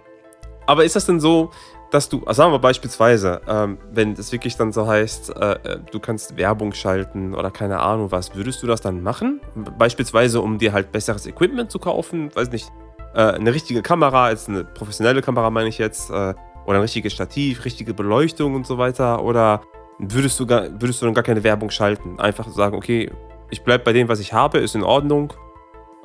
aber 0.71 0.85
ist 0.85 0.95
das 0.95 1.05
denn 1.05 1.19
so, 1.19 1.51
dass 1.91 2.09
du, 2.09 2.19
also 2.19 2.43
sagen 2.43 2.53
wir 2.53 2.61
beispielsweise, 2.61 3.41
ähm, 3.49 3.79
wenn 3.91 4.13
es 4.13 4.31
wirklich 4.31 4.57
dann 4.57 4.71
so 4.71 4.87
heißt, 4.87 5.37
äh, 5.37 5.53
äh, 5.55 5.79
du 5.91 5.99
kannst 5.99 6.37
Werbung 6.37 6.73
schalten 6.73 7.35
oder 7.35 7.51
keine 7.51 7.81
Ahnung 7.81 8.13
was, 8.13 8.37
würdest 8.37 8.63
du 8.63 8.69
das 8.69 8.81
dann 8.81 9.03
machen? 9.03 9.41
Beispielsweise, 9.77 10.41
um 10.41 10.59
dir 10.59 10.73
halt 10.73 10.93
besseres 10.93 11.27
Equipment 11.27 11.73
zu 11.73 11.81
kaufen, 11.81 12.31
weiß 12.37 12.53
nicht, 12.53 12.71
äh, 13.15 13.33
eine 13.33 13.53
richtige 13.53 13.83
Kamera, 13.83 14.31
jetzt 14.31 14.49
eine 14.49 14.63
professionelle 14.63 15.23
Kamera 15.23 15.51
meine 15.51 15.69
ich 15.69 15.79
jetzt, 15.79 16.09
äh, 16.11 16.35
oder 16.67 16.79
ein 16.79 16.83
richtiges 16.83 17.13
Stativ, 17.13 17.65
richtige 17.65 17.93
Beleuchtung 17.93 18.55
und 18.55 18.65
so 18.65 18.79
weiter, 18.79 19.25
oder 19.25 19.63
würdest 19.99 20.39
du, 20.39 20.47
gar, 20.47 20.69
würdest 20.81 21.03
du 21.03 21.07
dann 21.07 21.15
gar 21.15 21.25
keine 21.25 21.43
Werbung 21.43 21.71
schalten? 21.71 22.21
Einfach 22.21 22.47
sagen, 22.47 22.77
okay, 22.77 23.11
ich 23.51 23.65
bleibe 23.65 23.83
bei 23.83 23.93
dem, 23.93 24.07
was 24.07 24.21
ich 24.21 24.33
habe, 24.33 24.59
ist 24.59 24.77
in 24.77 24.85
Ordnung. 24.85 25.33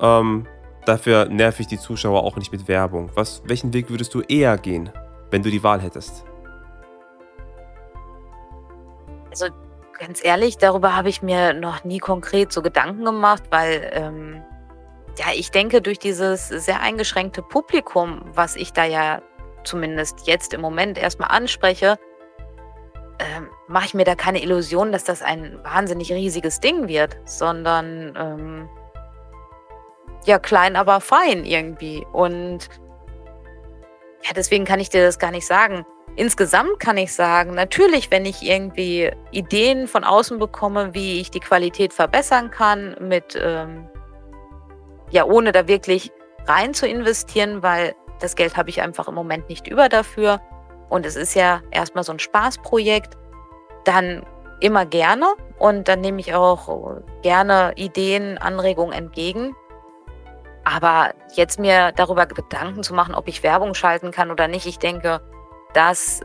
Ähm, 0.00 0.48
Dafür 0.86 1.24
nerv 1.26 1.58
ich 1.58 1.66
die 1.66 1.78
Zuschauer 1.78 2.22
auch 2.22 2.36
nicht 2.36 2.52
mit 2.52 2.68
Werbung. 2.68 3.10
Was, 3.14 3.42
welchen 3.44 3.74
Weg 3.74 3.90
würdest 3.90 4.14
du 4.14 4.20
eher 4.20 4.56
gehen, 4.56 4.90
wenn 5.32 5.42
du 5.42 5.50
die 5.50 5.64
Wahl 5.64 5.80
hättest? 5.82 6.24
Also 9.30 9.46
ganz 9.98 10.24
ehrlich, 10.24 10.58
darüber 10.58 10.94
habe 10.96 11.08
ich 11.08 11.22
mir 11.22 11.54
noch 11.54 11.82
nie 11.82 11.98
konkret 11.98 12.52
so 12.52 12.62
Gedanken 12.62 13.04
gemacht, 13.04 13.42
weil 13.50 13.90
ähm, 13.92 14.42
ja, 15.18 15.26
ich 15.34 15.50
denke, 15.50 15.82
durch 15.82 15.98
dieses 15.98 16.48
sehr 16.48 16.80
eingeschränkte 16.80 17.42
Publikum, 17.42 18.22
was 18.32 18.54
ich 18.54 18.72
da 18.72 18.84
ja 18.84 19.22
zumindest 19.64 20.28
jetzt 20.28 20.54
im 20.54 20.60
Moment 20.60 20.98
erstmal 20.98 21.30
anspreche, 21.30 21.98
ähm, 23.18 23.48
mache 23.66 23.86
ich 23.86 23.94
mir 23.94 24.04
da 24.04 24.14
keine 24.14 24.40
Illusion, 24.40 24.92
dass 24.92 25.02
das 25.02 25.22
ein 25.22 25.58
wahnsinnig 25.64 26.12
riesiges 26.12 26.60
Ding 26.60 26.86
wird, 26.86 27.16
sondern 27.24 28.14
ähm, 28.16 28.68
ja 30.26 30.38
klein, 30.38 30.76
aber 30.76 31.00
fein 31.00 31.44
irgendwie. 31.44 32.06
Und 32.12 32.68
ja, 34.24 34.32
deswegen 34.34 34.64
kann 34.64 34.80
ich 34.80 34.90
dir 34.90 35.04
das 35.04 35.18
gar 35.18 35.30
nicht 35.30 35.46
sagen. 35.46 35.84
Insgesamt 36.16 36.80
kann 36.80 36.96
ich 36.96 37.12
sagen, 37.12 37.54
natürlich, 37.54 38.10
wenn 38.10 38.24
ich 38.24 38.42
irgendwie 38.42 39.10
Ideen 39.32 39.86
von 39.86 40.02
außen 40.02 40.38
bekomme, 40.38 40.94
wie 40.94 41.20
ich 41.20 41.30
die 41.30 41.40
Qualität 41.40 41.92
verbessern 41.92 42.50
kann, 42.50 42.96
mit, 43.00 43.38
ähm, 43.40 43.88
ja, 45.10 45.24
ohne 45.24 45.52
da 45.52 45.68
wirklich 45.68 46.10
rein 46.46 46.72
zu 46.72 46.88
investieren, 46.88 47.62
weil 47.62 47.94
das 48.20 48.34
Geld 48.34 48.56
habe 48.56 48.70
ich 48.70 48.80
einfach 48.80 49.08
im 49.08 49.14
Moment 49.14 49.48
nicht 49.50 49.66
über 49.68 49.90
dafür. 49.90 50.40
Und 50.88 51.04
es 51.04 51.16
ist 51.16 51.34
ja 51.34 51.60
erstmal 51.70 52.04
so 52.04 52.12
ein 52.12 52.18
Spaßprojekt, 52.18 53.16
dann 53.84 54.24
immer 54.60 54.86
gerne. 54.86 55.26
Und 55.58 55.88
dann 55.88 56.00
nehme 56.00 56.20
ich 56.20 56.34
auch 56.34 57.02
gerne 57.22 57.72
Ideen, 57.76 58.38
Anregungen 58.38 58.92
entgegen. 58.92 59.54
Aber 60.66 61.14
jetzt 61.34 61.60
mir 61.60 61.92
darüber 61.92 62.26
Gedanken 62.26 62.82
zu 62.82 62.92
machen, 62.92 63.14
ob 63.14 63.28
ich 63.28 63.44
Werbung 63.44 63.74
schalten 63.74 64.10
kann 64.10 64.32
oder 64.32 64.48
nicht, 64.48 64.66
ich 64.66 64.80
denke, 64.80 65.20
das 65.74 66.20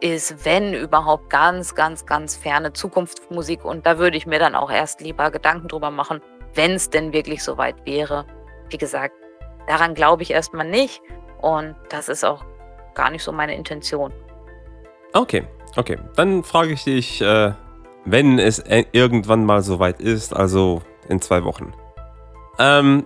ist, 0.00 0.46
wenn 0.46 0.72
überhaupt, 0.72 1.28
ganz, 1.28 1.74
ganz, 1.74 2.06
ganz 2.06 2.34
ferne 2.34 2.72
Zukunftsmusik. 2.72 3.66
Und 3.66 3.84
da 3.84 3.98
würde 3.98 4.16
ich 4.16 4.26
mir 4.26 4.38
dann 4.38 4.54
auch 4.54 4.70
erst 4.70 5.02
lieber 5.02 5.30
Gedanken 5.30 5.68
drüber 5.68 5.90
machen, 5.90 6.22
wenn 6.54 6.72
es 6.72 6.88
denn 6.88 7.12
wirklich 7.12 7.44
soweit 7.44 7.84
wäre. 7.84 8.24
Wie 8.70 8.78
gesagt, 8.78 9.14
daran 9.66 9.92
glaube 9.92 10.22
ich 10.22 10.30
erstmal 10.30 10.66
nicht. 10.66 11.02
Und 11.42 11.76
das 11.90 12.08
ist 12.08 12.24
auch 12.24 12.46
gar 12.94 13.10
nicht 13.10 13.22
so 13.22 13.32
meine 13.32 13.54
Intention. 13.54 14.14
Okay, 15.12 15.46
okay. 15.76 15.98
Dann 16.16 16.42
frage 16.42 16.72
ich 16.72 16.84
dich 16.84 17.20
äh, 17.20 17.52
wenn 18.10 18.38
es 18.38 18.58
e- 18.60 18.86
irgendwann 18.92 19.44
mal 19.44 19.62
soweit 19.62 20.00
ist, 20.00 20.34
also 20.34 20.80
in 21.08 21.20
zwei 21.20 21.44
Wochen. 21.44 21.74
Ähm, 22.58 23.04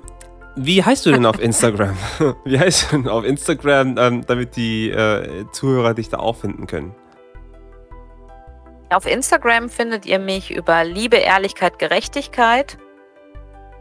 wie 0.57 0.83
heißt 0.83 1.07
du 1.07 1.13
denn 1.13 1.27
auf 1.27 1.41
Instagram? 1.41 1.97
wie 2.45 2.59
heißt 2.59 2.93
du 2.93 2.97
denn 2.97 3.09
auf 3.09 3.25
Instagram, 3.25 3.97
ähm, 3.99 4.27
damit 4.27 4.57
die 4.57 4.91
äh, 4.91 5.47
Zuhörer 5.53 5.95
dich 5.95 6.09
da 6.09 6.19
auffinden 6.19 6.67
können? 6.67 6.95
Auf 8.91 9.07
Instagram 9.07 9.71
findet 9.71 10.05
ihr 10.05 10.19
mich 10.19 10.55
über 10.55 10.85
Liebe, 10.85 11.17
Ehrlichkeit, 11.17 11.79
Gerechtigkeit. 11.79 12.77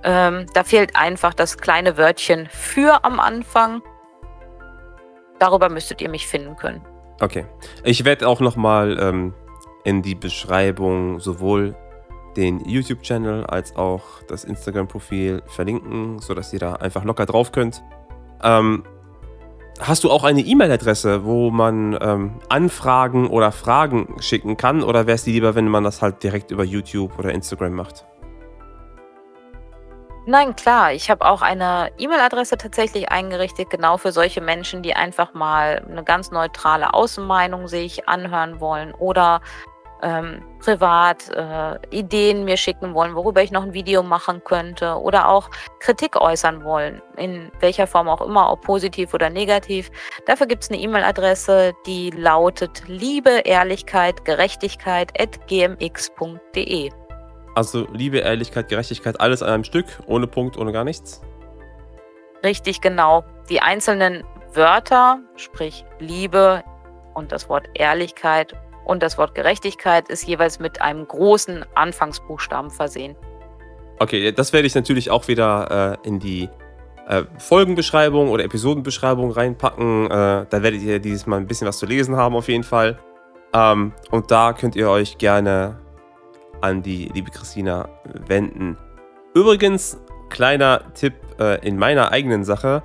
Ähm, 0.03 0.45
da 0.53 0.63
fehlt 0.63 0.95
einfach 0.95 1.33
das 1.33 1.57
kleine 1.57 1.97
Wörtchen 1.97 2.47
für 2.49 3.03
am 3.03 3.19
Anfang. 3.19 3.81
Darüber 5.39 5.69
müsstet 5.69 6.01
ihr 6.01 6.09
mich 6.09 6.27
finden 6.27 6.55
können. 6.55 6.81
Okay. 7.19 7.45
Ich 7.83 8.05
werde 8.05 8.27
auch 8.27 8.39
nochmal 8.39 8.97
ähm, 8.99 9.33
in 9.83 10.01
die 10.01 10.15
Beschreibung 10.15 11.19
sowohl 11.19 11.75
den 12.35 12.59
YouTube-Channel 12.65 13.45
als 13.45 13.75
auch 13.75 14.03
das 14.27 14.43
Instagram-Profil 14.43 15.43
verlinken, 15.47 16.19
sodass 16.19 16.53
ihr 16.53 16.59
da 16.59 16.73
einfach 16.73 17.03
locker 17.03 17.25
drauf 17.25 17.51
könnt. 17.51 17.83
Ähm, 18.43 18.83
hast 19.79 20.03
du 20.03 20.11
auch 20.11 20.23
eine 20.23 20.41
E-Mail-Adresse, 20.41 21.25
wo 21.25 21.51
man 21.51 21.97
ähm, 22.01 22.39
Anfragen 22.49 23.27
oder 23.27 23.51
Fragen 23.51 24.15
schicken 24.19 24.57
kann? 24.57 24.83
Oder 24.83 25.07
wäre 25.07 25.15
es 25.15 25.23
dir 25.23 25.33
lieber, 25.33 25.55
wenn 25.55 25.67
man 25.67 25.83
das 25.83 26.01
halt 26.01 26.23
direkt 26.23 26.51
über 26.51 26.63
YouTube 26.63 27.17
oder 27.19 27.31
Instagram 27.31 27.73
macht? 27.73 28.05
Nein, 30.27 30.55
klar. 30.55 30.93
Ich 30.93 31.09
habe 31.09 31.25
auch 31.25 31.41
eine 31.41 31.91
E-Mail-Adresse 31.97 32.57
tatsächlich 32.57 33.09
eingerichtet, 33.09 33.71
genau 33.71 33.97
für 33.97 34.11
solche 34.11 34.39
Menschen, 34.39 34.83
die 34.83 34.95
einfach 34.95 35.33
mal 35.33 35.83
eine 35.89 36.03
ganz 36.03 36.29
neutrale 36.29 36.93
Außenmeinung 36.93 37.67
sich 37.67 38.07
anhören 38.07 38.59
wollen 38.59 38.93
oder 38.93 39.41
ähm, 40.01 40.41
privat 40.59 41.29
äh, 41.29 41.77
Ideen 41.89 42.45
mir 42.45 42.57
schicken 42.57 42.93
wollen, 42.93 43.15
worüber 43.15 43.41
ich 43.41 43.51
noch 43.51 43.63
ein 43.63 43.73
Video 43.73 44.03
machen 44.03 44.43
könnte 44.43 44.95
oder 44.95 45.29
auch 45.29 45.49
Kritik 45.79 46.15
äußern 46.15 46.63
wollen, 46.63 47.01
in 47.17 47.51
welcher 47.59 47.87
Form 47.87 48.07
auch 48.09 48.21
immer, 48.21 48.51
ob 48.51 48.61
positiv 48.61 49.13
oder 49.13 49.29
negativ. 49.29 49.91
Dafür 50.25 50.47
gibt 50.47 50.63
es 50.63 50.69
eine 50.69 50.79
E-Mail-Adresse, 50.79 51.73
die 51.85 52.11
lautet 52.11 52.83
Liebe, 52.87 53.41
Ehrlichkeit, 53.45 54.25
Gerechtigkeit 54.25 55.19
at 55.19 55.47
gmx.de. 55.47 56.91
Also 57.55 57.87
Liebe, 57.91 58.19
Ehrlichkeit, 58.19 58.69
Gerechtigkeit, 58.69 59.19
alles 59.19 59.43
an 59.43 59.49
einem 59.49 59.63
Stück, 59.63 59.85
ohne 60.07 60.27
Punkt, 60.27 60.57
ohne 60.57 60.71
gar 60.71 60.83
nichts? 60.83 61.21
Richtig, 62.43 62.81
genau. 62.81 63.23
Die 63.49 63.61
einzelnen 63.61 64.23
Wörter, 64.53 65.19
sprich 65.35 65.85
Liebe 65.99 66.63
und 67.13 67.31
das 67.31 67.49
Wort 67.49 67.67
Ehrlichkeit 67.73 68.55
und 68.85 69.03
das 69.03 69.17
Wort 69.17 69.35
Gerechtigkeit 69.35 70.09
ist 70.09 70.27
jeweils 70.27 70.59
mit 70.59 70.81
einem 70.81 71.07
großen 71.07 71.65
Anfangsbuchstaben 71.75 72.71
versehen. 72.71 73.15
Okay, 73.99 74.31
das 74.31 74.51
werde 74.53 74.67
ich 74.67 74.75
natürlich 74.75 75.11
auch 75.11 75.27
wieder 75.27 75.97
äh, 76.03 76.07
in 76.07 76.19
die 76.19 76.49
äh, 77.07 77.23
Folgenbeschreibung 77.37 78.29
oder 78.29 78.43
Episodenbeschreibung 78.43 79.31
reinpacken. 79.31 80.05
Äh, 80.05 80.09
da 80.09 80.63
werdet 80.63 80.81
ihr 80.81 80.99
dieses 80.99 81.27
Mal 81.27 81.37
ein 81.37 81.47
bisschen 81.47 81.67
was 81.67 81.77
zu 81.77 81.85
lesen 81.85 82.15
haben, 82.15 82.35
auf 82.35 82.47
jeden 82.47 82.63
Fall. 82.63 82.97
Ähm, 83.53 83.93
und 84.09 84.31
da 84.31 84.53
könnt 84.53 84.75
ihr 84.75 84.89
euch 84.89 85.17
gerne 85.17 85.79
an 86.61 86.81
die 86.81 87.11
liebe 87.13 87.31
Christina 87.31 87.89
wenden. 88.27 88.77
Übrigens, 89.33 89.99
kleiner 90.29 90.93
Tipp 90.93 91.13
äh, 91.39 91.65
in 91.67 91.77
meiner 91.77 92.11
eigenen 92.11 92.43
Sache. 92.43 92.83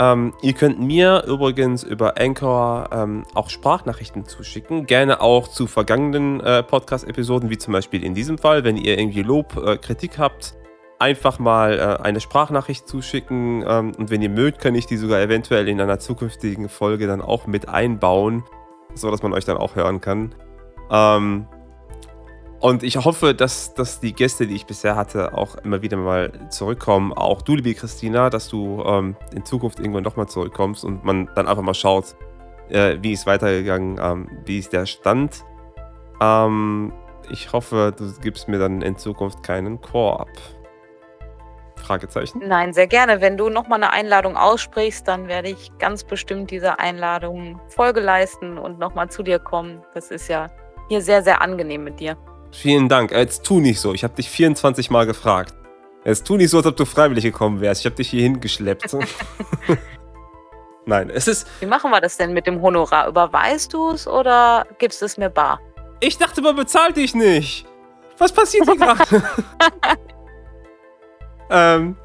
Ähm, 0.00 0.32
ihr 0.42 0.52
könnt 0.52 0.80
mir 0.80 1.24
übrigens 1.26 1.82
über 1.82 2.20
Anchor 2.20 2.88
ähm, 2.92 3.24
auch 3.34 3.50
Sprachnachrichten 3.50 4.26
zuschicken. 4.26 4.86
Gerne 4.86 5.20
auch 5.20 5.48
zu 5.48 5.66
vergangenen 5.66 6.40
äh, 6.40 6.62
Podcast-Episoden, 6.62 7.50
wie 7.50 7.58
zum 7.58 7.72
Beispiel 7.72 8.04
in 8.04 8.14
diesem 8.14 8.38
Fall. 8.38 8.62
Wenn 8.62 8.76
ihr 8.76 8.98
irgendwie 8.98 9.22
Lob, 9.22 9.56
äh, 9.56 9.76
Kritik 9.76 10.18
habt, 10.18 10.54
einfach 11.00 11.38
mal 11.38 11.78
äh, 11.78 12.02
eine 12.02 12.20
Sprachnachricht 12.20 12.86
zuschicken. 12.86 13.64
Ähm, 13.66 13.92
und 13.96 14.10
wenn 14.10 14.22
ihr 14.22 14.30
mögt, 14.30 14.60
kann 14.60 14.76
ich 14.76 14.86
die 14.86 14.96
sogar 14.96 15.20
eventuell 15.20 15.68
in 15.68 15.80
einer 15.80 15.98
zukünftigen 15.98 16.68
Folge 16.68 17.06
dann 17.06 17.20
auch 17.20 17.46
mit 17.46 17.68
einbauen, 17.68 18.44
sodass 18.94 19.22
man 19.22 19.32
euch 19.32 19.44
dann 19.44 19.56
auch 19.56 19.74
hören 19.74 20.00
kann. 20.00 20.34
Ähm, 20.90 21.46
und 22.60 22.82
ich 22.82 22.96
hoffe, 22.96 23.34
dass, 23.34 23.74
dass 23.74 24.00
die 24.00 24.12
Gäste, 24.12 24.46
die 24.46 24.56
ich 24.56 24.66
bisher 24.66 24.96
hatte, 24.96 25.34
auch 25.34 25.54
immer 25.56 25.80
wieder 25.82 25.96
mal 25.96 26.32
zurückkommen. 26.50 27.12
Auch 27.12 27.42
du, 27.42 27.54
liebe 27.54 27.74
Christina, 27.74 28.30
dass 28.30 28.48
du 28.48 28.82
ähm, 28.84 29.16
in 29.34 29.44
Zukunft 29.44 29.78
irgendwann 29.78 30.02
nochmal 30.02 30.26
zurückkommst 30.26 30.84
und 30.84 31.04
man 31.04 31.30
dann 31.34 31.46
einfach 31.46 31.62
mal 31.62 31.74
schaut, 31.74 32.16
äh, 32.68 32.96
wie 33.00 33.12
ist 33.12 33.26
weitergegangen, 33.26 34.00
ähm, 34.02 34.28
wie 34.44 34.58
ist 34.58 34.72
der 34.72 34.86
Stand. 34.86 35.44
Ähm, 36.20 36.92
ich 37.30 37.52
hoffe, 37.52 37.94
du 37.96 38.12
gibst 38.20 38.48
mir 38.48 38.58
dann 38.58 38.82
in 38.82 38.96
Zukunft 38.96 39.42
keinen 39.42 39.80
Chor 39.80 40.20
ab. 40.20 40.30
Fragezeichen? 41.76 42.42
Nein, 42.44 42.72
sehr 42.72 42.88
gerne. 42.88 43.20
Wenn 43.20 43.36
du 43.36 43.48
nochmal 43.48 43.82
eine 43.82 43.92
Einladung 43.92 44.36
aussprichst, 44.36 45.06
dann 45.06 45.28
werde 45.28 45.48
ich 45.48 45.70
ganz 45.78 46.02
bestimmt 46.04 46.50
dieser 46.50 46.80
Einladung 46.80 47.60
Folge 47.68 48.00
leisten 48.00 48.58
und 48.58 48.78
nochmal 48.78 49.08
zu 49.10 49.22
dir 49.22 49.38
kommen. 49.38 49.82
Das 49.94 50.10
ist 50.10 50.28
ja 50.28 50.48
hier 50.88 51.00
sehr, 51.00 51.22
sehr 51.22 51.40
angenehm 51.40 51.84
mit 51.84 52.00
dir. 52.00 52.16
Vielen 52.52 52.88
Dank. 52.88 53.12
Jetzt 53.12 53.44
tu 53.44 53.60
nicht 53.60 53.80
so. 53.80 53.92
Ich 53.92 54.04
habe 54.04 54.14
dich 54.14 54.28
24 54.30 54.90
Mal 54.90 55.06
gefragt. 55.06 55.54
Jetzt 56.04 56.26
tu 56.26 56.36
nicht 56.36 56.50
so, 56.50 56.58
als 56.58 56.66
ob 56.66 56.76
du 56.76 56.84
freiwillig 56.84 57.24
gekommen 57.24 57.60
wärst. 57.60 57.82
Ich 57.82 57.86
habe 57.86 57.96
dich 57.96 58.10
hier 58.10 58.22
hingeschleppt. 58.22 58.96
Nein, 60.86 61.10
es 61.10 61.28
ist. 61.28 61.46
Wie 61.60 61.66
machen 61.66 61.90
wir 61.90 62.00
das 62.00 62.16
denn 62.16 62.32
mit 62.32 62.46
dem 62.46 62.62
Honorar? 62.62 63.08
Überweist 63.08 63.74
du 63.74 63.90
es 63.90 64.08
oder 64.08 64.66
gibst 64.78 65.02
es 65.02 65.18
mir 65.18 65.28
bar? 65.28 65.60
Ich 66.00 66.16
dachte, 66.16 66.40
man 66.40 66.56
bezahlt 66.56 66.96
dich 66.96 67.14
nicht. 67.14 67.66
Was 68.16 68.32
passiert 68.32 68.64
hier 68.64 68.76
gerade? 68.76 69.04
ähm, 71.50 71.96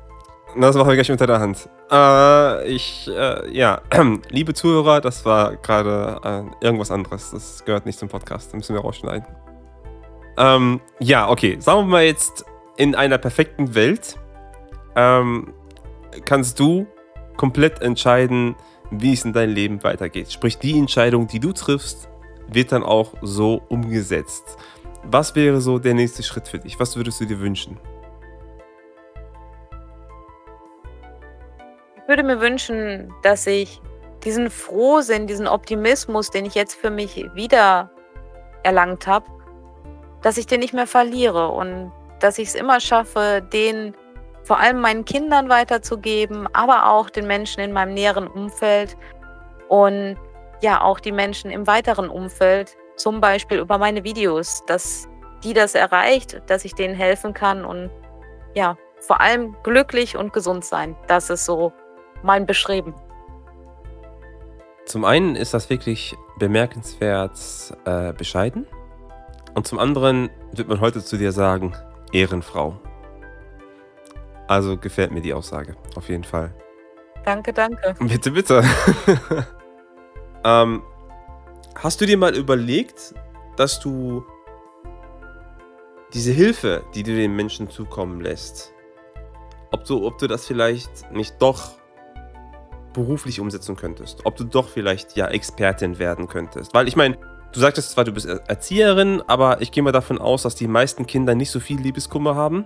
das 0.57 0.75
machen 0.75 0.87
wir 0.89 0.95
gleich 0.95 1.11
unter 1.11 1.27
der 1.27 1.39
Hand. 1.39 1.69
Äh, 1.89 2.67
ich, 2.67 3.09
äh, 3.09 3.49
ja, 3.55 3.81
liebe 4.29 4.53
Zuhörer, 4.53 4.99
das 4.99 5.23
war 5.25 5.55
gerade 5.57 6.19
äh, 6.23 6.65
irgendwas 6.65 6.91
anderes. 6.91 7.31
Das 7.31 7.63
gehört 7.63 7.85
nicht 7.85 7.97
zum 7.97 8.09
Podcast. 8.09 8.51
Da 8.51 8.57
müssen 8.57 8.75
wir 8.75 8.81
rausschneiden. 8.81 9.27
Ähm, 10.37 10.81
ja, 10.99 11.29
okay. 11.29 11.57
Sagen 11.59 11.81
wir 11.81 11.85
mal 11.85 12.03
jetzt, 12.03 12.45
in 12.77 12.95
einer 12.95 13.17
perfekten 13.17 13.75
Welt 13.75 14.17
ähm, 14.95 15.53
kannst 16.25 16.59
du 16.59 16.87
komplett 17.37 17.81
entscheiden, 17.81 18.55
wie 18.91 19.13
es 19.13 19.25
in 19.25 19.33
deinem 19.33 19.53
Leben 19.53 19.83
weitergeht. 19.83 20.31
Sprich, 20.31 20.57
die 20.57 20.77
Entscheidung, 20.77 21.27
die 21.27 21.39
du 21.39 21.51
triffst, 21.51 22.09
wird 22.47 22.71
dann 22.71 22.83
auch 22.83 23.13
so 23.21 23.61
umgesetzt. 23.69 24.57
Was 25.03 25.35
wäre 25.35 25.61
so 25.61 25.79
der 25.79 25.93
nächste 25.93 26.23
Schritt 26.23 26.47
für 26.47 26.59
dich? 26.59 26.79
Was 26.79 26.95
würdest 26.95 27.19
du 27.19 27.25
dir 27.25 27.39
wünschen? 27.39 27.79
Ich 31.97 32.07
würde 32.07 32.23
mir 32.23 32.39
wünschen, 32.39 33.13
dass 33.23 33.47
ich 33.47 33.81
diesen 34.23 34.49
Frohsinn, 34.49 35.27
diesen 35.27 35.47
Optimismus, 35.47 36.29
den 36.29 36.45
ich 36.45 36.55
jetzt 36.55 36.75
für 36.75 36.89
mich 36.89 37.25
wieder 37.33 37.91
erlangt 38.63 39.07
habe, 39.07 39.25
dass 40.23 40.37
ich 40.37 40.47
den 40.47 40.61
nicht 40.61 40.73
mehr 40.73 40.87
verliere 40.87 41.49
und 41.49 41.91
dass 42.19 42.39
ich 42.39 42.47
es 42.47 42.55
immer 42.55 42.79
schaffe, 42.79 43.45
den 43.53 43.93
vor 44.43 44.59
allem 44.59 44.81
meinen 44.81 45.05
Kindern 45.05 45.49
weiterzugeben, 45.49 46.47
aber 46.53 46.89
auch 46.89 47.09
den 47.09 47.27
Menschen 47.27 47.59
in 47.61 47.71
meinem 47.71 47.93
näheren 47.93 48.27
Umfeld 48.27 48.97
und 49.69 50.17
ja 50.61 50.81
auch 50.81 50.99
die 50.99 51.11
Menschen 51.11 51.51
im 51.51 51.67
weiteren 51.67 52.09
Umfeld, 52.09 52.75
zum 52.95 53.21
Beispiel 53.21 53.59
über 53.59 53.77
meine 53.77 54.03
Videos, 54.03 54.63
dass 54.65 55.07
die 55.43 55.53
das 55.53 55.75
erreicht, 55.75 56.41
dass 56.47 56.63
ich 56.65 56.73
denen 56.73 56.95
helfen 56.95 57.33
kann 57.33 57.65
und 57.65 57.89
ja, 58.55 58.77
vor 58.99 59.19
allem 59.19 59.55
glücklich 59.63 60.15
und 60.15 60.31
gesund 60.31 60.63
sein. 60.63 60.95
Das 61.07 61.29
ist 61.29 61.45
so 61.45 61.73
mein 62.21 62.45
Beschreiben. 62.45 62.93
Zum 64.85 65.05
einen 65.05 65.35
ist 65.35 65.53
das 65.53 65.69
wirklich 65.69 66.15
bemerkenswert 66.39 67.37
äh, 67.85 68.13
bescheiden. 68.13 68.67
Und 69.53 69.67
zum 69.67 69.79
anderen 69.79 70.29
wird 70.51 70.67
man 70.67 70.79
heute 70.79 71.03
zu 71.03 71.17
dir 71.17 71.31
sagen, 71.31 71.75
Ehrenfrau. 72.11 72.79
Also 74.47 74.77
gefällt 74.77 75.11
mir 75.11 75.21
die 75.21 75.33
Aussage, 75.33 75.75
auf 75.95 76.09
jeden 76.09 76.23
Fall. 76.23 76.53
Danke, 77.25 77.53
danke. 77.53 77.95
Bitte, 77.99 78.31
bitte. 78.31 78.63
ähm, 80.43 80.83
hast 81.75 82.01
du 82.01 82.05
dir 82.05 82.17
mal 82.17 82.35
überlegt, 82.35 83.13
dass 83.55 83.79
du 83.79 84.25
diese 86.13 86.31
Hilfe, 86.31 86.83
die 86.93 87.03
du 87.03 87.15
den 87.15 87.35
Menschen 87.35 87.69
zukommen 87.69 88.19
lässt, 88.19 88.73
ob 89.71 89.85
du, 89.85 90.05
ob 90.05 90.17
du 90.17 90.27
das 90.27 90.45
vielleicht 90.45 91.11
nicht 91.11 91.41
doch 91.41 91.71
beruflich 92.93 93.39
umsetzen 93.39 93.75
könntest, 93.75 94.25
ob 94.25 94.35
du 94.35 94.43
doch 94.43 94.67
vielleicht 94.69 95.15
ja 95.15 95.27
Expertin 95.27 95.97
werden 95.97 96.27
könntest. 96.27 96.73
Weil 96.73 96.87
ich 96.87 96.95
meine, 96.95 97.17
Du 97.53 97.59
sagtest 97.59 97.91
zwar, 97.91 98.03
du 98.03 98.11
bist 98.11 98.25
Erzieherin, 98.25 99.21
aber 99.27 99.61
ich 99.61 99.71
gehe 99.71 99.83
mal 99.83 99.91
davon 99.91 100.17
aus, 100.17 100.41
dass 100.41 100.55
die 100.55 100.67
meisten 100.67 101.05
Kinder 101.05 101.35
nicht 101.35 101.51
so 101.51 101.59
viel 101.59 101.79
Liebeskummer 101.79 102.35
haben. 102.35 102.65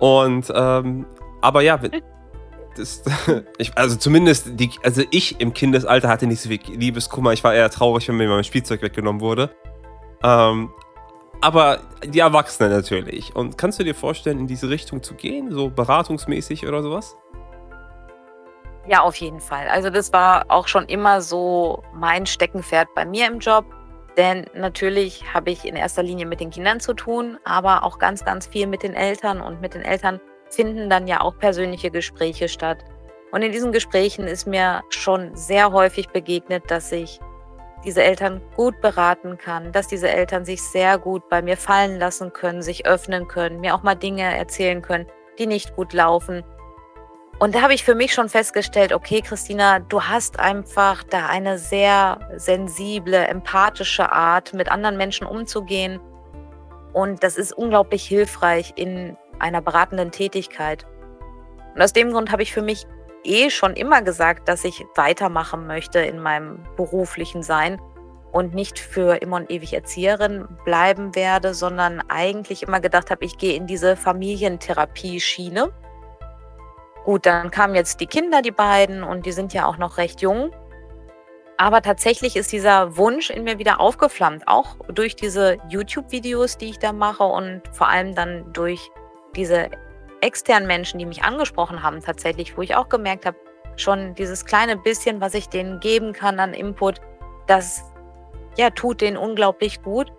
Und, 0.00 0.52
ähm, 0.52 1.06
aber 1.40 1.62
ja, 1.62 1.78
das, 2.76 3.04
ich, 3.58 3.76
also 3.78 3.94
zumindest, 3.96 4.58
die, 4.58 4.70
also 4.82 5.02
ich 5.12 5.40
im 5.40 5.54
Kindesalter 5.54 6.08
hatte 6.08 6.26
nicht 6.26 6.40
so 6.40 6.48
viel 6.48 6.60
Liebeskummer. 6.66 7.32
Ich 7.32 7.44
war 7.44 7.54
eher 7.54 7.70
traurig, 7.70 8.08
wenn 8.08 8.16
mir 8.16 8.28
mein 8.28 8.42
Spielzeug 8.42 8.82
weggenommen 8.82 9.20
wurde. 9.20 9.50
Ähm, 10.24 10.72
aber 11.40 11.80
die 12.04 12.20
Erwachsenen 12.20 12.72
natürlich. 12.72 13.34
Und 13.36 13.56
kannst 13.56 13.78
du 13.78 13.84
dir 13.84 13.94
vorstellen, 13.94 14.40
in 14.40 14.46
diese 14.48 14.68
Richtung 14.68 15.02
zu 15.02 15.14
gehen, 15.14 15.52
so 15.52 15.70
beratungsmäßig 15.70 16.66
oder 16.66 16.82
sowas? 16.82 17.16
Ja, 18.88 19.02
auf 19.02 19.14
jeden 19.16 19.40
Fall. 19.40 19.68
Also 19.68 19.90
das 19.90 20.12
war 20.12 20.46
auch 20.48 20.66
schon 20.66 20.86
immer 20.86 21.20
so 21.20 21.82
mein 21.94 22.26
Steckenpferd 22.26 22.88
bei 22.94 23.04
mir 23.04 23.28
im 23.28 23.38
Job. 23.38 23.64
Denn 24.16 24.44
natürlich 24.54 25.24
habe 25.32 25.50
ich 25.50 25.64
in 25.64 25.76
erster 25.76 26.02
Linie 26.02 26.26
mit 26.26 26.40
den 26.40 26.50
Kindern 26.50 26.80
zu 26.80 26.92
tun, 26.92 27.38
aber 27.44 27.82
auch 27.84 27.98
ganz, 27.98 28.24
ganz 28.24 28.46
viel 28.46 28.66
mit 28.66 28.82
den 28.82 28.94
Eltern. 28.94 29.40
Und 29.40 29.60
mit 29.60 29.74
den 29.74 29.82
Eltern 29.82 30.20
finden 30.50 30.90
dann 30.90 31.06
ja 31.06 31.20
auch 31.20 31.38
persönliche 31.38 31.90
Gespräche 31.90 32.48
statt. 32.48 32.84
Und 33.30 33.42
in 33.42 33.52
diesen 33.52 33.72
Gesprächen 33.72 34.26
ist 34.26 34.46
mir 34.46 34.82
schon 34.90 35.34
sehr 35.34 35.72
häufig 35.72 36.10
begegnet, 36.10 36.64
dass 36.70 36.92
ich 36.92 37.18
diese 37.84 38.02
Eltern 38.02 38.40
gut 38.54 38.80
beraten 38.80 39.38
kann, 39.38 39.72
dass 39.72 39.88
diese 39.88 40.08
Eltern 40.08 40.44
sich 40.44 40.62
sehr 40.62 40.98
gut 40.98 41.28
bei 41.28 41.42
mir 41.42 41.56
fallen 41.56 41.98
lassen 41.98 42.32
können, 42.32 42.62
sich 42.62 42.86
öffnen 42.86 43.26
können, 43.26 43.60
mir 43.60 43.74
auch 43.74 43.82
mal 43.82 43.94
Dinge 43.94 44.22
erzählen 44.22 44.82
können, 44.82 45.06
die 45.38 45.46
nicht 45.46 45.74
gut 45.74 45.92
laufen. 45.92 46.44
Und 47.42 47.56
da 47.56 47.62
habe 47.62 47.74
ich 47.74 47.82
für 47.82 47.96
mich 47.96 48.14
schon 48.14 48.28
festgestellt, 48.28 48.92
okay, 48.92 49.20
Christina, 49.20 49.80
du 49.80 50.00
hast 50.00 50.38
einfach 50.38 51.02
da 51.02 51.26
eine 51.26 51.58
sehr 51.58 52.20
sensible, 52.36 53.16
empathische 53.16 54.12
Art, 54.12 54.54
mit 54.54 54.70
anderen 54.70 54.96
Menschen 54.96 55.26
umzugehen. 55.26 55.98
Und 56.92 57.24
das 57.24 57.36
ist 57.36 57.52
unglaublich 57.52 58.04
hilfreich 58.04 58.74
in 58.76 59.16
einer 59.40 59.60
beratenden 59.60 60.12
Tätigkeit. 60.12 60.86
Und 61.74 61.82
aus 61.82 61.92
dem 61.92 62.12
Grund 62.12 62.30
habe 62.30 62.44
ich 62.44 62.52
für 62.52 62.62
mich 62.62 62.86
eh 63.24 63.50
schon 63.50 63.74
immer 63.74 64.02
gesagt, 64.02 64.48
dass 64.48 64.64
ich 64.64 64.84
weitermachen 64.94 65.66
möchte 65.66 65.98
in 65.98 66.20
meinem 66.20 66.64
beruflichen 66.76 67.42
Sein 67.42 67.80
und 68.30 68.54
nicht 68.54 68.78
für 68.78 69.16
immer 69.16 69.38
und 69.38 69.50
ewig 69.50 69.72
Erzieherin 69.72 70.46
bleiben 70.64 71.16
werde, 71.16 71.54
sondern 71.54 72.04
eigentlich 72.08 72.62
immer 72.62 72.78
gedacht 72.78 73.10
habe, 73.10 73.24
ich 73.24 73.36
gehe 73.36 73.56
in 73.56 73.66
diese 73.66 73.96
Familientherapie-Schiene. 73.96 75.72
Gut, 77.04 77.26
dann 77.26 77.50
kamen 77.50 77.74
jetzt 77.74 78.00
die 78.00 78.06
Kinder, 78.06 78.42
die 78.42 78.52
beiden, 78.52 79.02
und 79.02 79.26
die 79.26 79.32
sind 79.32 79.52
ja 79.52 79.66
auch 79.66 79.76
noch 79.76 79.98
recht 79.98 80.20
jung. 80.22 80.52
Aber 81.56 81.82
tatsächlich 81.82 82.36
ist 82.36 82.52
dieser 82.52 82.96
Wunsch 82.96 83.30
in 83.30 83.44
mir 83.44 83.58
wieder 83.58 83.80
aufgeflammt, 83.80 84.46
auch 84.46 84.76
durch 84.88 85.16
diese 85.16 85.58
YouTube-Videos, 85.68 86.58
die 86.58 86.70
ich 86.70 86.78
da 86.78 86.92
mache 86.92 87.24
und 87.24 87.62
vor 87.72 87.88
allem 87.88 88.14
dann 88.14 88.52
durch 88.52 88.90
diese 89.34 89.70
externen 90.20 90.66
Menschen, 90.66 90.98
die 90.98 91.06
mich 91.06 91.24
angesprochen 91.24 91.82
haben, 91.82 92.00
tatsächlich, 92.00 92.56
wo 92.56 92.62
ich 92.62 92.74
auch 92.76 92.88
gemerkt 92.88 93.26
habe, 93.26 93.36
schon 93.76 94.14
dieses 94.14 94.44
kleine 94.44 94.76
bisschen, 94.76 95.20
was 95.20 95.34
ich 95.34 95.48
denen 95.48 95.80
geben 95.80 96.12
kann 96.12 96.38
an 96.38 96.54
Input, 96.54 97.00
das 97.46 97.84
ja, 98.56 98.70
tut 98.70 99.00
denen 99.00 99.16
unglaublich 99.16 99.82
gut. 99.82 100.12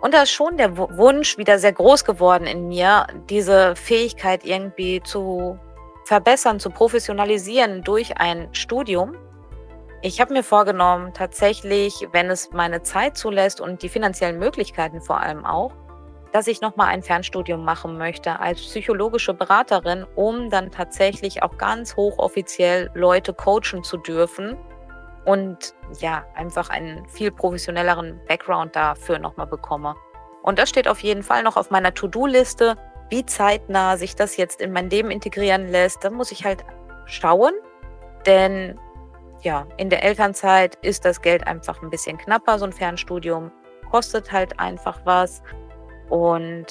Und 0.00 0.14
da 0.14 0.22
ist 0.22 0.32
schon 0.32 0.56
der 0.56 0.76
Wunsch 0.76 1.36
wieder 1.36 1.58
sehr 1.58 1.72
groß 1.72 2.04
geworden 2.04 2.46
in 2.46 2.68
mir, 2.68 3.06
diese 3.28 3.76
Fähigkeit 3.76 4.44
irgendwie 4.44 5.02
zu 5.02 5.58
verbessern, 6.10 6.58
zu 6.58 6.70
professionalisieren 6.70 7.82
durch 7.82 8.18
ein 8.18 8.52
Studium. 8.52 9.14
Ich 10.02 10.20
habe 10.20 10.32
mir 10.32 10.42
vorgenommen, 10.42 11.14
tatsächlich, 11.14 12.08
wenn 12.10 12.30
es 12.30 12.50
meine 12.50 12.82
Zeit 12.82 13.16
zulässt 13.16 13.60
und 13.60 13.84
die 13.84 13.88
finanziellen 13.88 14.40
Möglichkeiten 14.40 15.00
vor 15.00 15.20
allem 15.20 15.46
auch, 15.46 15.72
dass 16.32 16.48
ich 16.48 16.60
nochmal 16.60 16.88
ein 16.88 17.04
Fernstudium 17.04 17.64
machen 17.64 17.96
möchte 17.96 18.40
als 18.40 18.60
psychologische 18.60 19.34
Beraterin, 19.34 20.04
um 20.16 20.50
dann 20.50 20.72
tatsächlich 20.72 21.44
auch 21.44 21.56
ganz 21.58 21.94
hochoffiziell 21.94 22.90
Leute 22.94 23.32
coachen 23.32 23.84
zu 23.84 23.96
dürfen 23.96 24.56
und 25.26 25.74
ja, 26.00 26.24
einfach 26.34 26.70
einen 26.70 27.08
viel 27.08 27.30
professionelleren 27.30 28.20
Background 28.26 28.74
dafür 28.74 29.20
nochmal 29.20 29.46
bekomme. 29.46 29.94
Und 30.42 30.58
das 30.58 30.70
steht 30.70 30.88
auf 30.88 31.04
jeden 31.04 31.22
Fall 31.22 31.44
noch 31.44 31.56
auf 31.56 31.70
meiner 31.70 31.94
To-Do-Liste. 31.94 32.76
Wie 33.10 33.26
zeitnah 33.26 33.96
sich 33.96 34.14
das 34.14 34.36
jetzt 34.36 34.60
in 34.60 34.72
mein 34.72 34.88
Leben 34.88 35.10
integrieren 35.10 35.68
lässt, 35.68 36.04
da 36.04 36.10
muss 36.10 36.32
ich 36.32 36.44
halt 36.44 36.64
schauen. 37.06 37.52
Denn 38.24 38.78
ja, 39.42 39.66
in 39.76 39.90
der 39.90 40.04
Elternzeit 40.04 40.76
ist 40.76 41.04
das 41.04 41.20
Geld 41.20 41.46
einfach 41.46 41.82
ein 41.82 41.90
bisschen 41.90 42.18
knapper. 42.18 42.58
So 42.58 42.66
ein 42.66 42.72
Fernstudium 42.72 43.50
kostet 43.90 44.30
halt 44.30 44.60
einfach 44.60 45.00
was. 45.04 45.42
Und 46.08 46.66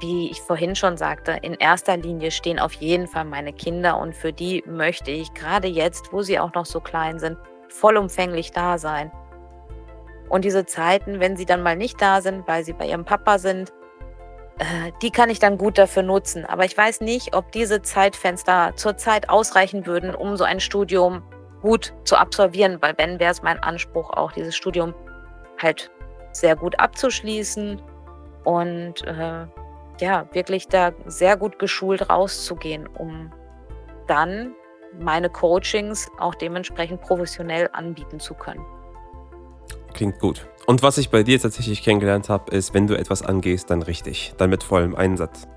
wie 0.00 0.30
ich 0.30 0.40
vorhin 0.40 0.76
schon 0.76 0.96
sagte, 0.96 1.38
in 1.42 1.54
erster 1.54 1.96
Linie 1.96 2.30
stehen 2.30 2.58
auf 2.58 2.72
jeden 2.74 3.06
Fall 3.06 3.24
meine 3.24 3.52
Kinder 3.52 3.98
und 3.98 4.14
für 4.14 4.32
die 4.32 4.62
möchte 4.66 5.10
ich 5.10 5.34
gerade 5.34 5.66
jetzt, 5.68 6.12
wo 6.12 6.22
sie 6.22 6.38
auch 6.38 6.54
noch 6.54 6.66
so 6.66 6.80
klein 6.80 7.18
sind, 7.18 7.36
vollumfänglich 7.68 8.52
da 8.52 8.78
sein. 8.78 9.10
Und 10.28 10.44
diese 10.44 10.66
Zeiten, 10.66 11.20
wenn 11.20 11.36
sie 11.36 11.46
dann 11.46 11.62
mal 11.62 11.76
nicht 11.76 12.00
da 12.00 12.20
sind, 12.20 12.46
weil 12.46 12.64
sie 12.64 12.74
bei 12.74 12.86
ihrem 12.86 13.04
Papa 13.04 13.38
sind, 13.38 13.72
äh, 14.58 14.92
die 15.02 15.10
kann 15.10 15.30
ich 15.30 15.38
dann 15.38 15.58
gut 15.58 15.78
dafür 15.78 16.02
nutzen. 16.02 16.44
Aber 16.44 16.64
ich 16.64 16.76
weiß 16.76 17.00
nicht, 17.00 17.34
ob 17.34 17.52
diese 17.52 17.82
Zeitfenster 17.82 18.72
zurzeit 18.76 19.28
ausreichen 19.28 19.86
würden, 19.86 20.14
um 20.14 20.36
so 20.36 20.44
ein 20.44 20.60
Studium 20.60 21.22
gut 21.62 21.92
zu 22.04 22.16
absolvieren, 22.16 22.78
weil 22.80 22.94
wenn 22.98 23.18
wäre 23.18 23.32
es 23.32 23.42
mein 23.42 23.58
Anspruch, 23.58 24.10
auch 24.10 24.32
dieses 24.32 24.56
Studium 24.56 24.94
halt 25.60 25.90
sehr 26.32 26.56
gut 26.56 26.78
abzuschließen 26.78 27.82
und 28.44 29.04
äh, 29.04 29.46
ja, 30.00 30.26
wirklich 30.32 30.68
da 30.68 30.92
sehr 31.06 31.36
gut 31.36 31.58
geschult 31.58 32.08
rauszugehen, 32.08 32.86
um 32.86 33.32
dann 34.06 34.54
meine 34.98 35.28
Coachings 35.28 36.08
auch 36.18 36.34
dementsprechend 36.34 37.00
professionell 37.02 37.68
anbieten 37.72 38.20
zu 38.20 38.34
können. 38.34 38.64
Klingt 39.94 40.18
gut. 40.18 40.46
Und 40.68 40.82
was 40.82 40.98
ich 40.98 41.08
bei 41.08 41.22
dir 41.22 41.40
tatsächlich 41.40 41.82
kennengelernt 41.82 42.28
habe, 42.28 42.54
ist, 42.54 42.74
wenn 42.74 42.86
du 42.86 42.94
etwas 42.94 43.22
angehst, 43.22 43.70
dann 43.70 43.80
richtig, 43.80 44.34
dann 44.36 44.50
mit 44.50 44.62
vollem 44.62 44.94
Einsatz. 44.94 45.48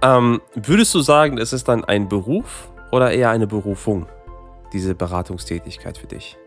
Ähm, 0.00 0.40
würdest 0.54 0.94
du 0.94 1.00
sagen, 1.00 1.38
es 1.38 1.52
ist 1.52 1.66
dann 1.66 1.84
ein 1.84 2.08
Beruf 2.08 2.70
oder 2.92 3.10
eher 3.10 3.30
eine 3.30 3.48
Berufung, 3.48 4.06
diese 4.72 4.94
Beratungstätigkeit 4.94 5.98
für 5.98 6.06
dich? 6.06 6.38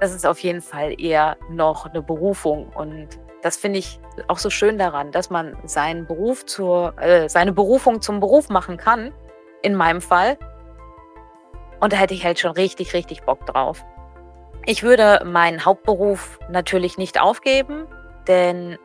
Das 0.00 0.14
ist 0.14 0.24
auf 0.24 0.38
jeden 0.38 0.62
Fall 0.62 0.98
eher 0.98 1.36
noch 1.50 1.84
eine 1.84 2.00
Berufung 2.00 2.70
und 2.70 3.08
das 3.42 3.58
finde 3.58 3.80
ich 3.80 4.00
auch 4.28 4.38
so 4.38 4.48
schön 4.48 4.78
daran, 4.78 5.12
dass 5.12 5.28
man 5.28 5.54
seinen 5.66 6.06
Beruf 6.06 6.46
zur, 6.46 6.94
äh, 6.98 7.28
seine 7.28 7.52
Berufung 7.52 8.00
zum 8.00 8.20
Beruf 8.20 8.48
machen 8.48 8.78
kann, 8.78 9.12
in 9.60 9.74
meinem 9.74 10.00
Fall. 10.00 10.38
Und 11.78 11.92
da 11.92 11.98
hätte 11.98 12.14
ich 12.14 12.24
halt 12.24 12.38
schon 12.38 12.52
richtig, 12.52 12.94
richtig 12.94 13.24
Bock 13.24 13.44
drauf. 13.44 13.84
Ich 14.64 14.84
würde 14.84 15.22
meinen 15.24 15.64
Hauptberuf 15.64 16.38
natürlich 16.48 16.96
nicht 16.96 17.20
aufgeben, 17.20 17.86
denn 18.28 18.78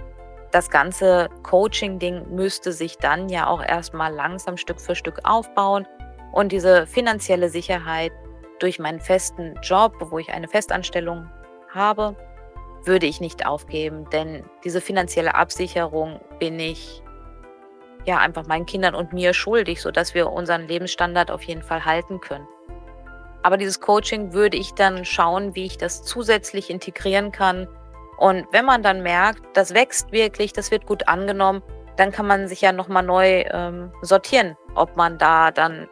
das 0.51 0.71
ganze 0.71 1.29
Coaching-Ding 1.43 2.33
müsste 2.33 2.71
sich 2.71 2.97
dann 2.97 3.29
ja 3.29 3.47
auch 3.47 3.61
erstmal 3.61 4.11
langsam 4.11 4.57
Stück 4.57 4.81
für 4.81 4.95
Stück 4.95 5.19
aufbauen. 5.23 5.85
Und 6.31 6.51
diese 6.51 6.87
finanzielle 6.87 7.49
Sicherheit 7.49 8.11
durch 8.59 8.79
meinen 8.79 8.99
festen 8.99 9.53
Job, 9.61 9.93
wo 9.99 10.17
ich 10.17 10.31
eine 10.31 10.47
Festanstellung 10.47 11.29
habe, 11.69 12.15
würde 12.83 13.05
ich 13.05 13.21
nicht 13.21 13.45
aufgeben, 13.45 14.09
denn 14.11 14.45
diese 14.63 14.81
finanzielle 14.81 15.35
Absicherung 15.35 16.19
bin 16.39 16.59
ich 16.59 17.03
ja 18.05 18.17
einfach 18.17 18.47
meinen 18.47 18.65
Kindern 18.65 18.95
und 18.95 19.13
mir 19.13 19.33
schuldig, 19.33 19.81
sodass 19.81 20.15
wir 20.15 20.31
unseren 20.31 20.67
Lebensstandard 20.67 21.29
auf 21.29 21.43
jeden 21.43 21.61
Fall 21.61 21.85
halten 21.85 22.19
können. 22.19 22.47
Aber 23.43 23.57
dieses 23.57 23.79
Coaching 23.79 24.33
würde 24.33 24.57
ich 24.57 24.73
dann 24.73 25.05
schauen, 25.05 25.55
wie 25.55 25.65
ich 25.65 25.77
das 25.77 26.03
zusätzlich 26.03 26.69
integrieren 26.69 27.31
kann. 27.31 27.67
Und 28.17 28.45
wenn 28.51 28.65
man 28.65 28.83
dann 28.83 29.03
merkt, 29.03 29.41
das 29.55 29.73
wächst 29.73 30.11
wirklich, 30.11 30.53
das 30.53 30.71
wird 30.71 30.85
gut 30.85 31.07
angenommen, 31.07 31.61
dann 31.97 32.11
kann 32.11 32.27
man 32.27 32.47
sich 32.47 32.61
ja 32.61 32.71
nochmal 32.71 33.03
neu 33.03 33.43
ähm, 33.51 33.91
sortieren, 34.01 34.55
ob 34.75 34.95
man 34.95 35.17
da 35.17 35.51
dann 35.51 35.87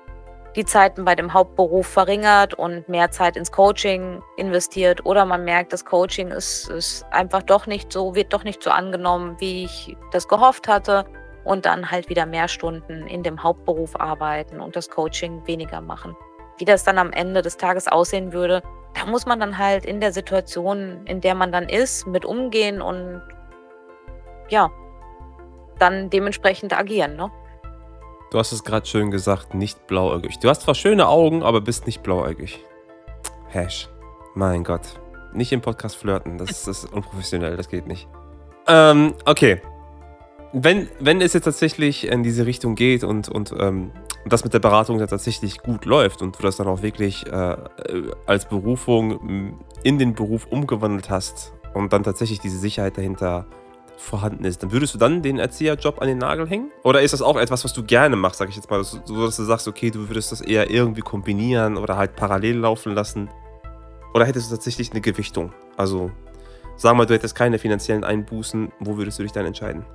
die 0.55 0.65
Zeiten 0.65 1.03
bei 1.03 1.15
dem 1.15 1.33
Hauptberuf 1.33 1.85
verringert 1.85 2.53
und 2.53 2.87
mehr 2.87 3.11
Zeit 3.11 3.35
ins 3.35 3.51
Coaching 3.51 4.23
investiert 4.37 5.05
oder 5.05 5.25
man 5.25 5.43
merkt, 5.43 5.73
das 5.73 5.83
Coaching 5.83 6.29
ist, 6.29 6.69
ist 6.69 7.05
einfach 7.11 7.43
doch 7.43 7.67
nicht 7.67 7.91
so, 7.91 8.15
wird 8.15 8.33
doch 8.33 8.43
nicht 8.43 8.63
so 8.63 8.69
angenommen, 8.69 9.35
wie 9.39 9.65
ich 9.65 9.97
das 10.11 10.27
gehofft 10.27 10.67
hatte 10.67 11.05
und 11.43 11.65
dann 11.65 11.91
halt 11.91 12.09
wieder 12.09 12.25
mehr 12.25 12.47
Stunden 12.47 13.05
in 13.07 13.21
dem 13.21 13.43
Hauptberuf 13.43 13.99
arbeiten 13.99 14.61
und 14.61 14.75
das 14.75 14.89
Coaching 14.89 15.45
weniger 15.45 15.81
machen. 15.81 16.15
Wie 16.57 16.65
das 16.65 16.83
dann 16.83 16.97
am 16.97 17.11
Ende 17.11 17.41
des 17.41 17.57
Tages 17.57 17.87
aussehen 17.87 18.33
würde, 18.33 18.61
da 18.93 19.05
muss 19.05 19.25
man 19.25 19.39
dann 19.39 19.57
halt 19.57 19.85
in 19.85 19.99
der 19.99 20.13
Situation, 20.13 21.05
in 21.05 21.21
der 21.21 21.35
man 21.35 21.51
dann 21.51 21.67
ist, 21.67 22.07
mit 22.07 22.25
umgehen 22.25 22.81
und 22.81 23.21
ja, 24.49 24.71
dann 25.79 26.09
dementsprechend 26.09 26.77
agieren. 26.77 27.15
Ne? 27.15 27.29
Du 28.31 28.39
hast 28.39 28.51
es 28.51 28.63
gerade 28.63 28.85
schön 28.85 29.11
gesagt, 29.11 29.53
nicht 29.53 29.87
blauäugig. 29.87 30.39
Du 30.39 30.49
hast 30.49 30.61
zwar 30.61 30.75
schöne 30.75 31.07
Augen, 31.07 31.43
aber 31.43 31.61
bist 31.61 31.85
nicht 31.85 32.03
blauäugig. 32.03 32.63
Hash. 33.49 33.89
Mein 34.33 34.63
Gott. 34.63 34.81
Nicht 35.33 35.51
im 35.51 35.61
Podcast 35.61 35.95
flirten. 35.95 36.37
Das, 36.37 36.65
das 36.65 36.83
ist 36.83 36.93
unprofessionell. 36.93 37.57
Das 37.57 37.69
geht 37.69 37.87
nicht. 37.87 38.07
Ähm, 38.67 39.13
okay. 39.25 39.61
Wenn, 40.57 40.87
wenn 41.01 41.19
es 41.19 41.33
jetzt 41.33 41.43
tatsächlich 41.43 42.07
in 42.07 42.23
diese 42.23 42.45
Richtung 42.45 42.75
geht 42.75 43.03
und, 43.03 43.27
und 43.27 43.53
ähm, 43.59 43.91
das 44.25 44.45
mit 44.45 44.53
der 44.53 44.59
Beratung 44.59 44.97
dann 44.99 45.09
tatsächlich 45.09 45.57
gut 45.57 45.83
läuft 45.83 46.21
und 46.21 46.39
du 46.39 46.41
das 46.41 46.55
dann 46.55 46.67
auch 46.67 46.81
wirklich 46.81 47.27
äh, 47.27 47.57
als 48.25 48.47
Berufung 48.47 49.59
in 49.83 49.99
den 49.99 50.15
Beruf 50.15 50.47
umgewandelt 50.47 51.09
hast 51.09 51.51
und 51.73 51.91
dann 51.91 52.03
tatsächlich 52.03 52.39
diese 52.39 52.57
Sicherheit 52.57 52.97
dahinter 52.97 53.47
vorhanden 53.97 54.45
ist, 54.45 54.63
dann 54.63 54.71
würdest 54.71 54.93
du 54.93 54.97
dann 54.97 55.21
den 55.21 55.39
Erzieherjob 55.39 56.01
an 56.01 56.07
den 56.07 56.19
Nagel 56.19 56.47
hängen? 56.47 56.71
Oder 56.83 57.01
ist 57.01 57.11
das 57.11 57.21
auch 57.21 57.35
etwas, 57.35 57.65
was 57.65 57.73
du 57.73 57.83
gerne 57.83 58.15
machst, 58.15 58.39
sag 58.39 58.47
ich 58.47 58.55
jetzt 58.55 58.69
mal, 58.69 58.81
so 58.81 59.25
dass 59.25 59.35
du 59.35 59.43
sagst, 59.43 59.67
okay, 59.67 59.91
du 59.91 60.07
würdest 60.07 60.31
das 60.31 60.39
eher 60.39 60.69
irgendwie 60.71 61.01
kombinieren 61.01 61.75
oder 61.75 61.97
halt 61.97 62.15
parallel 62.15 62.59
laufen 62.59 62.93
lassen? 62.93 63.29
Oder 64.13 64.25
hättest 64.25 64.49
du 64.49 64.55
tatsächlich 64.55 64.91
eine 64.91 65.01
Gewichtung? 65.01 65.51
Also, 65.75 66.11
sag 66.77 66.95
mal, 66.95 67.05
du 67.05 67.13
hättest 67.13 67.35
keine 67.35 67.59
finanziellen 67.59 68.05
Einbußen, 68.05 68.71
wo 68.79 68.95
würdest 68.95 69.19
du 69.19 69.23
dich 69.23 69.33
dann 69.33 69.45
entscheiden? 69.45 69.85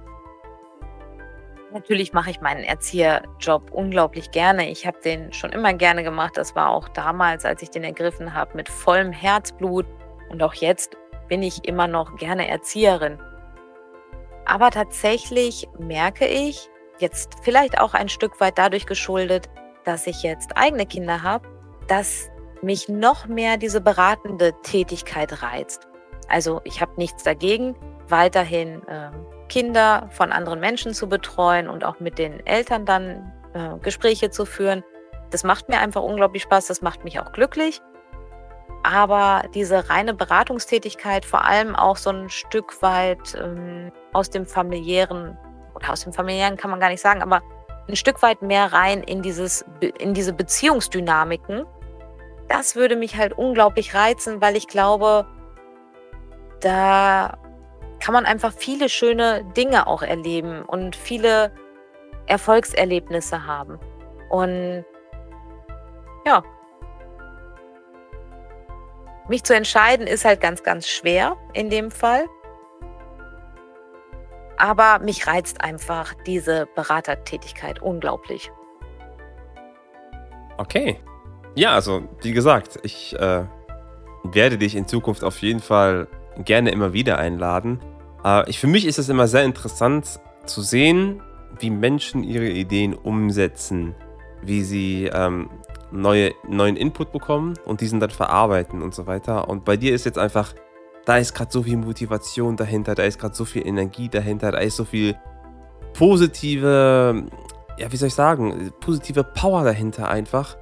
Natürlich 1.73 2.13
mache 2.13 2.31
ich 2.31 2.41
meinen 2.41 2.65
Erzieherjob 2.65 3.71
unglaublich 3.71 4.33
gerne. 4.33 4.69
Ich 4.71 4.87
habe 4.87 4.99
den 5.05 5.33
schon 5.33 5.51
immer 5.51 5.73
gerne 5.73 6.03
gemacht. 6.03 6.37
Das 6.37 6.57
war 6.57 6.71
auch 6.71 6.89
damals, 6.89 7.45
als 7.45 7.63
ich 7.63 7.71
den 7.71 7.85
ergriffen 7.85 8.35
habe, 8.35 8.57
mit 8.57 8.69
vollem 8.69 9.13
Herzblut. 9.13 9.87
Und 10.31 10.43
auch 10.43 10.55
jetzt 10.55 10.97
bin 11.29 11.43
ich 11.43 11.67
immer 11.69 11.87
noch 11.87 12.17
gerne 12.17 12.49
Erzieherin. 12.49 13.19
Aber 14.47 14.71
tatsächlich 14.71 15.69
merke 15.79 16.27
ich, 16.27 16.69
jetzt 16.99 17.37
vielleicht 17.43 17.79
auch 17.81 17.95
ein 17.95 18.09
Stück 18.09 18.41
weit 18.41 18.59
dadurch 18.59 18.87
geschuldet, 18.87 19.49
dass 19.85 20.07
ich 20.07 20.23
jetzt 20.23 20.57
eigene 20.57 20.87
Kinder 20.87 21.23
habe, 21.23 21.49
dass 21.87 22.29
mich 22.63 22.89
noch 22.89 23.27
mehr 23.27 23.57
diese 23.57 23.81
beratende 23.81 24.53
Tätigkeit 24.63 25.43
reizt. 25.43 25.89
Also 26.29 26.61
ich 26.65 26.81
habe 26.81 26.93
nichts 26.97 27.23
dagegen, 27.23 27.75
weiterhin 28.09 28.83
äh, 28.87 29.11
Kinder 29.51 30.09
von 30.13 30.33
anderen 30.33 30.61
Menschen 30.61 30.95
zu 30.95 31.09
betreuen 31.09 31.69
und 31.69 31.85
auch 31.85 32.01
mit 32.01 32.19
den 32.19 32.47
Eltern 32.47 32.87
dann 32.87 33.33
äh, 33.53 33.77
Gespräche 33.83 34.31
zu 34.31 34.47
führen. 34.47 34.83
Das 35.31 35.45
macht 35.45 35.69
mir 35.69 35.81
einfach 35.81 36.03
unglaublich 36.03 36.45
Spaß, 36.45 36.69
das 36.69 36.81
macht 36.81 37.05
mich 37.05 37.21
auch 37.21 37.33
glücklich. 37.33 37.83
Aber 38.83 39.43
diese 39.55 39.91
reine 39.91 40.15
Beratungstätigkeit, 40.15 41.27
vor 41.27 41.45
allem 41.45 41.77
auch 41.77 41.97
so 41.97 42.11
ein 42.11 42.31
Stück 42.31 42.81
weit 42.81 43.37
ähm, 43.39 43.93
aus 44.15 44.31
dem 44.31 44.47
familiären, 44.47 45.37
oder 45.75 45.91
aus 45.91 46.05
dem 46.05 46.15
familiären 46.15 46.57
kann 46.57 46.71
man 46.71 46.81
gar 46.81 46.89
nicht 46.89 47.03
sagen, 47.03 47.21
aber 47.21 47.43
ein 47.89 47.97
Stück 47.97 48.23
weit 48.23 48.41
mehr 48.41 48.73
rein 48.73 49.03
in, 49.03 49.21
dieses, 49.21 49.65
in 49.99 50.15
diese 50.15 50.33
Beziehungsdynamiken, 50.33 51.67
das 52.49 52.77
würde 52.77 52.97
mich 52.97 53.17
halt 53.17 53.33
unglaublich 53.33 53.95
reizen, 53.95 54.41
weil 54.41 54.57
ich 54.57 54.67
glaube, 54.67 55.27
da 56.61 57.39
kann 58.01 58.15
man 58.15 58.27
einfach 58.27 58.53
viele 58.53 58.89
schöne 58.89 59.45
Dinge 59.57 59.87
auch 59.87 60.03
erleben 60.03 60.63
und 60.65 60.97
viele 60.97 61.53
Erfolgserlebnisse 62.27 63.47
haben. 63.47 63.79
Und 64.29 64.85
ja, 66.27 66.43
mich 69.29 69.45
zu 69.45 69.55
entscheiden 69.55 70.07
ist 70.07 70.25
halt 70.25 70.41
ganz, 70.41 70.63
ganz 70.63 70.89
schwer 70.89 71.37
in 71.53 71.71
dem 71.71 71.91
Fall. 71.91 72.27
Aber 74.57 74.99
mich 74.99 75.27
reizt 75.27 75.63
einfach 75.63 76.15
diese 76.27 76.67
Beratertätigkeit 76.75 77.81
unglaublich. 77.81 78.51
Okay. 80.59 81.01
Ja, 81.55 81.73
also 81.75 82.03
wie 82.23 82.33
gesagt, 82.33 82.79
ich 82.83 83.19
äh, 83.19 83.45
werde 84.25 84.59
dich 84.59 84.77
in 84.77 84.87
Zukunft 84.87 85.25
auf 85.25 85.41
jeden 85.43 85.61
Fall 85.61 86.07
gerne 86.45 86.71
immer 86.71 86.93
wieder 86.93 87.19
einladen. 87.19 87.81
Äh, 88.25 88.49
ich, 88.51 88.59
für 88.59 88.67
mich 88.67 88.87
ist 88.87 88.99
es 88.99 89.09
immer 89.09 89.29
sehr 89.29 89.45
interessant 89.45 90.21
zu 90.47 90.63
sehen, 90.63 91.23
wie 91.59 91.71
Menschen 91.71 92.23
ihre 92.23 92.49
Ideen 92.49 92.95
umsetzen, 92.95 93.95
wie 94.43 94.63
sie 94.63 95.11
ähm, 95.13 95.51
neue, 95.91 96.33
neuen 96.49 96.77
Input 96.77 97.13
bekommen 97.13 97.55
und 97.65 97.81
diesen 97.81 98.01
dann 98.01 98.11
verarbeiten 98.11 98.83
und 98.83 98.95
so 98.95 99.07
weiter. 99.07 99.49
Und 99.49 99.65
bei 99.65 99.77
dir 99.77 99.95
ist 99.95 100.05
jetzt 100.05 100.19
einfach, 100.19 100.55
da 101.05 101.19
ist 101.19 101.35
gerade 101.35 101.51
so 101.51 101.63
viel 101.63 101.77
Motivation 101.77 102.57
dahinter, 102.57 102.95
da 102.95 103.03
ist 103.03 103.19
gerade 103.19 103.35
so 103.35 103.45
viel 103.45 103.67
Energie 103.67 104.09
dahinter, 104.09 104.53
da 104.53 104.59
ist 104.59 104.77
so 104.77 104.85
viel 104.85 105.17
positive, 105.93 107.27
ja, 107.79 107.93
wie 107.93 107.97
soll 107.97 108.09
ich 108.09 108.15
sagen, 108.15 108.73
positive 108.81 109.25
Power 109.25 109.65
dahinter 109.65 110.09
einfach, 110.09 110.57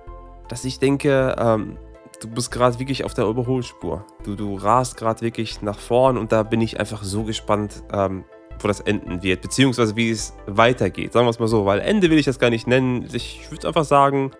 dass 0.48 0.64
ich 0.64 0.78
denke, 0.78 1.36
ähm, 1.38 1.78
du 2.20 2.28
bist 2.28 2.50
gerade 2.50 2.78
wirklich 2.78 3.04
auf 3.04 3.14
der 3.14 3.26
Überholspur. 3.26 4.04
Du, 4.24 4.34
du 4.34 4.56
rast 4.56 4.96
gerade 4.96 5.20
wirklich 5.20 5.62
nach 5.62 5.78
vorn 5.78 6.16
und 6.16 6.32
da 6.32 6.42
bin 6.42 6.60
ich 6.60 6.80
einfach 6.80 7.02
so 7.02 7.24
gespannt, 7.24 7.82
ähm, 7.92 8.24
wo 8.60 8.68
das 8.68 8.80
enden 8.80 9.22
wird, 9.22 9.40
beziehungsweise 9.40 9.94
wie 9.96 10.10
es 10.10 10.34
weitergeht. 10.46 11.12
Sagen 11.12 11.26
wir 11.26 11.30
es 11.30 11.38
mal 11.38 11.48
so, 11.48 11.64
weil 11.64 11.80
Ende 11.80 12.10
will 12.10 12.18
ich 12.18 12.26
das 12.26 12.38
gar 12.38 12.50
nicht 12.50 12.66
nennen. 12.66 13.08
Ich 13.12 13.50
würde 13.50 13.68
einfach 13.68 13.84
sagen, 13.84 14.32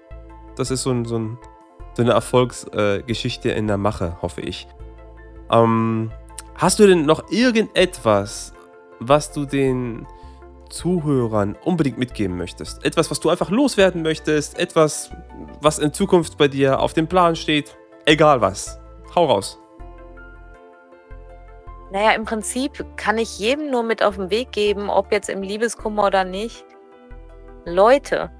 das 0.56 0.70
ist 0.70 0.82
so, 0.82 0.90
ein, 0.90 1.04
so, 1.04 1.18
ein, 1.18 1.38
so 1.94 2.02
eine 2.02 2.12
Erfolgsgeschichte 2.12 3.52
äh, 3.52 3.58
in 3.58 3.68
der 3.68 3.78
Mache, 3.78 4.20
hoffe 4.20 4.40
ich. 4.40 4.66
Ähm, 5.50 6.10
hast 6.56 6.80
du 6.80 6.86
denn 6.86 7.06
noch 7.06 7.30
irgendetwas, 7.30 8.52
was 8.98 9.32
du 9.32 9.44
den 9.44 10.06
Zuhörern 10.70 11.56
unbedingt 11.64 11.98
mitgeben 11.98 12.36
möchtest? 12.36 12.84
Etwas, 12.84 13.10
was 13.10 13.20
du 13.20 13.30
einfach 13.30 13.50
loswerden 13.50 14.02
möchtest? 14.02 14.58
Etwas, 14.58 15.10
was 15.60 15.78
in 15.78 15.92
Zukunft 15.92 16.38
bei 16.38 16.48
dir 16.48 16.80
auf 16.80 16.92
dem 16.92 17.08
Plan 17.08 17.36
steht? 17.36 17.76
Egal 18.04 18.40
was. 18.40 18.78
Hau 19.14 19.26
raus. 19.26 19.58
Naja, 21.90 22.12
im 22.12 22.24
Prinzip 22.24 22.84
kann 22.96 23.16
ich 23.18 23.38
jedem 23.38 23.70
nur 23.70 23.82
mit 23.82 24.02
auf 24.02 24.16
den 24.16 24.30
Weg 24.30 24.52
geben, 24.52 24.90
ob 24.90 25.10
jetzt 25.10 25.30
im 25.30 25.42
Liebeskummer 25.42 26.06
oder 26.06 26.24
nicht. 26.24 26.64
Leute, 27.64 28.30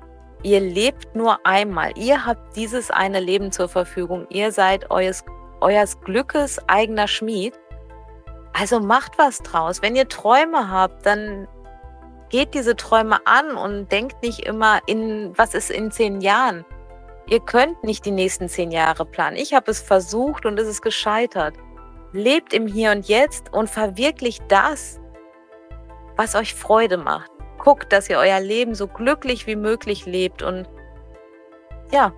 Ihr 0.43 0.61
lebt 0.61 1.17
nur 1.17 1.45
einmal. 1.45 1.93
Ihr 1.99 2.25
habt 2.25 2.55
dieses 2.55 2.91
eine 2.91 3.19
Leben 3.19 3.51
zur 3.51 3.69
Verfügung. 3.69 4.27
Ihr 4.31 4.53
seid 4.53 4.91
eures, 4.91 5.25
eures 5.61 6.01
Glückes 6.01 6.61
eigener 6.69 7.09
Schmied. 7.09 7.55
Also 8.53 8.79
macht 8.79 9.19
was 9.19 9.39
draus. 9.39 9.83
Wenn 9.83 9.97
ihr 9.97 10.09
Träume 10.09 10.71
habt, 10.71 11.05
dann 11.07 11.49
geht 12.31 12.55
diese 12.55 12.77
Träume 12.77 13.19
an 13.27 13.57
und 13.57 13.91
denkt 13.91 14.23
nicht 14.23 14.47
immer 14.47 14.81
in, 14.87 15.33
was 15.37 15.55
ist 15.55 15.71
in 15.71 15.91
zehn 15.91 16.21
Jahren. 16.21 16.65
Ihr 17.27 17.41
könnt 17.41 17.83
nicht 17.85 18.05
die 18.05 18.11
nächsten 18.11 18.49
zehn 18.49 18.71
Jahre 18.71 19.05
planen. 19.05 19.37
Ich 19.37 19.55
habe 19.55 19.71
es 19.71 19.81
versucht 19.81 20.47
und 20.47 20.59
es 20.59 20.67
ist 20.67 20.83
gescheitert. 20.83 21.55
Lebt 22.13 22.55
im 22.55 22.67
Hier 22.67 22.93
und 22.93 23.07
Jetzt 23.07 23.53
und 23.53 23.69
verwirklicht 23.69 24.43
das, 24.49 24.99
was 26.17 26.35
euch 26.35 26.55
Freude 26.55 26.97
macht 26.97 27.31
guckt, 27.59 27.93
dass 27.93 28.09
ihr 28.09 28.19
euer 28.19 28.41
Leben 28.41 28.75
so 28.75 28.87
glücklich 28.87 29.47
wie 29.47 29.57
möglich 29.57 30.07
lebt 30.07 30.43
und 30.43 30.67
ja, 31.93 32.13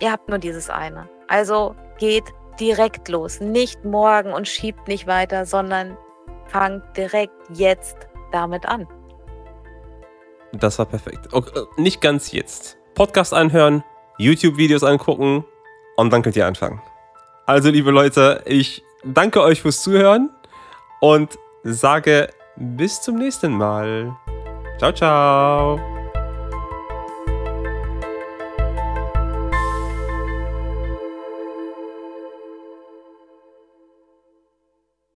ihr 0.00 0.12
habt 0.12 0.28
nur 0.28 0.38
dieses 0.38 0.70
eine. 0.70 1.08
Also 1.28 1.74
geht 1.98 2.24
direkt 2.58 3.08
los, 3.08 3.40
nicht 3.40 3.84
morgen 3.84 4.32
und 4.32 4.48
schiebt 4.48 4.88
nicht 4.88 5.06
weiter, 5.06 5.44
sondern 5.44 5.98
fangt 6.46 6.96
direkt 6.96 7.34
jetzt 7.52 7.96
damit 8.32 8.66
an. 8.66 8.86
Das 10.60 10.78
war 10.78 10.86
perfekt. 10.86 11.32
Okay, 11.32 11.58
äh, 11.58 11.80
nicht 11.80 12.00
ganz 12.00 12.32
jetzt. 12.32 12.76
Podcast 12.94 13.34
anhören, 13.34 13.84
YouTube-Videos 14.18 14.82
angucken 14.82 15.44
und 15.96 16.12
dann 16.12 16.22
könnt 16.22 16.36
ihr 16.36 16.46
anfangen. 16.46 16.80
Also, 17.46 17.70
liebe 17.70 17.90
Leute, 17.90 18.42
ich 18.46 18.82
danke 19.04 19.42
euch 19.42 19.62
fürs 19.62 19.82
Zuhören 19.82 20.30
und 21.00 21.38
sage 21.62 22.30
bis 22.56 23.02
zum 23.02 23.16
nächsten 23.16 23.52
Mal. 23.52 24.16
Ciao, 24.78 24.92
ciao. 24.92 25.95